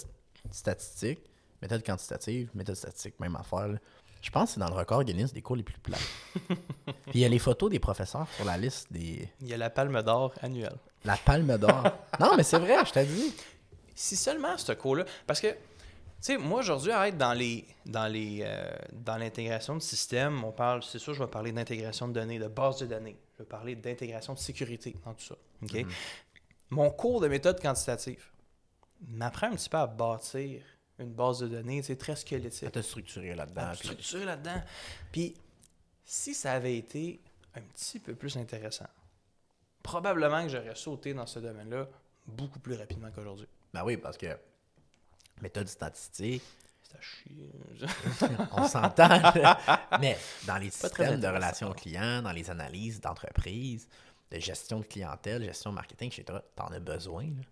statistique, 0.51 1.21
méthode 1.61 1.85
quantitative, 1.85 2.49
méthode 2.55 2.77
statistique, 2.77 3.21
même 3.21 3.37
affaire. 3.37 3.69
là. 3.69 3.79
Je 4.23 4.31
pense 4.31 4.49
que 4.49 4.55
c'est 4.55 4.61
dans 4.61 4.69
le 4.69 4.75
record 4.75 5.05
Guinness 5.05 5.33
des 5.33 5.43
cours 5.43 5.57
les 5.57 5.63
plus 5.63 5.79
plats. 5.79 5.99
Puis 6.47 7.15
il 7.15 7.21
y 7.21 7.25
a 7.25 7.29
les 7.29 7.39
photos 7.39 7.71
des 7.71 7.79
professeurs 7.79 8.27
sur 8.35 8.45
la 8.45 8.57
liste 8.57 8.91
des. 8.91 9.29
Il 9.41 9.49
y 9.49 9.55
a 9.55 9.57
la 9.57 9.71
palme 9.71 10.03
d'or 10.03 10.33
annuelle. 10.41 10.77
La 11.05 11.17
palme 11.17 11.57
d'or. 11.59 11.85
non, 12.21 12.35
mais 12.37 12.43
c'est 12.43 12.59
vrai, 12.59 12.77
je 12.87 12.93
t'ai 12.93 13.05
dit. 13.05 13.33
Si 13.95 14.17
seulement 14.17 14.57
ce 14.57 14.73
cours-là. 14.73 15.05
Parce 15.27 15.41
que, 15.41 15.49
sais, 16.21 16.39
moi 16.39 16.61
aujourd'hui, 16.61 16.93
à 16.93 17.09
être 17.09 17.19
dans 17.19 17.33
les 17.35 17.65
dans 17.85 18.07
les 18.07 18.41
euh, 18.43 18.69
dans 18.93 19.17
l'intégration 19.17 19.75
de 19.77 19.81
système, 19.83 20.43
on 20.45 20.53
parle, 20.53 20.83
c'est 20.83 20.99
sûr, 20.99 21.15
je 21.15 21.23
vais 21.23 21.31
parler 21.31 21.53
d'intégration 21.53 22.09
de 22.09 22.13
données, 22.15 22.39
de 22.39 22.49
base 22.49 22.79
de 22.79 22.87
données. 22.87 23.17
Je 23.35 23.39
vais 23.43 23.49
parler 23.49 23.75
d'intégration 23.77 24.33
de 24.35 24.39
sécurité 24.39 24.95
dans 25.05 25.15
tout 25.15 25.25
ça. 25.25 25.37
OK? 25.63 25.87
Mon 26.71 26.91
cours 26.91 27.21
de 27.21 27.29
méthode 27.29 27.61
quantitative 27.61 28.25
m'apprend 29.09 29.49
un 29.49 29.55
petit 29.57 29.69
peu 29.69 29.77
à 29.77 29.87
bâtir 29.87 30.63
une 30.99 31.13
base 31.13 31.41
de 31.41 31.49
données, 31.49 31.81
tu 31.81 31.89
sais, 31.89 31.97
très 31.97 32.17
squelettique. 32.17 32.65
Ça 32.65 32.71
t'a 32.71 32.83
structuré 32.83 33.35
là-dedans. 33.35 33.63
à 33.63 33.71
puis- 33.73 33.79
structurer 33.89 34.25
là-dedans. 34.25 34.63
Puis, 35.13 35.35
si 36.05 36.33
ça 36.35 36.53
avait 36.53 36.77
été 36.79 37.21
un 37.55 37.61
petit 37.61 37.99
peu 38.01 38.15
plus 38.15 38.37
intéressant, 38.39 38.87
probablement 39.83 40.43
que 40.45 40.49
j'aurais 40.49 40.75
sauté 40.75 41.13
dans 41.15 41.27
ce 41.27 41.39
domaine-là 41.39 41.87
beaucoup 42.27 42.59
plus 42.59 42.75
rapidement 42.75 43.11
qu'aujourd'hui. 43.15 43.47
Ben 43.75 43.85
oui, 43.85 43.97
parce 43.99 44.17
que 44.17 44.27
méthode 45.43 45.69
statistique, 45.69 46.43
on 48.53 48.67
s'entend. 48.69 49.09
là. 49.09 49.59
mais 50.01 50.17
dans 50.47 50.57
les 50.57 50.67
Pas 50.71 50.89
systèmes 50.89 51.21
de 51.21 51.27
relations 51.27 51.73
clients, 51.73 52.23
dans 52.23 52.33
les 52.33 52.51
analyses 52.51 53.01
d'entreprise, 53.01 53.89
de 54.31 54.39
gestion 54.41 54.81
de 54.81 54.85
clientèle, 54.87 55.45
gestion 55.45 55.73
marketing, 55.73 56.09
etc., 56.11 56.39
t'en 56.55 56.67
as 56.69 56.81
besoin. 56.81 57.25
là. 57.25 57.43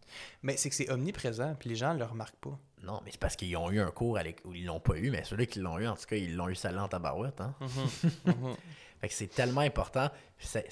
Mais 0.42 0.56
c'est 0.56 0.70
que 0.70 0.74
c'est 0.74 0.90
omniprésent, 0.90 1.54
puis 1.56 1.68
les 1.68 1.76
gens 1.76 1.94
ne 1.94 1.98
le 1.98 2.04
remarquent 2.04 2.36
pas. 2.40 2.58
Non, 2.82 3.00
mais 3.04 3.10
c'est 3.12 3.20
parce 3.20 3.36
qu'ils 3.36 3.56
ont 3.56 3.70
eu 3.70 3.80
un 3.80 3.90
cours 3.90 4.18
l'éc- 4.22 4.40
ou 4.44 4.54
ils 4.54 4.64
l'ont 4.66 4.80
pas 4.80 4.96
eu, 4.96 5.10
mais 5.10 5.24
ceux-là 5.24 5.46
qui 5.46 5.60
l'ont 5.60 5.78
eu, 5.78 5.86
en 5.86 5.94
tout 5.96 6.06
cas, 6.06 6.16
ils 6.16 6.34
l'ont 6.34 6.48
eu 6.48 6.54
celle-là 6.54 6.84
en 6.84 6.88
tabarouette. 6.88 7.40
Hein? 7.40 7.54
fait 9.00 9.08
que 9.08 9.14
c'est 9.14 9.28
tellement 9.28 9.60
important, 9.62 10.10
c'est, 10.38 10.66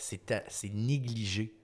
négligé. 0.75 1.55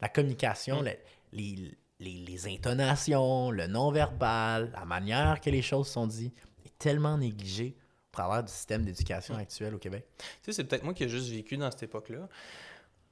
La 0.00 0.08
communication, 0.08 0.82
le- 0.82 0.92
les, 1.32 1.76
les, 2.00 2.12
les 2.12 2.46
intonations, 2.46 3.50
le 3.50 3.66
non-verbal, 3.66 4.70
la 4.72 4.84
manière 4.84 5.40
que 5.40 5.50
les 5.50 5.62
choses 5.62 5.88
sont 5.88 6.06
dites, 6.06 6.36
est 6.64 6.78
tellement 6.78 7.18
négligé 7.18 7.76
au 8.10 8.12
travers 8.12 8.42
du 8.42 8.52
système 8.52 8.84
d'éducation 8.84 9.34
actuel 9.36 9.74
au 9.74 9.78
Québec. 9.78 10.06
Tu 10.18 10.26
sais, 10.42 10.52
c'est 10.52 10.64
peut-être 10.64 10.84
moi 10.84 10.94
qui 10.94 11.04
ai 11.04 11.08
juste 11.08 11.30
vécu 11.30 11.56
dans 11.56 11.70
cette 11.70 11.84
époque-là. 11.84 12.28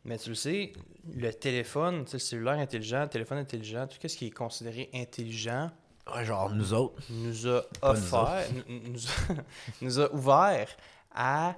Mais 0.05 0.19
tu 0.19 0.31
le 0.31 0.35
sais, 0.35 0.73
le 1.15 1.33
téléphone, 1.33 2.05
tu 2.05 2.11
sais, 2.11 2.17
le 2.17 2.21
cellulaire 2.21 2.59
intelligent, 2.59 3.03
le 3.03 3.09
téléphone 3.09 3.39
intelligent, 3.39 3.87
tout 3.87 3.97
ce 4.07 4.17
qui 4.17 4.27
est 4.27 4.31
considéré 4.31 4.91
intelligent 4.93 5.71
Ouais, 6.13 6.25
genre, 6.25 6.51
nous 6.51 6.75
autres, 6.75 7.03
nous 7.09 7.49
a 7.49 7.63
offert, 7.81 8.45
nous, 8.69 8.91
nous 8.91 9.07
a, 9.07 9.35
nous 9.81 10.01
a 10.01 10.13
ouvert 10.13 10.69
à 11.15 11.57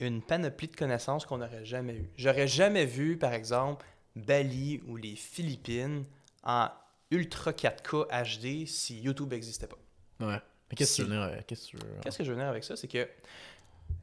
une 0.00 0.22
panoplie 0.22 0.68
de 0.68 0.76
connaissances 0.76 1.26
qu'on 1.26 1.38
n'aurait 1.38 1.64
jamais 1.64 1.94
eues. 1.94 2.10
J'aurais 2.16 2.48
jamais 2.48 2.86
vu, 2.86 3.18
par 3.18 3.34
exemple, 3.34 3.84
Bali 4.16 4.80
ou 4.86 4.96
les 4.96 5.16
Philippines 5.16 6.04
en 6.44 6.68
Ultra 7.10 7.52
4K 7.52 8.06
HD 8.08 8.66
si 8.66 9.00
YouTube 9.00 9.30
n'existait 9.32 9.66
pas. 9.66 9.76
ouais. 10.20 10.40
Mais 10.70 10.76
qu'est-ce 10.76 10.96
que 10.96 11.02
Si. 11.02 11.02
tu 11.04 11.08
veux 11.08 11.14
dire, 11.16 11.22
euh, 11.22 11.40
Qu'est-ce 11.46 11.64
que 11.66 11.70
tu 11.70 11.76
veux... 11.76 12.00
Qu'est-ce 12.02 12.18
que 12.18 12.24
je 12.24 12.30
veux 12.32 12.36
dire 12.38 12.48
avec 12.48 12.64
ça? 12.64 12.76
C'est 12.76 12.88
que 12.88 13.06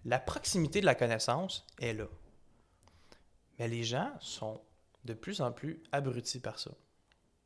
la 0.06 0.20
proximité 0.20 0.82
de 0.82 0.86
la 0.86 0.94
connaissance 0.94 1.66
est 1.82 1.94
là. 1.94 2.06
Mais 3.58 3.68
les 3.68 3.84
gens 3.84 4.12
sont 4.20 4.62
de 5.04 5.14
plus 5.16 5.42
en 5.42 5.52
plus 5.52 5.82
abrutis 5.92 6.40
par 6.40 6.60
ça. 6.60 6.70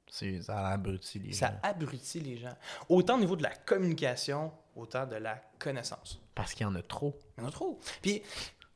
C'est, 0.10 0.41
ça 0.41 0.68
a 0.68 0.72
abruti 0.74 1.20
les 1.20 1.32
Ça 1.34 1.48
gens. 1.48 1.60
abrutit 1.64 2.20
les 2.20 2.36
gens. 2.38 2.54
Autant 2.89 3.16
au 3.16 3.20
niveau 3.20 3.36
de 3.38 3.44
la 3.44 3.56
communication, 3.56 4.52
autant 4.76 5.06
de 5.08 5.16
la 5.16 5.36
connaissance. 5.58 6.20
Parce 6.36 6.54
qu'il 6.54 6.64
y 6.64 6.70
en 6.70 6.76
a 6.76 6.82
trop. 6.84 7.18
Il 7.38 7.41
y 7.41 7.46
en 7.46 7.48
a 7.48 7.52
trop. 7.52 7.80
Puis, 8.02 8.22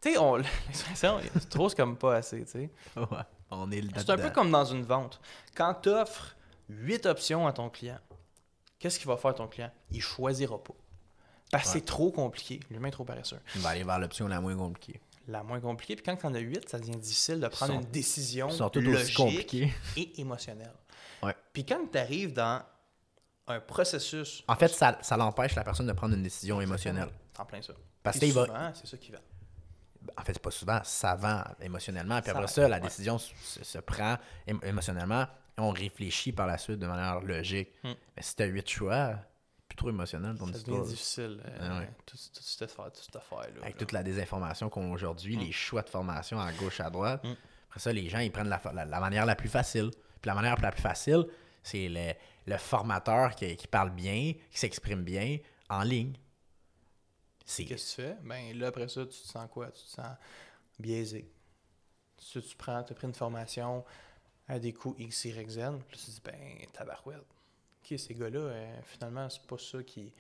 tu 0.02 0.14
sais, 0.14 0.18
on- 0.18 0.36
l'expression, 0.68 1.20
trop, 1.50 1.68
c'est 1.70 1.76
comme 1.76 1.98
pas 1.98 2.16
assez, 2.16 2.44
tu 2.46 2.52
sais. 2.52 2.70
Ouais. 2.96 3.06
On 3.52 3.72
est 3.72 3.82
le 3.82 3.90
C'est 3.96 4.10
un 4.10 4.18
peu 4.18 4.30
comme 4.30 4.52
dans 4.52 4.66
une 4.66 4.84
vente. 4.84 5.20
Quand 5.56 5.74
tu 5.76 5.90
offres 5.90 6.36
8 6.70 7.06
options 7.06 7.48
à 7.48 7.54
ton 7.54 7.70
client, 7.70 8.00
qu'est-ce 8.80 9.00
qu'il 9.00 9.08
va 9.08 9.18
faire 9.18 9.34
ton 9.36 9.48
client? 9.48 9.72
Il 9.92 10.02
choisira 10.02 10.62
pas. 10.62 10.74
Parce 11.52 11.64
que 11.64 11.70
Ouais. 11.70 11.74
c'est 11.80 11.86
trop 11.86 12.12
compliqué. 12.12 12.60
L'humain 12.70 12.90
est 12.90 12.92
trop 12.92 13.06
paresseux. 13.06 13.40
On 13.56 13.60
va 13.60 13.70
aller 13.70 13.84
vers 13.84 14.00
l'option 14.00 14.28
la 14.28 14.42
moins 14.42 14.56
compliquée. 14.56 15.00
La 15.30 15.44
moins 15.44 15.60
compliquée. 15.62 15.96
Puis 15.96 16.04
quand 16.04 16.16
tu 16.18 16.26
en 16.26 16.34
as 16.34 16.40
8, 16.40 16.68
ça 16.70 16.78
devient 16.80 16.96
difficile 16.98 17.40
de 17.40 17.48
prendre 17.48 17.74
Sont- 17.74 17.80
une 17.82 17.86
décision 17.92 18.50
logique 18.76 19.54
et 19.96 20.20
émotionnelle. 20.22 20.74
Ouais. 21.24 21.36
Puis 21.54 21.66
quand 21.66 21.80
tu 21.92 21.98
arrives 21.98 22.34
dans 22.34 22.62
un 23.48 23.60
processus... 23.62 24.44
En 24.50 24.56
fait, 24.56 24.68
ça, 24.68 24.98
ça 25.02 25.16
l'empêche 25.16 25.56
la 25.56 25.64
personne 25.64 25.88
de 25.88 25.94
prendre 25.94 26.16
une 26.16 26.24
décision 26.24 26.60
émotionnelle. 26.60 27.10
En 27.40 27.46
plein 27.46 27.62
ça. 27.62 27.74
Parce 28.04 28.20
qu'il 28.20 28.34
va. 28.34 28.74
c'est 28.74 28.88
ça 28.88 28.98
qui 28.98 29.12
va. 29.12 29.20
En 30.18 30.24
fait, 30.24 30.34
c'est 30.34 30.42
pas 30.42 30.52
souvent, 30.52 30.80
ça 30.84 31.16
vend 31.16 31.44
émotionnellement. 31.62 32.18
Puis 32.22 32.32
Ça 32.32 32.38
après 32.38 32.48
ça, 32.48 32.68
la 32.68 32.78
ouais. 32.78 32.82
décision 32.82 33.18
se, 33.18 33.78
prend 33.80 34.18
émo- 34.48 34.64
émotionnellement. 34.66 35.26
On 35.58 35.72
réfléchit 35.72 36.32
par 36.32 36.46
la 36.48 36.58
suite 36.58 36.78
de 36.80 36.88
manière 36.88 37.20
logique. 37.22 37.70
Hmm. 37.84 37.94
Mais 38.16 38.22
si 38.22 38.36
tu 38.36 38.44
as 38.44 38.46
huit 38.46 38.70
choix, 38.70 39.16
plus 39.68 39.76
trop 39.76 39.90
émotionnel 39.90 40.38
ton 40.38 40.46
Ça 40.48 40.58
histoire. 40.58 40.80
devient 40.82 40.90
difficile. 40.92 41.42
euh, 41.46 41.82
Ah 41.82 41.92
tout, 42.06 42.16
cette 42.18 42.62
affaire-. 42.62 43.40
Avec 43.40 43.64
là. 43.64 43.72
toute 43.80 43.92
la 43.92 44.04
désinformation 44.04 44.70
qu'on 44.70 44.90
a 44.92 44.94
aujourd'hui, 44.94 45.36
Hmm. 45.36 45.42
les 45.42 45.52
choix 45.52 45.82
de 45.82 45.90
formation 45.90 46.40
à 46.40 46.52
gauche, 46.54 46.80
à 46.80 46.90
droite. 46.90 47.24
Mm. 47.24 47.34
Après 47.70 47.80
ça, 47.80 47.92
les 47.92 48.08
gens, 48.10 48.20
ils 48.20 48.32
prennent 48.32 48.50
la, 48.50 48.60
fa- 48.60 48.72
la- 48.74 48.86
la 48.86 49.00
manière 49.00 49.26
la 49.26 49.36
plus 49.36 49.50
facile. 49.50 49.90
Puis 50.22 50.28
la 50.30 50.36
manière 50.36 50.60
la 50.62 50.72
plus 50.72 50.82
facile, 50.82 51.26
c'est 51.64 51.90
le, 51.90 52.14
le 52.46 52.58
formateur 52.58 53.36
qui, 53.36 53.56
qui 53.58 53.68
parle 53.68 53.90
bien, 53.90 54.34
qui 54.52 54.58
s'exprime 54.60 55.04
bien, 55.04 55.38
en 55.70 55.82
ligne. 55.84 56.14
Qu'est-ce 57.48 57.96
que 57.96 58.02
tu 58.02 58.08
fais? 58.08 58.18
Ben 58.24 58.58
là, 58.60 58.68
après 58.68 58.88
ça, 58.90 59.02
tu 59.06 59.20
te 59.22 59.28
sens 59.28 59.48
quoi? 59.52 59.68
Tu 59.72 59.82
te 59.84 59.88
sens 59.90 60.16
biaisé. 60.80 61.32
Tu, 62.32 62.42
tu 62.42 62.56
prends, 62.56 62.78
as 62.78 62.84
pris 62.84 63.08
une 63.08 63.14
formation 63.14 63.84
à 64.48 64.60
des 64.60 64.74
coûts 64.74 64.96
X, 65.00 65.26
Y, 65.26 65.50
Z. 65.50 65.60
Puis 65.88 65.98
tu 65.98 66.06
te 66.06 66.12
dis, 66.12 66.22
ben, 66.24 66.68
tabarouette. 66.74 67.18
OK, 67.20 67.98
ces 67.98 68.14
gars-là, 68.14 68.40
euh, 68.40 68.80
finalement, 68.86 69.30
c'est 69.30 69.42
pas 69.44 69.58
ça 69.58 69.82
qui. 69.84 70.12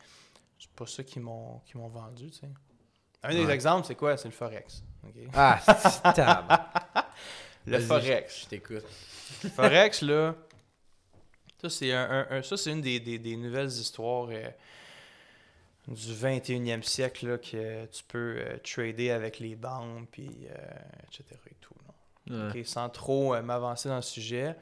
C'est 0.59 0.69
pas 0.71 0.87
ça 0.87 1.03
qu'ils 1.03 1.21
m'ont 1.21 1.59
qu'ils 1.65 1.77
m'ont 1.79 1.87
vendu, 1.89 2.31
tu 2.31 2.39
sais. 2.39 2.49
Un 3.23 3.33
des 3.33 3.45
Ouais. 3.45 3.53
exemples, 3.53 3.85
c'est 3.87 3.95
quoi? 3.95 4.15
C'est 4.15 4.27
le 4.27 4.33
Forex. 4.33 4.83
Ah, 5.33 5.59
c'est. 6.15 7.71
Le 7.71 7.79
Forex. 7.79 8.43
Je 8.43 8.45
t'écoute. 8.47 8.85
Le 9.43 9.49
Forex, 9.49 10.01
là, 10.01 10.35
ça, 11.61 11.69
c'est 11.69 11.91
un, 11.91 12.09
un- 12.09 12.27
un- 12.37 12.43
ça, 12.43 12.55
c'est 12.57 12.71
une 12.71 12.81
des, 12.81 12.99
des- 12.99 13.19
des 13.19 13.35
nouvelles 13.35 13.67
histoires 13.69 14.27
euh, 14.31 14.49
du 15.87 16.13
21e 16.13 16.83
siècle 16.83 17.27
là, 17.27 17.37
que 17.37 17.85
tu 17.85 18.03
peux 18.03 18.35
euh, 18.39 18.57
trader 18.63 19.11
avec 19.11 19.39
les 19.39 19.55
banques, 19.55 20.09
puis 20.11 20.29
euh, 20.49 20.55
etc. 21.05 21.23
et 21.49 21.55
tout. 21.61 21.73
Ouais. 22.29 22.49
Ok, 22.61 22.65
sans 22.65 22.89
trop 22.89 23.33
euh, 23.33 23.41
m'avancer 23.41 23.87
dans 23.87 23.95
le 23.95 24.01
sujet, 24.01 24.55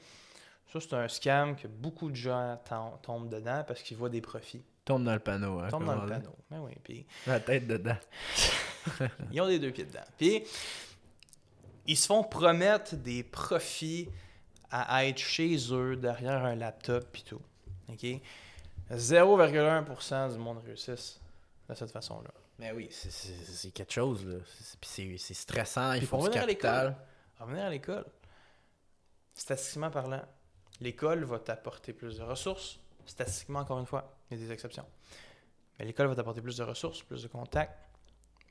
ça, 0.72 0.80
c'est 0.80 0.94
un 0.94 1.08
scam 1.08 1.56
que 1.56 1.68
beaucoup 1.68 2.12
de 2.12 2.16
gens 2.16 2.60
tom- 2.70 2.98
tombent 3.02 3.30
dedans 3.30 3.64
parce 3.68 3.82
qu'ils 3.82 3.98
voient 3.98 4.10
des 4.10 4.22
profits. 4.22 4.64
Tombe 4.84 5.04
dans 5.04 5.14
le 5.14 5.20
panneau. 5.20 5.60
Hein, 5.60 5.66
Ils 5.68 5.72
tombent 5.72 5.86
dans 5.86 6.04
le 6.04 6.08
panneau. 6.10 6.36
Ben 6.52 6.60
oui, 6.60 6.74
puis 6.84 7.06
La 7.26 7.40
tête 7.40 7.66
dedans. 7.66 7.98
ils 9.32 9.42
ont 9.42 9.48
des 9.48 9.58
deux 9.58 9.72
pieds 9.72 9.86
dedans. 9.86 10.04
Puis, 10.18 10.44
ils 11.88 11.98
se 11.98 12.06
font 12.06 12.24
promettre 12.24 12.96
des 12.96 13.24
profits 13.24 14.10
à 14.70 15.06
être 15.08 15.18
chez 15.20 15.58
eux, 15.72 15.96
derrière 15.96 16.44
un 16.46 16.56
laptop, 16.56 17.06
puis 17.12 17.24
tout. 17.24 17.42
OK? 17.90 18.06
0,1% 18.92 20.32
du 20.32 20.38
monde 20.38 20.60
réussissent 20.66 21.20
de 21.70 21.74
cette 21.74 21.92
façon-là. 21.92 22.32
Mais 22.60 22.72
oui, 22.72 22.88
c'est- 22.92 23.72
quelque 23.72 23.92
chose, 23.92 24.26
là. 24.26 24.38
C'est- 24.60 24.80
Puis 24.80 24.90
c'est 24.90 25.18
c'est 25.18 25.34
stressant, 25.34 25.94
il 25.94 26.02
faut 26.06 26.18
pour 26.18 26.26
du 26.26 26.30
venir 26.30 26.44
à 26.44 26.46
capital. 26.48 26.98
Revenir 27.40 27.66
à 27.66 27.70
l'école. 27.70 28.06
Statistiquement 29.34 29.92
parlant, 29.92 30.22
l'école 30.80 31.24
va 31.26 31.40
t'apporter 31.40 31.92
plus 31.94 32.18
de 32.18 32.24
ressources. 32.24 32.80
Statistiquement, 33.06 33.60
encore 33.60 33.80
une 33.80 33.86
fois, 33.86 34.18
il 34.32 34.38
y 34.38 34.42
a 34.42 34.46
des 34.46 34.52
exceptions. 34.54 34.86
Mais 35.78 35.86
l'école 35.86 36.08
va 36.08 36.16
t'apporter 36.16 36.42
plus 36.42 36.56
de 36.58 36.64
ressources, 36.64 37.02
plus 37.04 37.22
de 37.24 37.28
contacts, 37.28 37.78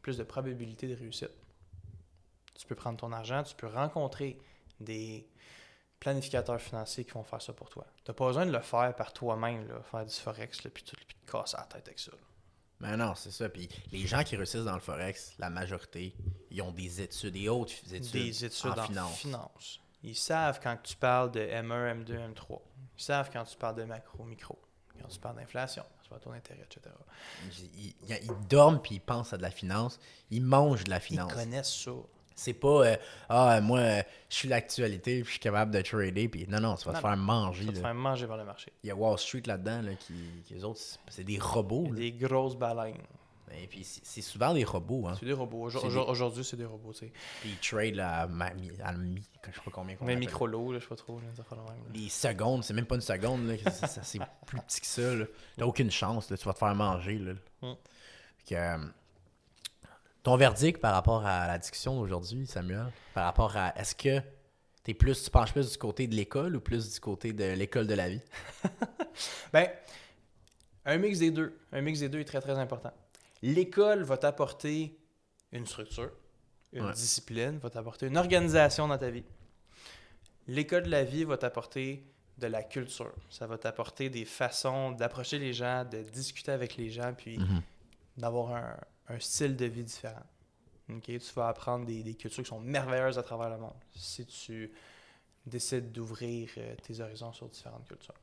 plus 0.03 0.19
de 0.19 0.25
probabilité 0.25 0.87
de 0.87 0.95
réussite. 0.95 1.31
Tu 2.55 2.67
peux 2.67 2.75
prendre 2.75 2.99
ton 2.99 3.11
argent, 3.13 3.43
tu 3.43 3.55
peux 3.57 3.67
rencontrer 3.67 4.39
des 4.81 5.27
planificateurs 6.05 6.61
financiers 6.61 7.05
qui 7.05 7.11
vont 7.13 7.25
faire 7.25 7.43
ça 7.43 7.53
pour 7.53 7.69
toi. 7.69 7.85
Tu 8.05 8.11
n'as 8.11 8.15
pas 8.15 8.27
besoin 8.27 8.47
de 8.47 8.53
le 8.53 8.61
faire 8.61 8.95
par 8.95 9.13
toi-même, 9.13 9.67
faire 9.91 10.05
du 10.07 10.15
forex, 10.15 10.63
là, 10.63 10.71
puis 10.73 10.83
tout, 10.85 10.95
puis 10.97 11.17
te 11.17 11.33
casser 11.33 11.57
la 11.57 11.65
tête 11.65 11.87
avec 11.89 11.99
ça. 11.99 12.13
là. 12.13 12.19
Mais 12.81 12.97
non, 12.97 13.15
c'est 13.15 13.31
ça. 13.31 13.49
Puis 13.49 13.69
les 13.93 14.07
gens 14.07 14.23
qui 14.25 14.37
réussissent 14.37 14.65
dans 14.65 14.75
le 14.75 14.81
Forex, 14.81 15.35
la 15.39 15.49
majorité, 15.49 16.15
ils 16.51 16.61
ont 16.61 16.73
des 16.73 17.01
études, 17.01 17.33
des 17.33 17.49
hautes 17.49 17.71
études, 17.91 18.11
des 18.11 18.45
études 18.45 18.71
en, 18.73 18.79
en, 18.79 18.83
finance. 18.87 19.17
finance. 19.19 19.81
Ils 20.03 20.17
savent 20.17 20.61
quand 20.63 20.77
tu 20.83 20.97
parles 20.97 21.31
de 21.31 21.41
M1, 21.41 22.05
M2, 22.05 22.35
M3. 22.35 22.61
Ils 22.99 23.03
savent 23.03 23.31
quand 23.33 23.45
tu 23.45 23.57
parles 23.57 23.77
de 23.77 23.85
macro, 23.85 24.25
micro. 24.25 24.59
Quand 25.01 25.09
tu 25.09 25.19
parles 25.19 25.37
d'inflation, 25.37 25.85
tu 26.03 26.09
parles 26.11 26.21
de 26.21 26.25
ton 26.25 26.33
intérêt, 26.33 26.63
etc. 26.71 26.95
Ils, 27.77 27.95
ils- 28.09 28.21
ils 28.25 28.49
dorment 28.49 28.83
puis 28.83 28.97
ils 28.97 29.01
pensent 29.01 29.33
à 29.33 29.39
de 29.39 29.43
la 29.43 29.51
finance. 29.53 29.99
Ils 30.31 30.43
mangent 30.43 30.85
de 30.85 30.91
la 30.91 30.99
Ils 30.99 31.01
finance. 31.03 31.33
connaissent 31.33 31.75
ça. 31.75 31.93
C'est 32.37 32.55
pas 32.55 32.87
euh, 32.87 32.97
ah 33.29 33.61
moi 33.61 33.79
euh, 33.79 34.03
je 34.29 34.35
suis 34.35 34.49
l'actualité 34.49 35.17
puis 35.21 35.27
je 35.27 35.31
suis 35.33 35.39
capable 35.41 35.71
de 35.71 35.81
trader 35.83 36.29
puis 36.29 36.47
non 36.49 36.59
non 36.61 36.75
tu 36.75 36.85
vas 36.87 36.93
Non, 36.93 36.99
te 36.99 37.03
faire 37.07 37.17
manger 37.17 37.61
Tu 37.61 37.67
vas 37.67 37.73
te 37.73 37.79
faire 37.81 37.95
manger 37.95 38.27
vers 38.27 38.37
le 38.37 38.45
marché. 38.45 38.73
Il 38.83 38.89
y 38.89 38.91
a 38.91 38.95
Wall 38.97 39.19
Street 39.19 39.43
là-dedans 39.47 39.83
là, 39.83 39.95
qui, 39.95 40.15
qui 40.45 40.55
les 40.55 40.65
autres 40.65 40.81
c'est- 41.09 41.23
des 41.25 41.39
robots. 41.39 41.93
là. 41.93 41.99
Des 41.99 42.13
grosses 42.13 42.57
baleines. 42.57 42.99
Et 43.57 43.69
puis 43.69 43.85
c'est 43.85 44.21
souvent 44.23 44.53
des 44.53 44.65
robots 44.65 45.07
hein. 45.07 45.15
C'est 45.21 45.27
des 45.27 45.33
robots. 45.33 45.67
Aujourd- 45.67 46.09
Aujourd'hui, 46.09 46.43
c'est 46.43 46.57
des 46.57 46.65
robots. 46.65 46.93
tu 46.93 47.01
sais. 47.07 47.13
Puis 47.41 47.51
ils 47.51 47.59
trade 47.59 47.95
là, 47.95 48.23
à, 48.23 48.27
mi- 48.27 48.73
à 48.83 48.93
mi, 48.95 49.23
je 49.47 49.53
sais 49.55 49.61
pas 49.65 49.71
combien 49.71 49.95
micro-lots, 50.17 50.73
là, 50.73 50.79
je 50.81 50.83
sais 50.85 50.89
pas 50.89 50.97
trop. 50.97 51.21
là, 51.21 51.27
même. 51.73 51.85
Les 51.95 52.09
secondes, 52.09 52.65
c'est 52.65 52.75
même 52.75 52.87
pas 52.87 52.97
une 52.97 53.01
seconde, 53.01 53.47
là, 53.47 53.55
c'est- 53.71 54.19
plus 54.47 54.59
petit 54.61 54.81
que 54.81 54.87
ça. 54.89 55.15
là. 55.15 55.25
T'as 55.57 55.67
aucune 55.67 55.91
chance, 55.93 56.29
là, 56.31 56.37
tu 56.37 56.45
vas 56.47 56.53
te 56.53 56.59
faire 56.59 56.75
manger. 56.75 57.19
Là. 57.19 57.33
Mm. 57.63 57.75
Fait 58.39 58.55
que, 58.57 58.77
ton 60.25 60.37
verdict 60.37 60.81
par 60.81 60.93
rapport 60.95 61.25
à 61.25 61.47
la 61.47 61.59
discussion 61.59 61.97
d'aujourd'hui, 62.01 62.47
Samuel, 62.49 62.87
par 63.15 63.25
rapport 63.27 63.57
à 63.57 63.73
est-ce 63.79 63.95
que 63.95 64.21
t'es 64.83 64.95
plus, 64.95 65.23
tu 65.23 65.31
penches 65.31 65.53
plus 65.53 65.71
du 65.71 65.79
côté 65.79 66.07
de 66.09 66.15
l'école 66.17 66.57
ou 66.57 66.61
plus 66.61 66.93
du 66.93 66.99
côté 66.99 67.33
de 67.33 67.53
l'école 67.53 67.87
de 67.87 67.95
la 67.95 68.09
vie? 68.09 68.21
Ben, 69.53 69.69
un 70.87 70.99
mix 70.99 71.21
des 71.21 71.31
deux. 71.31 71.57
Un 71.73 71.81
mix 71.83 72.01
des 72.01 72.09
deux 72.09 72.19
est 72.21 72.25
très, 72.25 72.41
très 72.41 72.59
important. 72.59 72.93
L'école 73.43 74.03
va 74.03 74.17
t'apporter 74.17 74.99
une 75.53 75.67
structure, 75.67 76.11
une 76.73 76.87
Ouais. 76.87 76.93
discipline, 76.93 77.59
va 77.59 77.71
t'apporter 77.71 78.07
une 78.07 78.17
organisation 78.17 78.89
dans 78.89 78.99
ta 78.99 79.11
vie. 79.11 79.25
L'école 80.49 80.83
de 80.85 80.91
la 80.91 81.05
vie 81.05 81.25
va 81.25 81.37
t'apporter 81.39 82.05
de 82.39 82.47
la 82.49 82.63
culture. 82.65 83.13
Ça 83.31 83.47
va 83.47 83.57
t'apporter 83.59 84.11
des 84.11 84.25
façons 84.25 84.91
d'approcher 84.91 85.39
les 85.39 85.53
gens, 85.53 85.85
de 85.85 86.03
discuter 86.03 86.51
avec 86.51 86.77
les 86.77 86.91
gens, 86.91 87.13
puis 87.17 87.39
d'avoir 88.17 88.55
un, 88.57 88.77
un 89.09 89.19
style 89.21 89.57
de 89.57 89.67
vie 89.67 89.85
différent. 89.85 90.23
Tu 91.03 91.19
vas 91.35 91.49
apprendre 91.49 91.87
des, 91.87 92.03
des 92.03 92.15
cultures 92.15 92.43
qui 92.43 92.49
sont 92.49 92.61
merveilleuses 92.61 93.19
à 93.19 93.23
travers 93.23 93.49
le 93.51 93.57
monde 93.59 93.73
si 93.95 94.27
tu 94.27 94.71
décides 95.47 95.93
d'ouvrir 95.93 96.51
euh, 96.59 96.75
tes 96.83 97.01
horizons 97.01 97.33
sur 97.33 97.49
différentes 97.49 97.87
cultures. 97.87 98.15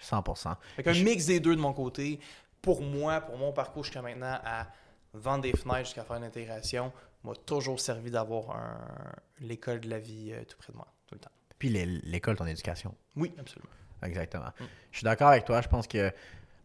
100%. 0.00 0.56
Fait 0.76 0.94
Je- 0.94 1.04
mix 1.04 1.26
des 1.26 1.40
deux 1.40 1.54
de 1.56 1.60
mon 1.60 1.72
côté, 1.72 2.18
pour 2.62 2.82
moi, 2.82 3.20
pour 3.20 3.36
mon 3.36 3.52
parcours 3.52 3.84
jusqu'à 3.84 4.02
maintenant, 4.02 4.38
à 4.44 4.66
vendre 5.14 5.42
des 5.42 5.52
fenêtres 5.56 5.86
jusqu'à 5.86 6.04
faire 6.04 6.16
une 6.16 6.24
intégration, 6.24 6.92
m'a 7.24 7.34
toujours 7.34 7.80
servi 7.80 8.10
d'avoir 8.10 8.50
un- 8.56 9.12
l'école 9.40 9.80
de 9.80 9.88
la 9.90 9.98
vie 9.98 10.32
euh, 10.32 10.44
tout 10.44 10.56
près 10.58 10.72
de 10.72 10.76
moi, 10.76 10.86
tout 11.06 11.14
le 11.14 11.20
temps. 11.20 11.30
Puis 11.58 11.68
l'é- 11.68 11.86
l'école, 11.86 12.36
ton 12.36 12.46
éducation. 12.46 12.94
Oui, 13.16 13.32
absolument. 13.38 13.70
Exactement. 14.02 14.46
Mm. 14.60 14.64
Je 14.92 14.96
suis 14.98 15.04
d'accord 15.04 15.28
avec 15.28 15.44
toi. 15.44 15.60
Je 15.60 15.68
pense 15.68 15.86
que 15.88 16.12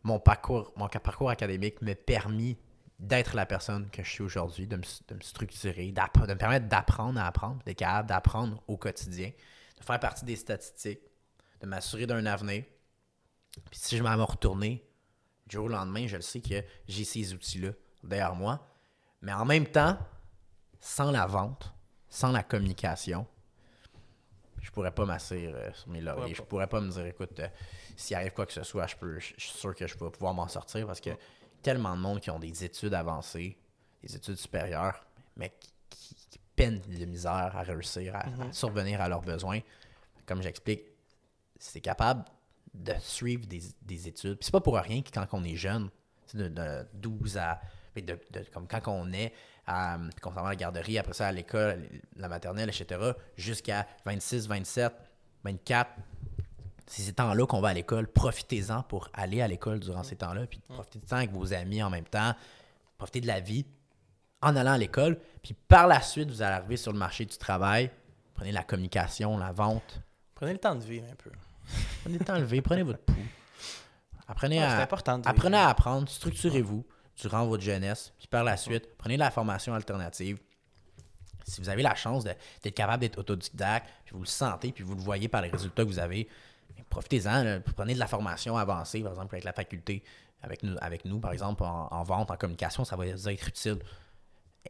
mon 0.03 0.19
parcours, 0.19 0.71
mon 0.75 0.87
parcours 0.87 1.29
académique 1.31 1.81
m'a 1.81 1.95
permis 1.95 2.57
d'être 2.99 3.35
la 3.35 3.45
personne 3.45 3.89
que 3.89 4.03
je 4.03 4.09
suis 4.09 4.23
aujourd'hui, 4.23 4.67
de 4.67 4.77
me, 4.77 4.83
de 5.07 5.15
me 5.15 5.21
structurer, 5.21 5.91
de 5.91 6.01
me 6.01 6.35
permettre 6.35 6.67
d'apprendre 6.67 7.19
à 7.19 7.27
apprendre, 7.27 7.61
d'être 7.65 7.77
capable 7.77 8.07
d'apprendre 8.07 8.63
au 8.67 8.77
quotidien, 8.77 9.31
de 9.77 9.83
faire 9.83 9.99
partie 9.99 10.25
des 10.25 10.35
statistiques, 10.35 11.01
de 11.61 11.67
m'assurer 11.67 12.05
d'un 12.05 12.25
avenir. 12.25 12.63
Puis 13.69 13.79
si 13.79 13.97
je 13.97 14.03
m'en 14.03 14.15
vais 14.15 14.23
retourner, 14.23 14.85
du 15.47 15.55
jour 15.55 15.65
au 15.65 15.69
lendemain, 15.69 16.07
je 16.07 16.15
le 16.15 16.21
sais 16.21 16.41
que 16.41 16.63
j'ai 16.87 17.03
ces 17.03 17.33
outils-là 17.33 17.71
derrière 18.03 18.35
moi. 18.35 18.65
Mais 19.21 19.33
en 19.33 19.45
même 19.45 19.67
temps, 19.67 19.97
sans 20.79 21.11
la 21.11 21.25
vente, 21.25 21.73
sans 22.09 22.31
la 22.31 22.43
communication, 22.43 23.25
je 24.61 24.71
pourrais 24.71 24.91
pas 24.91 25.05
m'asseoir 25.05 25.39
euh, 25.41 25.73
sur 25.73 25.89
mes 25.89 26.01
lauriers. 26.01 26.33
pas. 26.33 26.37
Je 26.37 26.41
pourrais 26.41 26.67
pas 26.67 26.79
me 26.79 26.89
dire, 26.89 27.05
écoute, 27.05 27.39
euh, 27.39 27.47
s'il 27.97 28.15
arrive 28.15 28.31
quoi 28.31 28.45
que 28.45 28.53
ce 28.53 28.63
soit, 28.63 28.87
je, 28.87 28.95
peux, 28.95 29.19
je, 29.19 29.33
je 29.37 29.47
suis 29.47 29.57
sûr 29.57 29.75
que 29.75 29.85
je 29.85 29.97
vais 29.97 30.09
pouvoir 30.09 30.33
m'en 30.33 30.47
sortir 30.47 30.87
parce 30.87 31.01
que 31.01 31.09
tellement 31.63 31.95
de 31.95 32.01
monde 32.01 32.19
qui 32.19 32.29
ont 32.29 32.39
des 32.39 32.63
études 32.63 32.93
avancées, 32.93 33.57
des 34.03 34.15
études 34.15 34.35
supérieures, 34.37 35.05
mais 35.35 35.51
qui, 35.89 36.15
peinent 36.55 36.81
de 36.87 37.05
misère 37.05 37.51
à 37.57 37.63
réussir 37.63 38.15
à, 38.15 38.19
à 38.19 38.53
survenir 38.53 39.01
à 39.01 39.09
leurs 39.09 39.21
besoins. 39.23 39.59
Comme 40.27 40.43
j'explique, 40.43 40.83
c'est 41.57 41.81
capable 41.81 42.25
de 42.75 42.93
suivre 42.99 43.47
des, 43.47 43.61
des 43.81 44.07
études. 44.07 44.35
Puis 44.35 44.45
c'est 44.45 44.51
pas 44.51 44.61
pour 44.61 44.75
rien 44.75 45.01
que 45.01 45.09
quand 45.09 45.25
on 45.31 45.43
est 45.43 45.55
jeune, 45.55 45.89
de, 46.35 46.49
de 46.49 46.85
12 46.93 47.37
à. 47.39 47.59
mais 47.95 48.03
de- 48.03 48.19
de- 48.31 48.45
comme 48.53 48.67
quand 48.67 48.81
on 48.87 49.11
est, 49.13 49.33
qu'on 49.65 50.31
à 50.35 50.49
la 50.49 50.55
garderie, 50.55 50.99
après 50.99 51.13
ça 51.13 51.27
à 51.27 51.31
l'école, 51.31 51.87
la 52.17 52.27
maternelle, 52.27 52.69
etc., 52.69 53.01
jusqu'à 53.35 53.87
26, 54.05 54.47
27, 54.47 54.93
24. 55.43 55.89
C'est 56.87 57.01
ces 57.03 57.13
temps-là 57.13 57.45
qu'on 57.47 57.61
va 57.61 57.69
à 57.69 57.73
l'école. 57.73 58.07
Profitez-en 58.07 58.83
pour 58.83 59.09
aller 59.13 59.41
à 59.41 59.47
l'école 59.47 59.79
durant 59.79 60.03
ces 60.03 60.15
temps-là. 60.15 60.45
Puis 60.47 60.59
profitez 60.67 60.99
du 60.99 61.05
temps 61.05 61.15
avec 61.17 61.31
vos 61.31 61.53
amis 61.53 61.81
en 61.81 61.89
même 61.89 62.03
temps. 62.05 62.33
Profitez 62.97 63.21
de 63.21 63.27
la 63.27 63.39
vie 63.39 63.65
en 64.41 64.55
allant 64.55 64.73
à 64.73 64.77
l'école. 64.77 65.17
Puis 65.41 65.53
par 65.53 65.87
la 65.87 66.01
suite, 66.01 66.29
vous 66.29 66.41
allez 66.41 66.55
arriver 66.55 66.77
sur 66.77 66.91
le 66.91 66.99
marché 66.99 67.25
du 67.25 67.37
travail. 67.37 67.89
Prenez 68.33 68.51
la 68.51 68.63
communication, 68.63 69.37
la 69.37 69.51
vente. 69.51 70.01
Prenez 70.35 70.53
le 70.53 70.59
temps 70.59 70.75
de 70.75 70.83
vivre 70.83 71.05
un 71.11 71.15
peu. 71.15 71.31
Prenez 72.03 72.17
le 72.17 72.25
temps 72.25 72.35
de 72.35 72.41
lever, 72.41 72.61
prenez 72.61 72.83
votre 72.83 72.99
pouls. 72.99 73.15
Apprenez, 74.27 74.57
Ouais, 74.59 74.63
à, 74.65 74.81
apprenez 74.81 75.57
vivre. 75.57 75.67
à 75.67 75.69
apprendre, 75.69 76.09
structurez-vous 76.09 76.85
durant 77.17 77.45
votre 77.45 77.63
jeunesse, 77.63 78.11
puis 78.17 78.27
par 78.27 78.43
la 78.43 78.57
suite, 78.57 78.89
prenez 78.97 79.15
de 79.15 79.19
la 79.19 79.31
formation 79.31 79.73
alternative. 79.73 80.39
Si 81.45 81.61
vous 81.61 81.69
avez 81.69 81.83
la 81.83 81.93
chance 81.95 82.23
d'être 82.23 82.73
capable 82.73 83.01
d'être 83.01 83.19
autodidacte, 83.19 83.87
puis 84.05 84.13
vous 84.15 84.21
le 84.23 84.27
sentez, 84.27 84.71
puis 84.71 84.83
vous 84.83 84.95
le 84.95 85.01
voyez 85.01 85.27
par 85.27 85.41
les 85.41 85.49
résultats 85.49 85.83
que 85.83 85.87
vous 85.89 85.99
avez, 85.99 86.27
profitez-en, 86.89 87.61
prenez 87.75 87.93
de 87.93 87.99
la 87.99 88.07
formation 88.07 88.57
avancée, 88.57 89.01
par 89.01 89.11
exemple 89.11 89.35
avec 89.35 89.43
la 89.43 89.53
faculté, 89.53 90.03
avec 90.41 90.63
nous, 90.63 90.75
avec 90.81 91.05
nous 91.05 91.19
par 91.19 91.31
exemple, 91.31 91.63
en, 91.63 91.87
en 91.91 92.03
vente, 92.03 92.31
en 92.31 92.37
communication, 92.37 92.85
ça 92.85 92.95
va 92.95 93.07
être 93.07 93.47
utile. 93.47 93.79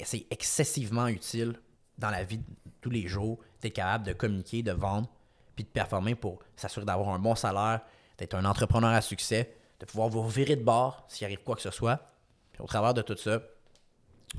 C'est 0.03 0.25
excessivement 0.31 1.07
utile 1.07 1.59
dans 1.97 2.09
la 2.09 2.23
vie 2.23 2.39
de 2.39 2.43
tous 2.81 2.89
les 2.89 3.07
jours 3.07 3.39
d'être 3.61 3.73
capable 3.73 4.05
de 4.05 4.13
communiquer, 4.13 4.63
de 4.63 4.71
vendre, 4.71 5.07
puis 5.55 5.63
de 5.63 5.69
performer 5.69 6.15
pour 6.15 6.39
s'assurer 6.55 6.85
d'avoir 6.85 7.09
un 7.09 7.19
bon 7.19 7.35
salaire, 7.35 7.81
d'être 8.17 8.33
un 8.35 8.45
entrepreneur 8.45 8.91
à 8.91 9.01
succès, 9.01 9.55
de 9.79 9.85
pouvoir 9.85 10.09
vous 10.09 10.27
virer 10.27 10.55
de 10.55 10.63
bord 10.63 11.05
s'il 11.07 11.25
arrive 11.25 11.43
quoi 11.43 11.55
que 11.55 11.61
ce 11.61 11.71
soit, 11.71 12.01
au 12.59 12.65
travers 12.65 12.93
de 12.93 13.01
tout 13.01 13.17
ça, 13.17 13.41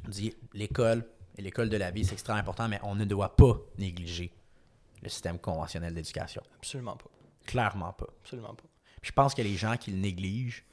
on 0.05 0.09
dit 0.09 0.35
l'école 0.53 1.05
et 1.37 1.43
l'école 1.43 1.69
de 1.69 1.77
la 1.77 1.91
vie, 1.91 2.05
c'est 2.05 2.13
extrêmement 2.13 2.41
important, 2.41 2.69
mais 2.69 2.81
on 2.83 2.95
ne 2.95 3.05
doit 3.05 3.37
pas 3.37 3.57
négliger 3.79 4.33
le 5.03 5.09
système 5.09 5.39
conventionnel 5.39 5.95
d'éducation. 5.95 6.43
Absolument 6.57 6.97
pas. 6.97 7.11
Clairement 7.45 7.93
pas. 7.93 8.07
Absolument 8.23 8.55
pas. 8.55 8.65
Puis 9.01 9.11
je 9.11 9.13
pense 9.13 9.35
que 9.35 9.43
les 9.43 9.57
gens 9.57 9.77
qui 9.77 9.91
le 9.91 9.99
négligent, 9.99 10.65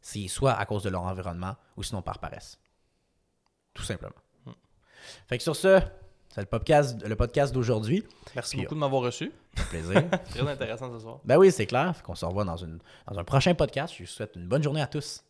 c'est 0.00 0.26
soit 0.28 0.54
à 0.54 0.64
cause 0.66 0.82
de 0.82 0.90
leur 0.90 1.02
environnement 1.02 1.56
ou 1.76 1.82
sinon 1.82 2.02
par 2.02 2.18
paresse. 2.18 2.58
Tout 3.74 3.82
simplement. 3.82 4.14
Fait 5.28 5.38
que 5.38 5.42
sur 5.42 5.56
ce, 5.56 5.80
c'est 6.28 6.40
le 6.40 6.46
podcast, 6.46 7.02
le 7.02 7.16
podcast 7.16 7.52
d'aujourd'hui. 7.54 8.04
Merci 8.34 8.56
Puis, 8.56 8.64
beaucoup 8.64 8.74
de 8.74 8.80
m'avoir 8.80 9.02
reçu. 9.02 9.32
Fait 9.54 9.64
plaisir. 9.64 10.10
Très 10.30 10.48
intéressant 10.48 10.92
ce 10.92 11.00
soir. 11.00 11.20
ben 11.24 11.36
oui, 11.36 11.50
c'est 11.50 11.66
clair. 11.66 11.96
Fait 11.96 12.02
qu'on 12.02 12.14
se 12.14 12.24
revoit 12.24 12.44
dans, 12.44 12.56
une, 12.56 12.78
dans 13.08 13.18
un 13.18 13.24
prochain 13.24 13.54
podcast. 13.54 13.94
Je 13.96 14.04
vous 14.04 14.08
souhaite 14.08 14.36
une 14.36 14.46
bonne 14.46 14.62
journée 14.62 14.82
à 14.82 14.86
tous. 14.86 15.24